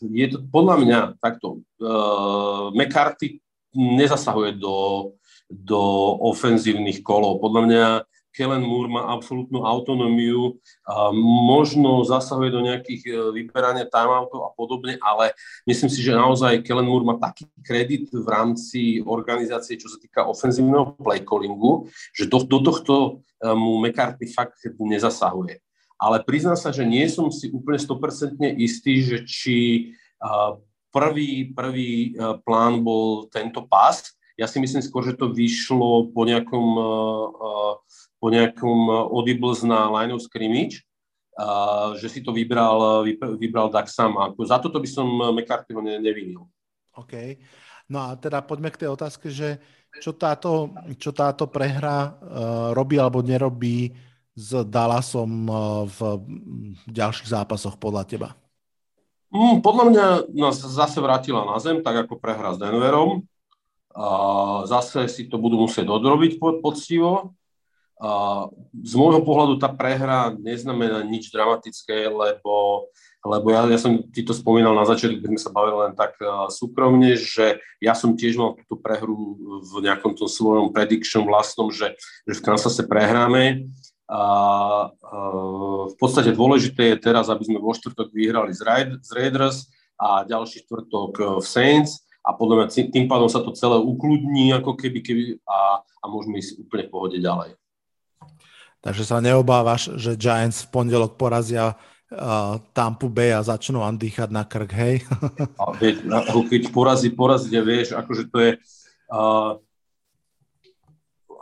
Je 0.02 0.26
to 0.26 0.42
podľa 0.50 0.76
mňa 0.82 1.00
takto. 1.22 1.62
Uh, 1.78 2.74
McCarthy 2.74 3.38
nezasahuje 3.74 4.58
do, 4.58 5.10
do 5.46 5.80
ofenzívnych 6.26 7.00
kolov. 7.06 7.38
Podľa 7.38 7.62
mňa 7.70 7.84
Kellen 8.32 8.64
Moore 8.64 8.88
má 8.88 9.12
absolútnu 9.12 9.68
autonómiu, 9.68 10.56
možno 11.44 12.00
zasahuje 12.02 12.48
do 12.48 12.64
nejakých 12.64 13.02
e, 13.04 13.10
vyberania 13.36 13.84
timeoutov 13.84 14.40
a 14.48 14.50
podobne, 14.56 14.96
ale 15.04 15.36
myslím 15.68 15.92
si, 15.92 16.00
že 16.00 16.16
naozaj 16.16 16.64
Kellen 16.64 16.88
Moore 16.88 17.04
má 17.04 17.16
taký 17.20 17.44
kredit 17.60 18.08
v 18.08 18.24
rámci 18.24 19.04
organizácie, 19.04 19.76
čo 19.76 19.92
sa 19.92 20.00
týka 20.00 20.24
ofenzívneho 20.24 20.96
playcallingu, 20.96 21.92
že 22.16 22.24
do, 22.24 22.40
do 22.40 22.64
tohto 22.64 22.94
e, 23.38 23.52
mu 23.52 23.84
McCarthy 23.84 24.24
fakt 24.32 24.56
nezasahuje. 24.80 25.60
Ale 26.00 26.24
priznám 26.24 26.58
sa, 26.58 26.74
že 26.74 26.82
nie 26.82 27.06
som 27.06 27.30
si 27.30 27.52
úplne 27.52 27.78
100% 27.78 28.40
istý, 28.58 29.04
že 29.04 29.18
či 29.28 29.56
e, 30.18 30.26
prvý, 30.88 31.52
prvý 31.52 32.16
plán 32.48 32.80
bol 32.80 33.28
tento 33.28 33.68
pás. 33.68 34.16
Ja 34.40 34.48
si 34.48 34.56
myslím 34.56 34.80
skôr, 34.80 35.04
že 35.04 35.16
to 35.16 35.28
vyšlo 35.28 36.08
po 36.12 36.24
nejakom 36.24 36.66
po 38.22 38.30
nejakom 38.30 38.78
eh, 38.86 38.96
audibles 39.10 39.66
na 39.66 39.90
line 39.90 40.14
of 40.14 40.22
scrimmage, 40.22 40.86
a, 41.32 41.96
že 41.96 42.12
si 42.12 42.20
to 42.20 42.28
vybral, 42.28 43.08
vybral 43.40 43.72
Dak 43.72 43.88
sám. 43.88 44.20
Ako 44.20 44.44
za 44.44 44.60
toto 44.60 44.76
by 44.76 44.84
som 44.84 45.08
McCarthyho 45.32 45.80
ne, 45.80 45.96
nevinil. 45.96 46.44
OK. 46.92 47.40
No 47.88 48.04
a 48.04 48.20
teda 48.20 48.44
poďme 48.44 48.68
k 48.68 48.84
tej 48.84 48.92
otázke, 48.92 49.32
že 49.32 49.56
čo 49.96 50.12
táto, 50.12 50.76
čo 51.00 51.12
táto 51.12 51.48
prehra 51.48 51.98
uh, 52.04 52.12
robí 52.76 53.00
alebo 53.00 53.24
nerobí 53.24 53.96
s 54.32 54.60
Dallasom 54.64 55.48
uh, 55.48 55.88
v 55.88 55.98
ďalších 56.88 57.32
zápasoch 57.32 57.80
podľa 57.80 58.04
teba? 58.04 58.28
Mm, 59.32 59.64
podľa 59.64 59.84
mňa 59.88 60.06
nás 60.36 60.60
zase 60.60 61.00
vrátila 61.00 61.48
na 61.48 61.56
zem, 61.56 61.80
tak 61.80 62.04
ako 62.04 62.20
prehra 62.20 62.52
s 62.52 62.60
Denverom. 62.60 63.24
A 63.92 64.04
zase 64.68 65.08
si 65.08 65.28
to 65.28 65.36
budú 65.36 65.64
musieť 65.68 65.88
odrobiť 65.88 66.40
poctivo 66.40 67.36
z 68.82 68.92
môjho 68.98 69.22
pohľadu 69.22 69.62
tá 69.62 69.70
prehra 69.70 70.34
neznamená 70.34 71.06
nič 71.06 71.30
dramatické, 71.30 72.10
lebo, 72.10 72.86
lebo 73.22 73.46
ja, 73.54 73.62
ja 73.70 73.78
som 73.78 74.02
ti 74.10 74.26
to 74.26 74.34
spomínal 74.34 74.74
na 74.74 74.82
začiatku, 74.82 75.22
keď 75.22 75.30
sme 75.30 75.40
sa 75.40 75.54
bavili 75.54 75.76
len 75.86 75.94
tak 75.94 76.18
uh, 76.18 76.50
súkromne, 76.50 77.14
že 77.14 77.62
ja 77.78 77.94
som 77.94 78.18
tiež 78.18 78.34
mal 78.34 78.58
túto 78.58 78.74
prehru 78.74 79.38
v 79.62 79.86
nejakom 79.86 80.18
tom 80.18 80.26
svojom 80.26 80.74
prediction 80.74 81.22
vlastnom, 81.22 81.70
že, 81.70 81.94
že 82.26 82.42
v 82.42 82.44
Kansase 82.44 82.82
prehráme. 82.82 83.70
A 84.10 84.22
uh, 84.90 85.86
v 85.86 85.94
podstate 85.94 86.34
dôležité 86.34 86.98
je 86.98 87.06
teraz, 87.06 87.30
aby 87.30 87.46
sme 87.46 87.62
vo 87.62 87.70
štvrtok 87.70 88.10
vyhrali 88.10 88.50
z, 88.50 88.66
Raid, 88.66 88.90
z 88.98 89.10
Raiders 89.14 89.70
a 89.94 90.26
ďalší 90.26 90.66
štvrtok 90.66 91.38
v 91.38 91.46
Saints 91.46 92.02
a 92.26 92.34
podľa 92.34 92.66
mňa 92.66 92.90
tým 92.90 93.06
pádom 93.06 93.30
sa 93.30 93.38
to 93.38 93.54
celé 93.54 93.78
ukludní 93.78 94.50
ako 94.54 94.74
keby, 94.74 94.98
keby 95.06 95.22
a, 95.46 95.78
a 95.78 96.04
môžeme 96.10 96.42
ísť 96.42 96.58
úplne 96.58 96.90
v 96.90 96.92
pohode 96.92 97.18
ďalej. 97.22 97.61
Takže 98.82 99.06
sa 99.06 99.22
neobávaš, 99.22 99.94
že 99.94 100.18
Giants 100.18 100.66
v 100.66 100.74
pondelok 100.74 101.14
porazia 101.14 101.78
uh, 102.10 102.58
Tampa 102.74 103.06
Bay 103.06 103.30
a 103.30 103.46
začnú 103.46 103.78
dýchať 103.78 104.34
na 104.34 104.42
krk, 104.42 104.70
hej? 104.74 104.94
a 105.62 105.70
veď, 105.78 106.02
keď 106.50 106.62
porazí, 106.74 107.14
porazí, 107.14 107.54
vieš, 107.54 107.94
akože 107.94 108.26
to 108.26 108.38
je... 108.42 108.50
Uh, 109.06 109.54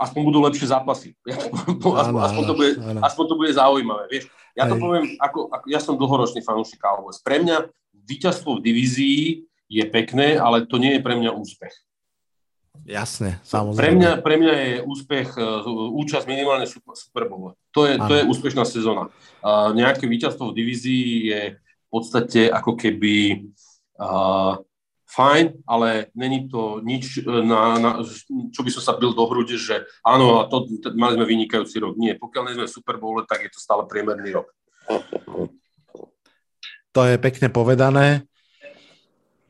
aspoň 0.00 0.20
budú 0.20 0.38
lepšie 0.44 0.68
zápasy. 0.68 1.16
aspoň, 2.04 2.20
aspoň, 2.28 2.42
to 2.44 2.54
bude, 2.56 2.72
aspoň 3.00 3.24
to 3.24 3.34
bude 3.40 3.52
zaujímavé, 3.56 4.04
vieš. 4.12 4.28
Ja 4.52 4.68
to 4.68 4.76
poviem, 4.76 5.16
ako, 5.16 5.48
ako, 5.48 5.64
ja 5.70 5.80
som 5.80 5.96
dlhoročný 5.96 6.44
fanúšik 6.44 6.76
Cowboys. 6.76 7.22
Pre 7.24 7.40
mňa 7.40 7.72
víťazstvo 8.04 8.58
v 8.58 8.64
divízii 8.68 9.20
je 9.70 9.84
pekné, 9.88 10.36
ale 10.36 10.66
to 10.66 10.76
nie 10.76 10.98
je 10.98 11.04
pre 11.04 11.14
mňa 11.16 11.32
úspech. 11.32 11.72
Jasne, 12.86 13.38
samozrejme. 13.46 13.82
Pre 13.82 13.94
mňa, 13.98 14.12
pre 14.24 14.34
mňa 14.40 14.54
je 14.54 14.72
úspech 14.82 15.28
uh, 15.38 15.62
účasť 15.94 16.26
minimálne 16.26 16.66
Super, 16.66 17.28
Bowl. 17.30 17.54
To 17.76 17.86
je, 17.86 17.94
to 17.98 18.12
je 18.18 18.26
úspešná 18.26 18.66
sezóna. 18.66 19.14
Uh, 19.42 19.70
nejaké 19.76 20.10
víťazstvo 20.10 20.50
v 20.50 20.56
divízii 20.58 21.06
je 21.30 21.40
v 21.54 21.88
podstate 21.90 22.50
ako 22.50 22.74
keby 22.74 23.46
uh, 23.98 24.58
fajn, 25.10 25.66
ale 25.66 26.10
není 26.14 26.46
to 26.46 26.78
nič, 26.82 27.26
na, 27.26 27.78
na, 27.78 27.90
čo 28.54 28.62
by 28.62 28.70
som 28.70 28.82
sa 28.82 28.94
bil 28.94 29.10
do 29.14 29.26
hrude, 29.26 29.58
že 29.58 29.86
áno, 30.06 30.42
a 30.42 30.46
to, 30.46 30.70
to 30.78 30.94
mali 30.94 31.18
sme 31.18 31.26
vynikajúci 31.26 31.82
rok. 31.82 31.98
Nie, 31.98 32.14
pokiaľ 32.14 32.42
nie 32.46 32.56
sme 32.62 32.66
v 32.70 32.76
Super 32.78 32.96
Bowl, 32.98 33.18
tak 33.26 33.42
je 33.42 33.50
to 33.50 33.58
stále 33.58 33.86
priemerný 33.90 34.34
rok. 34.34 34.50
To 36.90 37.00
je 37.06 37.18
pekne 37.22 37.50
povedané. 37.50 38.26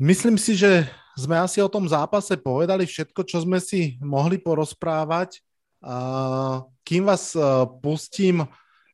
Myslím 0.00 0.40
si, 0.40 0.56
že 0.56 0.88
sme 1.18 1.36
asi 1.38 1.58
o 1.58 1.70
tom 1.70 1.86
zápase 1.86 2.38
povedali 2.38 2.86
všetko, 2.86 3.20
čo 3.26 3.42
sme 3.42 3.58
si 3.58 3.98
mohli 4.02 4.38
porozprávať. 4.38 5.42
Kým 6.84 7.02
vás 7.08 7.32
e, 7.32 7.40
pustím 7.80 8.44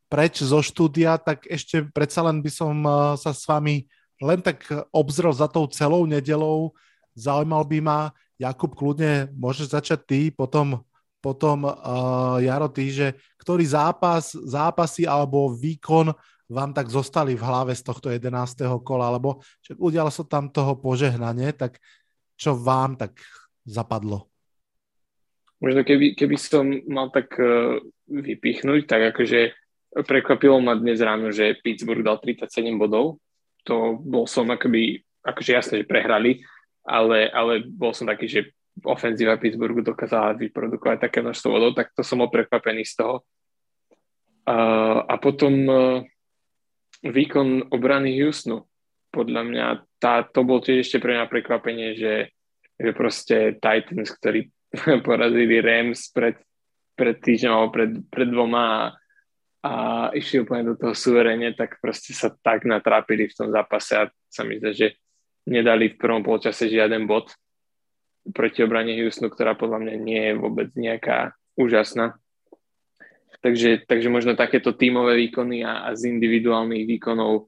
preč 0.06 0.38
zo 0.38 0.62
štúdia, 0.62 1.18
tak 1.18 1.48
ešte 1.50 1.82
predsa 1.90 2.22
len 2.22 2.38
by 2.38 2.50
som 2.52 2.74
e, 2.78 2.90
sa 3.18 3.34
s 3.34 3.42
vami 3.42 3.90
len 4.22 4.40
tak 4.40 4.64
obzrel 4.94 5.34
za 5.34 5.50
tou 5.50 5.66
celou 5.68 6.06
nedelou. 6.06 6.72
Zaujímal 7.16 7.64
by 7.66 7.78
ma, 7.82 8.00
Jakub, 8.36 8.76
kľudne 8.76 9.32
môžeš 9.32 9.72
začať 9.72 10.00
ty, 10.04 10.20
potom, 10.28 10.84
potom 11.24 11.64
uh, 11.64 12.36
Jaro, 12.40 12.68
ty, 12.68 12.92
že 12.92 13.16
ktorý 13.40 13.64
zápas, 13.64 14.36
zápasy 14.36 15.08
alebo 15.08 15.52
výkon 15.52 16.12
vám 16.46 16.70
tak 16.70 16.86
zostali 16.92 17.34
v 17.34 17.42
hlave 17.42 17.72
z 17.74 17.82
tohto 17.82 18.12
11. 18.12 18.30
kola, 18.86 19.16
lebo 19.18 19.42
udialo 19.76 20.12
sa 20.12 20.22
tam 20.22 20.46
toho 20.46 20.78
požehnanie, 20.78 21.50
tak 21.56 21.82
čo 22.36 22.54
vám 22.56 23.00
tak 23.00 23.18
zapadlo? 23.64 24.28
Možno 25.56 25.82
keby, 25.82 26.12
keby 26.12 26.36
som 26.36 26.68
mal 26.84 27.08
tak 27.08 27.32
uh, 27.40 27.80
vypichnúť, 28.06 28.84
tak 28.84 29.16
akože 29.16 29.56
prekvapilo 30.04 30.60
ma 30.60 30.76
dnes 30.76 31.00
ráno, 31.00 31.32
že 31.32 31.56
Pittsburgh 31.64 32.04
dal 32.04 32.20
37 32.20 32.76
bodov. 32.76 33.16
To 33.64 33.96
bol 33.96 34.28
som 34.28 34.52
akoby, 34.52 35.00
akože 35.24 35.50
jasné, 35.56 35.74
že 35.82 35.88
prehrali, 35.88 36.44
ale, 36.84 37.32
ale 37.32 37.64
bol 37.64 37.96
som 37.96 38.04
taký, 38.04 38.28
že 38.28 38.40
ofenzíva 38.84 39.40
Pittsburghu 39.40 39.80
dokázala 39.80 40.36
vyprodukovať 40.36 41.08
také 41.08 41.24
množstvo 41.24 41.48
vodov, 41.48 41.72
tak 41.72 41.96
to 41.96 42.04
som 42.04 42.20
bol 42.20 42.28
prekvapený 42.28 42.84
z 42.84 42.94
toho. 43.00 43.14
Uh, 44.46 45.02
a 45.08 45.16
potom 45.16 45.54
uh, 45.66 46.04
výkon 47.02 47.72
obrany 47.72 48.20
Houstonu. 48.20 48.68
Podľa 49.16 49.42
mňa 49.48 49.66
tá, 49.96 50.20
to 50.28 50.44
bol 50.44 50.60
tiež 50.60 50.84
ešte 50.84 51.00
pre 51.00 51.16
mňa 51.16 51.32
prekvapenie, 51.32 51.96
že, 51.96 52.36
že 52.76 52.90
proste 52.92 53.56
Titans, 53.56 54.12
ktorí 54.12 54.52
porazili 55.06 55.64
Rams 55.64 56.12
pred, 56.12 56.36
pred 56.92 57.16
týždňom 57.16 57.52
alebo 57.56 57.72
pred, 57.72 57.92
pred 58.12 58.28
dvoma 58.28 58.64
a, 58.68 58.78
a 59.64 59.72
išli 60.12 60.44
úplne 60.44 60.68
do 60.68 60.76
toho 60.76 60.92
suverene, 60.92 61.56
tak 61.56 61.80
proste 61.80 62.12
sa 62.12 62.28
tak 62.28 62.68
natrápili 62.68 63.32
v 63.32 63.36
tom 63.40 63.48
zápase 63.48 63.96
a 63.96 64.12
sa 64.28 64.44
mi 64.44 64.60
zdá, 64.60 64.76
že 64.76 65.00
nedali 65.48 65.96
v 65.96 66.00
prvom 66.00 66.20
polčase 66.20 66.68
žiaden 66.68 67.08
bod 67.08 67.32
proti 68.34 68.60
obrane 68.60 68.92
Houstonu, 69.00 69.32
ktorá 69.32 69.54
podľa 69.54 69.86
mňa 69.86 69.94
nie 69.96 70.20
je 70.20 70.34
vôbec 70.36 70.68
nejaká 70.76 71.38
úžasná. 71.56 72.18
Takže, 73.40 73.86
takže 73.86 74.10
možno 74.10 74.34
takéto 74.34 74.74
tímové 74.74 75.14
výkony 75.14 75.62
a, 75.62 75.86
a 75.86 75.94
z 75.94 76.10
individuálnych 76.10 76.84
výkonov 76.88 77.46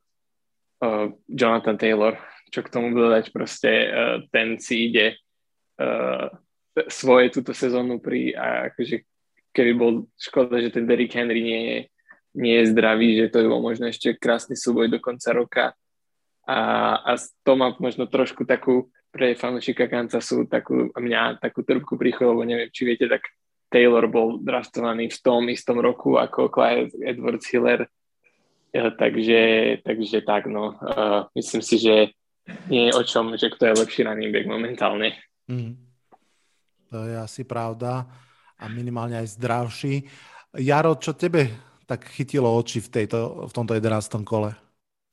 uh, 0.83 1.13
Jonathan 1.29 1.79
Taylor, 1.79 2.19
čo 2.49 2.65
k 2.65 2.73
tomu 2.73 2.95
dodať, 2.95 3.31
proste 3.31 3.71
uh, 3.71 4.17
ten 4.33 4.57
si 4.59 4.91
ide 4.93 5.19
uh, 5.79 6.31
svoje 6.87 7.35
túto 7.35 7.51
sezónu 7.53 7.99
pri, 7.99 8.35
a 8.35 8.71
akože 8.73 9.03
keby 9.51 9.73
bol 9.75 10.07
škoda, 10.15 10.63
že 10.63 10.71
ten 10.71 10.87
Derrick 10.87 11.11
Henry 11.11 11.43
nie 11.43 11.63
je, 11.67 11.79
nie 12.39 12.55
je 12.63 12.71
zdravý, 12.71 13.19
že 13.19 13.35
to 13.35 13.43
by 13.43 13.47
bol 13.51 13.63
možno 13.63 13.91
ešte 13.91 14.15
krásny 14.15 14.55
súboj 14.55 14.87
do 14.87 15.03
konca 15.03 15.35
roka. 15.35 15.65
A, 16.49 16.59
a 17.03 17.13
to 17.45 17.53
má 17.59 17.75
možno 17.77 18.07
trošku 18.07 18.47
takú 18.47 18.89
pre 19.11 19.35
fanúšika 19.35 19.89
Kansasu 19.89 20.47
takú, 20.47 20.93
mňa 20.95 21.43
takú 21.43 21.65
trpku 21.65 21.97
príchodu, 21.99 22.31
lebo 22.31 22.45
neviem, 22.45 22.71
či 22.71 22.87
viete, 22.87 23.09
tak 23.09 23.27
Taylor 23.69 24.09
bol 24.09 24.41
draftovaný 24.41 25.13
v 25.13 25.19
tom 25.21 25.45
istom 25.51 25.81
roku 25.81 26.17
ako 26.17 26.49
Clyde 26.49 26.93
Edwards 27.05 27.49
Hiller. 27.53 27.85
Ja, 28.69 28.93
takže, 28.93 29.41
takže 29.81 30.21
tak, 30.23 30.45
no. 30.47 30.77
Uh, 30.85 31.25
myslím 31.33 31.63
si, 31.65 31.81
že 31.81 31.95
nie 32.69 32.89
je 32.89 32.93
o 32.97 33.03
čom, 33.05 33.33
že 33.37 33.49
kto 33.49 33.65
je 33.65 33.79
lepší 33.81 34.05
running 34.05 34.33
back 34.33 34.47
momentálne. 34.49 35.17
Mm. 35.49 35.77
To 36.93 37.05
je 37.05 37.17
asi 37.17 37.45
pravda 37.45 38.09
a 38.57 38.65
minimálne 38.69 39.21
aj 39.21 39.37
zdravší. 39.37 40.05
Jaro, 40.57 40.97
čo 40.97 41.13
tebe 41.13 41.49
tak 41.89 42.05
chytilo 42.13 42.53
oči 42.53 42.85
v, 42.85 42.89
tejto, 42.89 43.49
v 43.49 43.53
tomto 43.53 43.73
11. 43.73 44.21
kole? 44.29 44.53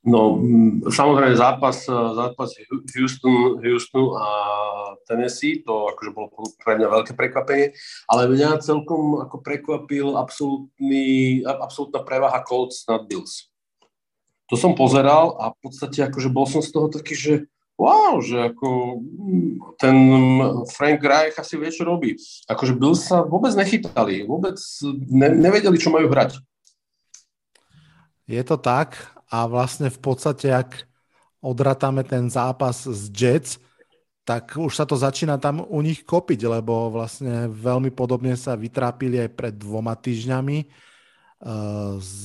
No, 0.06 0.38
samozrejme 0.86 1.34
zápas, 1.34 1.90
zápas 1.90 2.54
Houston, 2.94 3.58
Houston 3.58 4.14
a 4.14 4.30
Tennessee, 5.10 5.66
to 5.66 5.90
akože 5.90 6.14
bolo 6.14 6.30
pre 6.62 6.78
mňa 6.78 6.94
veľké 6.94 7.18
prekvapenie, 7.18 7.74
ale 8.06 8.30
mňa 8.30 8.62
celkom 8.62 9.18
ako 9.26 9.42
prekvapil 9.42 10.14
absolútny, 10.14 11.42
absolútna 11.42 12.06
prevaha 12.06 12.38
Colts 12.46 12.86
nad 12.86 13.02
Bills. 13.10 13.50
To 14.54 14.54
som 14.54 14.78
pozeral 14.78 15.42
a 15.42 15.58
v 15.58 15.58
podstate 15.58 16.06
akože 16.06 16.30
bol 16.30 16.46
som 16.46 16.62
z 16.62 16.70
toho 16.70 16.86
taký, 16.86 17.18
že 17.18 17.34
wow, 17.74 18.22
že 18.22 18.54
ako 18.54 19.02
ten 19.82 19.98
Frank 20.70 21.02
Reich 21.02 21.34
asi 21.34 21.58
vie, 21.58 21.74
čo 21.74 21.82
robí. 21.82 22.14
Akože 22.46 22.78
Bills 22.78 23.10
sa 23.10 23.26
vôbec 23.26 23.58
nechytali, 23.58 24.22
vôbec 24.22 24.62
ne, 25.10 25.34
nevedeli, 25.34 25.82
čo 25.82 25.90
majú 25.90 26.14
hrať. 26.14 26.38
Je 28.30 28.42
to 28.46 28.62
tak 28.62 29.15
a 29.36 29.44
vlastne 29.52 29.92
v 29.92 30.00
podstate, 30.00 30.48
ak 30.48 30.88
odratáme 31.44 32.08
ten 32.08 32.32
zápas 32.32 32.88
z 32.88 33.12
Jets, 33.12 33.60
tak 34.26 34.58
už 34.58 34.74
sa 34.74 34.88
to 34.88 34.98
začína 34.98 35.38
tam 35.38 35.62
u 35.62 35.80
nich 35.84 36.02
kopiť, 36.02 36.50
lebo 36.50 36.90
vlastne 36.90 37.46
veľmi 37.52 37.94
podobne 37.94 38.34
sa 38.34 38.58
vytrápili 38.58 39.22
aj 39.22 39.30
pred 39.38 39.54
dvoma 39.54 39.94
týždňami 39.94 40.58
uh, 40.66 42.02
z 42.02 42.22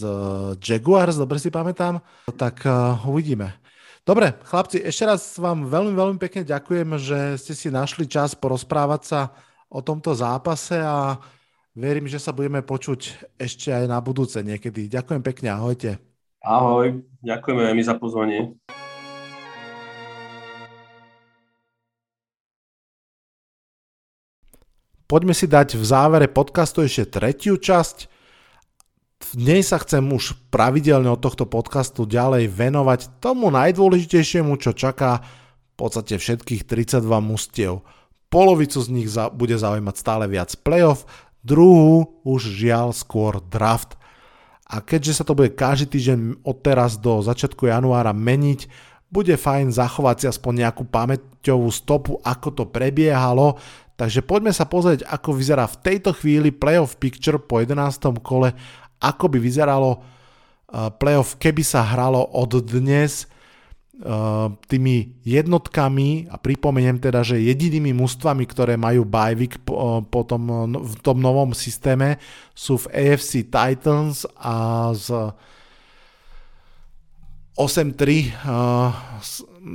Jaguars, 0.56 1.20
dobre 1.20 1.36
si 1.36 1.52
pamätám, 1.52 2.00
tak 2.40 2.64
uh, 2.64 2.96
uvidíme. 3.04 3.52
Dobre, 4.00 4.32
chlapci, 4.48 4.80
ešte 4.80 5.04
raz 5.04 5.36
vám 5.36 5.68
veľmi, 5.68 5.92
veľmi 5.92 6.18
pekne 6.18 6.48
ďakujem, 6.48 6.88
že 6.96 7.18
ste 7.36 7.52
si 7.52 7.68
našli 7.68 8.08
čas 8.08 8.32
porozprávať 8.32 9.02
sa 9.04 9.20
o 9.68 9.84
tomto 9.84 10.16
zápase 10.16 10.80
a 10.80 11.20
verím, 11.76 12.08
že 12.08 12.16
sa 12.16 12.32
budeme 12.32 12.64
počuť 12.64 13.28
ešte 13.36 13.68
aj 13.68 13.84
na 13.84 14.00
budúce 14.00 14.40
niekedy. 14.40 14.88
Ďakujem 14.88 15.20
pekne, 15.20 15.52
ahojte. 15.52 16.09
Ahoj, 16.40 17.04
ďakujeme 17.20 17.68
aj 17.68 17.74
my 17.76 17.82
za 17.84 17.94
pozvanie. 18.00 18.56
Poďme 25.04 25.36
si 25.36 25.44
dať 25.44 25.76
v 25.76 25.84
závere 25.84 26.32
podcastu 26.32 26.80
ešte 26.80 27.20
tretiu 27.20 27.60
časť. 27.60 28.08
V 29.20 29.30
nej 29.36 29.60
sa 29.60 29.76
chcem 29.84 30.00
už 30.00 30.48
pravidelne 30.48 31.12
od 31.12 31.20
tohto 31.20 31.44
podcastu 31.44 32.08
ďalej 32.08 32.48
venovať 32.48 33.20
tomu 33.20 33.52
najdôležitejšiemu, 33.52 34.56
čo 34.56 34.72
čaká 34.72 35.20
v 35.20 35.74
podstate 35.76 36.16
všetkých 36.16 36.64
32 36.64 37.04
mustiev. 37.20 37.84
Polovicu 38.32 38.80
z 38.80 38.88
nich 38.88 39.12
bude 39.12 39.60
zaujímať 39.60 39.92
stále 39.92 40.24
viac 40.24 40.56
playoff, 40.64 41.04
druhú 41.44 42.24
už 42.24 42.48
žiaľ 42.48 42.96
skôr 42.96 43.44
draft. 43.44 43.99
A 44.70 44.78
keďže 44.78 45.18
sa 45.18 45.24
to 45.26 45.34
bude 45.34 45.58
každý 45.58 45.98
týždeň 45.98 46.46
od 46.46 46.56
teraz 46.62 46.94
do 46.94 47.18
začiatku 47.18 47.66
januára 47.66 48.14
meniť, 48.14 48.70
bude 49.10 49.34
fajn 49.34 49.74
zachovať 49.74 50.16
si 50.22 50.26
aspoň 50.30 50.66
nejakú 50.66 50.86
pamäťovú 50.86 51.66
stopu, 51.74 52.22
ako 52.22 52.48
to 52.54 52.64
prebiehalo. 52.70 53.58
Takže 53.98 54.22
poďme 54.22 54.54
sa 54.54 54.70
pozrieť, 54.70 55.02
ako 55.10 55.34
vyzerá 55.34 55.66
v 55.66 55.80
tejto 55.82 56.14
chvíli 56.14 56.54
playoff 56.54 56.96
picture 57.02 57.42
po 57.42 57.58
11. 57.58 58.14
kole, 58.22 58.54
ako 59.02 59.24
by 59.26 59.38
vyzeralo 59.42 59.98
eh, 59.98 60.88
playoff, 60.94 61.36
keby 61.42 61.66
sa 61.66 61.82
hralo 61.82 62.22
od 62.22 62.62
dnes 62.62 63.26
tými 64.64 65.20
jednotkami 65.28 66.32
a 66.32 66.40
pripomeniem 66.40 66.96
teda, 66.96 67.20
že 67.20 67.36
jedinými 67.36 67.92
mužstvami, 67.92 68.48
ktoré 68.48 68.80
majú 68.80 69.04
bajvik 69.04 69.60
po, 69.60 70.00
po 70.08 70.24
tom, 70.24 70.48
no, 70.48 70.80
v 70.80 70.94
tom 71.04 71.20
novom 71.20 71.52
systéme 71.52 72.16
sú 72.56 72.80
v 72.80 72.88
AFC 72.96 73.44
Titans 73.52 74.24
a 74.40 74.88
z 74.96 75.36
8-3 77.60 77.60
uh, 77.60 77.68
eh, 77.68 78.24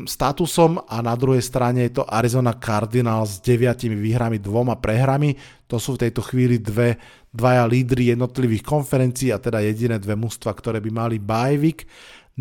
statusom 0.09 0.81
a 0.89 1.05
na 1.05 1.13
druhej 1.13 1.45
strane 1.45 1.85
je 1.85 2.01
to 2.01 2.09
Arizona 2.09 2.57
Cardinals 2.57 3.37
s 3.37 3.43
9 3.45 3.93
výhrami, 3.93 4.41
dvoma 4.41 4.81
prehrami. 4.81 5.37
To 5.69 5.77
sú 5.77 5.93
v 5.93 6.09
tejto 6.09 6.25
chvíli 6.25 6.57
dve, 6.57 6.97
dvaja 7.29 7.69
lídry 7.69 8.17
jednotlivých 8.17 8.65
konferencií 8.65 9.29
a 9.29 9.37
teda 9.37 9.61
jediné 9.61 10.01
dve 10.01 10.17
mužstva, 10.17 10.49
ktoré 10.57 10.81
by 10.81 10.89
mali 10.89 11.21
bajvik. 11.21 11.85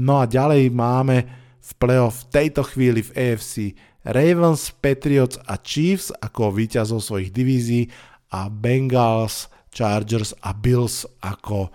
No 0.00 0.16
a 0.16 0.24
ďalej 0.24 0.72
máme 0.72 1.43
v 1.64 1.72
playoff 1.80 2.28
v 2.28 2.28
tejto 2.28 2.62
chvíli 2.68 3.00
v 3.00 3.10
AFC 3.16 3.72
Ravens, 4.04 4.68
Patriots 4.84 5.40
a 5.48 5.56
Chiefs 5.56 6.12
ako 6.12 6.52
víťazov 6.52 7.00
svojich 7.00 7.32
divízií 7.32 7.88
a 8.28 8.52
Bengals, 8.52 9.48
Chargers 9.72 10.36
a 10.44 10.52
Bills 10.52 11.08
ako 11.24 11.72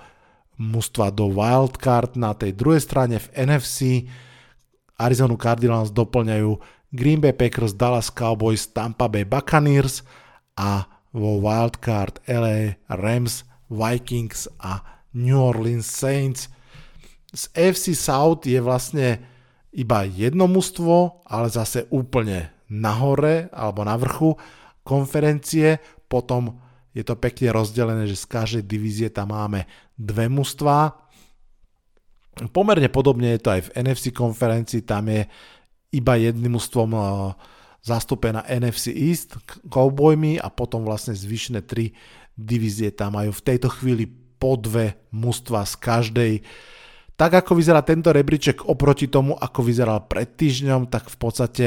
mužstva 0.61 1.09
do 1.09 1.33
wildcard. 1.33 2.13
Na 2.13 2.37
tej 2.37 2.53
druhej 2.53 2.85
strane 2.85 3.17
v 3.17 3.27
NFC 3.33 4.05
Arizona 5.01 5.33
Cardinals 5.39 5.89
doplňajú 5.89 6.53
Green 6.93 7.17
Bay 7.17 7.33
Packers, 7.33 7.73
Dallas 7.73 8.13
Cowboys, 8.13 8.69
Tampa 8.69 9.09
Bay 9.09 9.25
Buccaneers 9.25 10.05
a 10.53 10.85
vo 11.09 11.41
wildcard 11.41 12.21
LA 12.29 12.77
Rams, 12.93 13.41
Vikings 13.73 14.45
a 14.61 14.85
New 15.17 15.37
Orleans 15.37 15.85
Saints. 15.85 16.45
Z 17.33 17.49
AFC 17.57 17.97
South 17.97 18.45
je 18.45 18.61
vlastne 18.61 19.21
iba 19.74 20.05
jedno 20.05 20.49
mužstvo, 20.49 21.26
ale 21.30 21.47
zase 21.49 21.86
úplne 21.93 22.53
nahore 22.70 23.49
alebo 23.53 23.86
na 23.86 23.97
vrchu 23.97 24.38
konferencie. 24.82 25.78
Potom 26.09 26.57
je 26.93 27.05
to 27.05 27.13
pekne 27.17 27.53
rozdelené, 27.53 28.09
že 28.09 28.17
z 28.17 28.26
každej 28.26 28.63
divízie 28.65 29.09
tam 29.13 29.34
máme 29.34 29.70
dve 29.93 30.26
mužstva. 30.26 30.97
Pomerne 32.49 32.89
podobne 32.89 33.36
je 33.36 33.41
to 33.41 33.49
aj 33.51 33.61
v 33.67 33.74
NFC 33.84 34.15
konferencii, 34.15 34.88
tam 34.88 35.11
je 35.11 35.28
iba 35.91 36.13
jedným 36.15 36.55
mužstvom 36.55 36.89
eh, 36.95 37.03
zastúpená 37.84 38.47
NFC 38.47 38.93
East, 38.95 39.38
Cowboymi 39.67 40.39
a 40.39 40.47
potom 40.49 40.88
vlastne 40.88 41.13
zvyšné 41.13 41.67
tri 41.67 41.93
divízie 42.39 42.95
tam 42.95 43.20
majú 43.20 43.36
v 43.36 43.45
tejto 43.45 43.67
chvíli 43.67 44.07
po 44.39 44.55
dve 44.55 44.95
mužstva 45.11 45.67
z 45.67 45.74
každej 45.76 46.34
tak 47.20 47.43
ako 47.43 47.59
vyzerá 47.59 47.84
tento 47.84 48.15
rebríček 48.15 48.63
oproti 48.63 49.11
tomu, 49.11 49.36
ako 49.36 49.59
vyzeral 49.67 50.07
pred 50.07 50.39
týždňom, 50.39 50.88
tak 50.88 51.11
v 51.11 51.17
podstate 51.20 51.65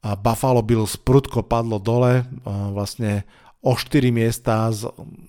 Buffalo 0.00 0.64
Bills 0.64 0.96
prudko 0.96 1.44
padlo 1.44 1.76
dole, 1.76 2.24
vlastne 2.72 3.28
o 3.60 3.76
4 3.76 4.08
miesta 4.08 4.72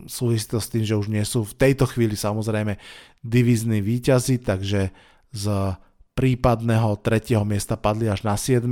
súvisí 0.07 0.47
to 0.47 0.63
s 0.63 0.71
tým, 0.71 0.87
že 0.87 0.95
už 0.95 1.11
nie 1.11 1.25
sú 1.27 1.43
v 1.43 1.57
tejto 1.59 1.91
chvíli 1.91 2.15
samozrejme 2.15 2.79
divizní 3.19 3.83
výťazí, 3.83 4.39
takže 4.39 4.95
z 5.35 5.45
prípadného 6.15 6.95
tretieho 7.03 7.43
miesta 7.43 7.75
padli 7.75 8.07
až 8.07 8.23
na 8.23 8.39
7. 8.39 8.63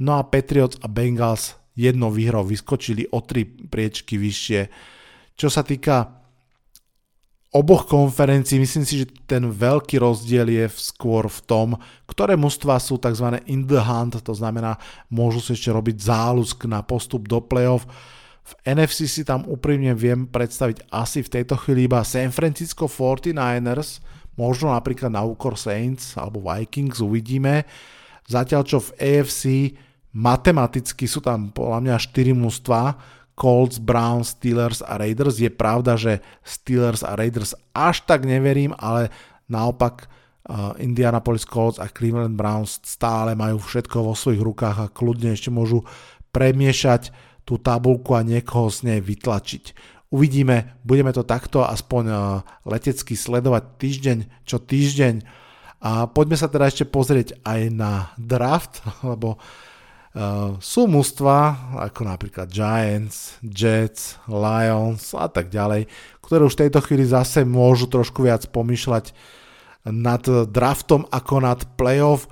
No 0.00 0.16
a 0.16 0.24
Patriots 0.24 0.80
a 0.80 0.88
Bengals 0.88 1.60
jednou 1.76 2.08
výhrou 2.08 2.46
vyskočili 2.46 3.04
o 3.12 3.20
tri 3.20 3.44
priečky 3.44 4.16
vyššie. 4.16 4.60
Čo 5.36 5.52
sa 5.52 5.60
týka 5.60 6.24
oboch 7.54 7.86
konferencií, 7.86 8.58
myslím 8.58 8.84
si, 8.84 9.04
že 9.04 9.10
ten 9.24 9.48
veľký 9.48 10.02
rozdiel 10.02 10.50
je 10.50 10.66
skôr 10.76 11.30
v 11.30 11.40
tom, 11.46 11.68
ktoré 12.10 12.34
mužstva 12.34 12.76
sú 12.82 12.98
tzv. 12.98 13.38
in 13.46 13.64
the 13.64 13.80
hunt, 13.80 14.18
to 14.20 14.34
znamená, 14.34 14.76
môžu 15.08 15.40
si 15.40 15.54
ešte 15.54 15.70
robiť 15.72 15.96
záľusk 16.04 16.66
na 16.66 16.82
postup 16.82 17.24
do 17.30 17.40
playoff. 17.40 17.86
V 18.46 18.52
NFC 18.62 19.10
si 19.10 19.22
tam 19.26 19.42
úprimne 19.46 19.90
viem 19.96 20.26
predstaviť 20.26 20.86
asi 20.94 21.22
v 21.22 21.32
tejto 21.40 21.58
chvíli 21.58 21.90
iba 21.90 22.06
San 22.06 22.30
Francisco 22.30 22.86
49ers, 22.86 24.04
možno 24.38 24.70
napríklad 24.70 25.10
na 25.10 25.24
úkor 25.24 25.58
Saints 25.58 26.14
alebo 26.14 26.44
Vikings, 26.44 27.02
uvidíme. 27.02 27.66
Zatiaľ 28.26 28.62
čo 28.66 28.78
v 28.82 28.90
AFC 28.98 29.42
matematicky 30.14 31.04
sú 31.08 31.22
tam 31.22 31.50
podľa 31.50 31.78
mňa 31.82 31.96
4 31.98 32.32
mužstva, 32.36 32.80
Colts, 33.36 33.76
Browns, 33.76 34.32
Steelers 34.32 34.80
a 34.80 34.96
Raiders. 34.96 35.36
Je 35.36 35.52
pravda, 35.52 35.94
že 36.00 36.24
Steelers 36.40 37.04
a 37.04 37.12
Raiders 37.12 37.52
až 37.76 38.00
tak 38.08 38.24
neverím, 38.24 38.72
ale 38.80 39.12
naopak 39.52 40.08
uh, 40.08 40.72
Indianapolis 40.80 41.44
Colts 41.44 41.76
a 41.76 41.92
Cleveland 41.92 42.34
Browns 42.34 42.80
stále 42.80 43.36
majú 43.36 43.60
všetko 43.60 44.08
vo 44.08 44.14
svojich 44.16 44.40
rukách 44.40 44.76
a 44.80 44.92
kľudne 44.92 45.36
ešte 45.36 45.52
môžu 45.52 45.84
premiešať 46.32 47.12
tú 47.44 47.60
tabulku 47.60 48.16
a 48.16 48.24
niekoho 48.24 48.72
z 48.72 48.88
nej 48.88 49.00
vytlačiť. 49.04 49.64
Uvidíme, 50.10 50.80
budeme 50.80 51.12
to 51.12 51.22
takto 51.22 51.60
aspoň 51.60 52.04
uh, 52.08 52.18
letecky 52.64 53.12
sledovať 53.14 53.62
týždeň 53.76 54.18
čo 54.48 54.64
týždeň. 54.64 55.14
A 55.84 56.08
poďme 56.08 56.40
sa 56.40 56.48
teda 56.48 56.72
ešte 56.72 56.88
pozrieť 56.88 57.36
aj 57.44 57.60
na 57.68 58.16
draft, 58.16 58.80
lebo 59.10 59.36
Uh, 60.16 60.56
sú 60.64 60.88
mužstva 60.88 61.68
ako 61.76 62.08
napríklad 62.08 62.48
Giants, 62.48 63.36
Jets, 63.44 64.16
Lions 64.24 65.12
a 65.12 65.28
tak 65.28 65.52
ďalej, 65.52 65.92
ktoré 66.24 66.40
už 66.48 66.56
v 66.56 66.62
tejto 66.64 66.80
chvíli 66.80 67.04
zase 67.04 67.44
môžu 67.44 67.84
trošku 67.84 68.24
viac 68.24 68.48
pomýšľať 68.48 69.12
nad 69.92 70.24
draftom 70.48 71.04
ako 71.12 71.34
nad 71.44 71.60
playoff. 71.76 72.26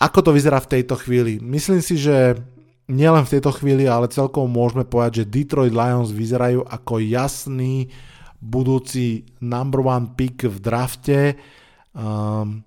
Ako 0.00 0.24
to 0.24 0.30
vyzerá 0.32 0.56
v 0.64 0.80
tejto 0.80 0.96
chvíli? 0.96 1.36
Myslím 1.36 1.84
si, 1.84 2.00
že 2.00 2.40
nielen 2.88 3.28
v 3.28 3.32
tejto 3.38 3.54
chvíli, 3.54 3.84
ale 3.84 4.08
celkom 4.10 4.50
môžeme 4.50 4.82
povedať, 4.82 5.22
že 5.22 5.30
Detroit 5.30 5.76
Lions 5.76 6.10
vyzerajú 6.10 6.64
ako 6.64 6.98
jasný 6.98 7.92
budúci 8.40 9.28
number 9.38 9.84
one 9.84 10.16
pick 10.16 10.48
v 10.48 10.56
drafte. 10.58 11.36
Um, 11.92 12.64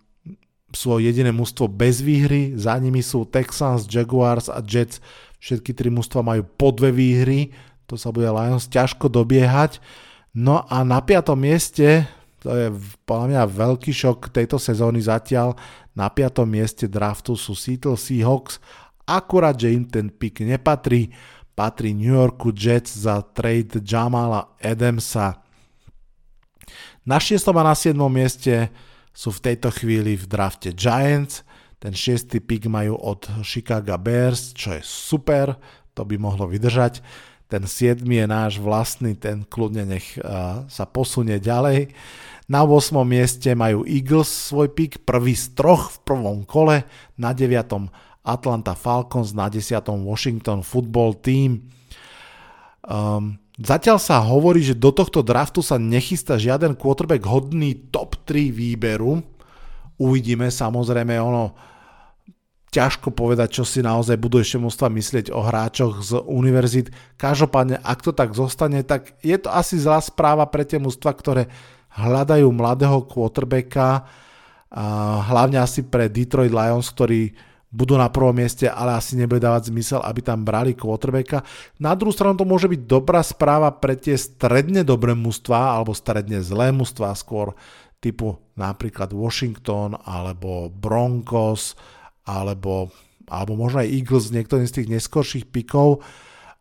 sú 0.74 0.97
jediné 0.97 1.30
mužstvo 1.30 1.69
bez 1.69 2.01
výhry, 2.01 2.57
za 2.57 2.74
nimi 2.82 3.05
sú 3.05 3.30
Texans, 3.30 3.86
Jaguars 3.86 4.49
a 4.49 4.59
Jets, 4.59 4.99
všetky 5.38 5.71
tri 5.71 5.93
mužstva 5.93 6.26
majú 6.26 6.43
po 6.57 6.74
dve 6.74 6.89
výhry, 6.89 7.53
to 7.86 7.93
sa 7.93 8.09
bude 8.09 8.26
Lions 8.26 8.65
ťažko 8.65 9.07
dobiehať. 9.07 9.78
No 10.34 10.65
a 10.65 10.82
na 10.82 10.97
piatom 10.97 11.38
mieste, 11.38 12.09
to 12.41 12.49
je 12.49 12.67
podľa 13.05 13.26
mňa 13.30 13.41
veľký 13.53 13.93
šok 13.93 14.34
tejto 14.34 14.57
sezóny 14.57 14.97
zatiaľ, 15.05 15.53
na 15.93 16.09
piatom 16.09 16.49
mieste 16.49 16.89
draftu 16.89 17.38
sú 17.38 17.53
Seattle 17.53 17.95
Seahawks, 17.95 18.57
akurát, 19.05 19.53
že 19.53 19.78
im 19.78 19.86
ten 19.86 20.09
pick 20.09 20.41
nepatrí, 20.41 21.13
patrí 21.53 21.93
New 21.93 22.17
Yorku 22.17 22.49
Jets 22.49 22.97
za 22.97 23.21
trade 23.21 23.78
Jamala 23.86 24.57
Adamsa. 24.57 25.38
Na 27.05 27.21
6. 27.21 27.45
a 27.45 27.61
na 27.61 27.76
7. 27.78 27.93
mieste 28.09 28.74
sú 29.14 29.30
v 29.30 29.43
tejto 29.53 29.70
chvíli 29.70 30.18
v 30.18 30.26
drafte 30.26 30.74
Giants, 30.74 31.45
ten 31.84 31.91
šiestý 31.91 32.39
pick 32.39 32.72
majú 32.72 32.95
od 32.95 33.28
Chicago 33.43 33.99
Bears, 33.99 34.55
čo 34.55 34.80
je 34.80 34.82
super, 34.82 35.59
to 35.91 36.07
by 36.07 36.16
mohlo 36.16 36.47
vydržať. 36.47 37.03
Ten 37.51 37.68
siedmy 37.68 38.24
je 38.24 38.28
náš 38.32 38.53
vlastný, 38.64 39.20
ten 39.20 39.43
kľudne 39.43 39.86
nech 39.91 40.16
uh, 40.16 40.64
sa 40.72 40.88
posunie 40.88 41.43
ďalej. 41.43 41.91
Na 42.47 42.64
8. 42.64 42.95
mieste 43.03 43.51
majú 43.51 43.84
Eagles 43.84 44.32
svoj 44.32 44.72
pick, 44.72 45.03
prvý 45.03 45.36
z 45.36 45.51
troch 45.59 45.91
v 45.91 45.97
prvom 46.07 46.47
kole, 46.47 46.88
na 47.20 47.36
9. 47.36 47.51
Atlanta 48.24 48.80
Falcons, 48.80 49.36
na 49.36 49.51
10. 49.51 49.84
Washington 50.07 50.64
Football 50.64 51.20
Team. 51.20 51.68
Um, 52.88 53.43
Zatiaľ 53.54 54.01
sa 54.01 54.18
hovorí, 54.18 54.66
že 54.66 54.74
do 54.74 54.89
tohto 54.89 55.22
draftu 55.22 55.62
sa 55.62 55.78
nechystá 55.78 56.41
žiaden 56.41 56.74
quarterback 56.74 57.22
hodný 57.22 57.78
top 57.93 58.18
3 58.26 58.49
výberu. 58.49 59.22
Uvidíme 60.01 60.49
samozrejme 60.49 61.14
ono 61.22 61.54
ťažko 62.74 63.14
povedať, 63.14 63.62
čo 63.62 63.64
si 63.70 63.86
naozaj 63.86 64.18
budú 64.18 64.41
ešte 64.41 64.58
mústva 64.58 64.89
myslieť 64.89 65.30
o 65.30 65.45
hráčoch 65.45 66.01
z 66.01 66.18
univerzít. 66.26 66.89
Každopádne, 67.22 67.78
ak 67.78 68.01
to 68.01 68.10
tak 68.10 68.34
zostane, 68.34 68.82
tak 68.82 69.14
je 69.22 69.38
to 69.38 69.54
asi 69.54 69.78
zlá 69.78 70.01
správa 70.01 70.49
pre 70.49 70.66
tie 70.66 70.82
mústva, 70.82 71.14
ktoré 71.14 71.45
hľadajú 71.93 72.49
mladého 72.49 73.06
quarterbacka, 73.06 74.10
hlavne 75.30 75.62
asi 75.62 75.86
pre 75.86 76.10
Detroit 76.10 76.49
Lions, 76.49 76.89
ktorí 76.89 77.38
budú 77.74 77.97
na 77.97 78.05
prvom 78.05 78.38
mieste, 78.38 78.69
ale 78.69 78.93
asi 79.01 79.17
nebude 79.17 79.41
dávať 79.41 79.74
zmysel, 79.74 79.99
aby 80.05 80.21
tam 80.21 80.45
brali 80.45 80.78
quarterbacka. 80.78 81.41
Na 81.82 81.97
druhú 81.97 82.13
stranu 82.13 82.38
to 82.38 82.45
môže 82.45 82.69
byť 82.69 82.86
dobrá 82.86 83.26
správa 83.26 83.74
pre 83.74 83.97
tie 83.97 84.13
stredne 84.13 84.86
dobré 84.86 85.17
mužstva 85.17 85.74
alebo 85.74 85.97
stredne 85.97 86.38
zlé 86.45 86.69
mužstva 86.69 87.17
skôr 87.17 87.57
typu 87.97 88.38
napríklad 88.53 89.09
Washington 89.09 89.97
alebo 90.05 90.69
Broncos 90.69 91.74
alebo, 92.30 92.93
alebo 93.26 93.57
možno 93.57 93.82
aj 93.82 93.89
Eagles, 93.89 94.30
niektorým 94.30 94.69
z 94.69 94.76
tých 94.78 94.91
neskorších 94.93 95.45
pikov 95.49 96.05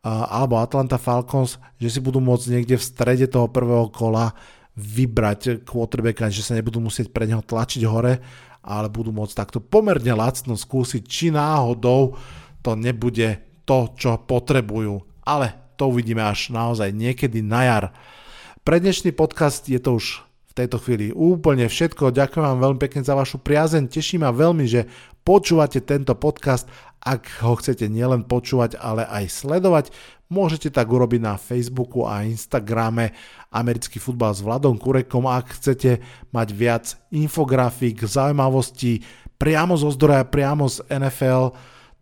alebo 0.02 0.58
Atlanta 0.58 0.98
Falcons, 0.98 1.60
že 1.78 1.92
si 1.92 2.00
budú 2.02 2.18
môcť 2.18 2.46
niekde 2.50 2.74
v 2.74 2.88
strede 2.88 3.26
toho 3.30 3.46
prvého 3.52 3.86
kola 3.92 4.34
vybrať 4.72 5.62
quarterbacka, 5.68 6.32
že 6.32 6.42
sa 6.42 6.56
nebudú 6.56 6.80
musieť 6.80 7.12
pre 7.12 7.28
neho 7.28 7.44
tlačiť 7.44 7.84
hore 7.84 8.18
ale 8.62 8.86
budú 8.88 9.10
môcť 9.10 9.34
takto 9.34 9.58
pomerne 9.58 10.14
lacno 10.14 10.54
skúsiť, 10.54 11.02
či 11.02 11.34
náhodou 11.34 12.14
to 12.62 12.78
nebude 12.78 13.42
to, 13.66 13.78
čo 13.98 14.22
potrebujú. 14.22 15.02
Ale 15.26 15.74
to 15.74 15.90
uvidíme 15.90 16.22
až 16.22 16.54
naozaj 16.54 16.94
niekedy 16.94 17.42
na 17.42 17.60
jar. 17.66 17.84
Pre 18.62 18.78
dnešný 18.78 19.10
podcast 19.10 19.66
je 19.66 19.82
to 19.82 19.98
už 19.98 20.22
v 20.22 20.52
tejto 20.54 20.78
chvíli 20.78 21.10
úplne 21.10 21.66
všetko. 21.66 22.14
Ďakujem 22.14 22.44
vám 22.44 22.60
veľmi 22.60 22.78
pekne 22.78 23.02
za 23.02 23.18
vašu 23.18 23.42
priazeň. 23.42 23.90
Teší 23.90 24.20
ma 24.22 24.30
veľmi, 24.30 24.68
že 24.68 24.86
počúvate 25.26 25.82
tento 25.82 26.14
podcast. 26.14 26.68
Ak 27.02 27.42
ho 27.42 27.58
chcete 27.58 27.90
nielen 27.90 28.22
počúvať, 28.22 28.78
ale 28.78 29.02
aj 29.02 29.42
sledovať, 29.42 29.90
môžete 30.30 30.70
tak 30.70 30.86
urobiť 30.86 31.20
na 31.20 31.34
Facebooku 31.34 32.06
a 32.06 32.22
Instagrame 32.22 33.10
americký 33.50 33.98
futbal 33.98 34.32
s 34.32 34.40
Vladom 34.40 34.78
Kurekom. 34.78 35.26
Ak 35.26 35.58
chcete 35.58 35.98
mať 36.30 36.48
viac 36.54 36.84
infografík, 37.10 38.06
zaujímavostí 38.06 39.02
priamo 39.34 39.74
zo 39.74 39.90
zdroja, 39.90 40.22
priamo 40.22 40.70
z 40.70 40.86
NFL, 40.86 41.52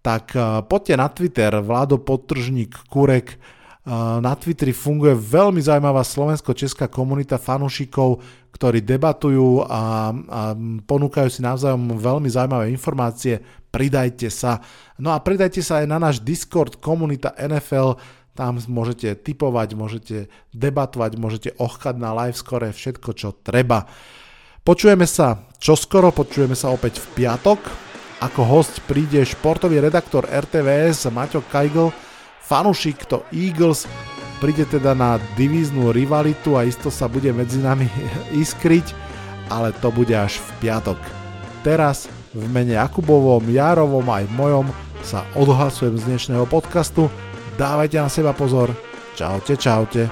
tak 0.04 0.36
eh, 0.36 0.60
poďte 0.64 0.94
na 1.00 1.08
Twitter, 1.08 1.52
Vlado 1.64 1.96
Podtržník 1.96 2.88
Kurek. 2.92 3.36
Eh, 3.36 4.18
na 4.20 4.36
Twitteri 4.36 4.76
funguje 4.76 5.16
veľmi 5.16 5.60
zaujímavá 5.64 6.04
slovensko-česká 6.04 6.92
komunita 6.92 7.40
fanúšikov, 7.40 8.20
ktorí 8.52 8.84
debatujú 8.84 9.64
a, 9.64 10.12
a 10.12 10.40
ponúkajú 10.84 11.28
si 11.32 11.40
navzájom 11.40 11.96
veľmi 11.96 12.28
zaujímavé 12.28 12.68
informácie. 12.68 13.40
Pridajte 13.70 14.28
sa. 14.34 14.58
No 14.98 15.14
a 15.14 15.22
pridajte 15.22 15.62
sa 15.62 15.82
aj 15.82 15.86
na 15.86 15.98
náš 16.02 16.18
Discord 16.18 16.82
komunita 16.82 17.30
NFL, 17.38 17.98
tam 18.34 18.56
môžete 18.56 19.18
typovať, 19.20 19.68
môžete 19.74 20.16
debatovať, 20.54 21.12
môžete 21.18 21.50
ochkať 21.58 21.94
na 21.98 22.14
live 22.14 22.38
score 22.38 22.70
všetko, 22.70 23.10
čo 23.14 23.34
treba. 23.34 23.86
Počujeme 24.60 25.08
sa 25.08 25.50
čoskoro, 25.58 26.14
počujeme 26.14 26.54
sa 26.54 26.70
opäť 26.70 27.00
v 27.00 27.24
piatok. 27.24 27.58
Ako 28.20 28.44
host 28.44 28.84
príde 28.84 29.24
športový 29.24 29.80
redaktor 29.80 30.28
RTVS 30.28 31.08
Maťo 31.08 31.40
Kajgl, 31.48 31.88
fanušik 32.44 33.08
to 33.08 33.24
Eagles, 33.32 33.88
príde 34.40 34.68
teda 34.68 34.92
na 34.92 35.16
divíznu 35.36 35.92
rivalitu 35.92 36.56
a 36.56 36.68
isto 36.68 36.92
sa 36.92 37.08
bude 37.08 37.32
medzi 37.32 37.60
nami 37.60 37.88
iskriť, 38.44 38.92
ale 39.48 39.72
to 39.80 39.88
bude 39.88 40.12
až 40.12 40.36
v 40.40 40.68
piatok. 40.68 41.00
Teraz 41.64 42.08
v 42.30 42.46
mene 42.46 42.78
Jakubovom, 42.78 43.42
Jarovom 43.50 44.06
aj 44.06 44.24
mojom 44.30 44.66
sa 45.02 45.26
odhlasujem 45.34 45.98
z 45.98 46.14
dnešného 46.14 46.46
podcastu 46.46 47.10
Dávajte 47.60 48.00
na 48.00 48.08
seba 48.08 48.32
pozor. 48.32 48.72
Čaute, 49.12 49.52
čaute. 49.52 50.08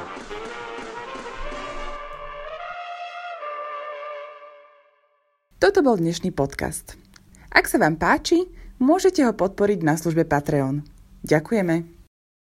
Toto 5.57 5.81
bol 5.81 5.97
dnešný 5.97 6.29
podcast. 6.37 7.01
Ak 7.49 7.65
sa 7.65 7.81
vám 7.81 7.97
páči, 7.97 8.53
môžete 8.77 9.25
ho 9.25 9.33
podporiť 9.33 9.81
na 9.81 9.97
službe 9.97 10.29
Patreon. 10.29 10.85
Ďakujeme. 11.25 11.98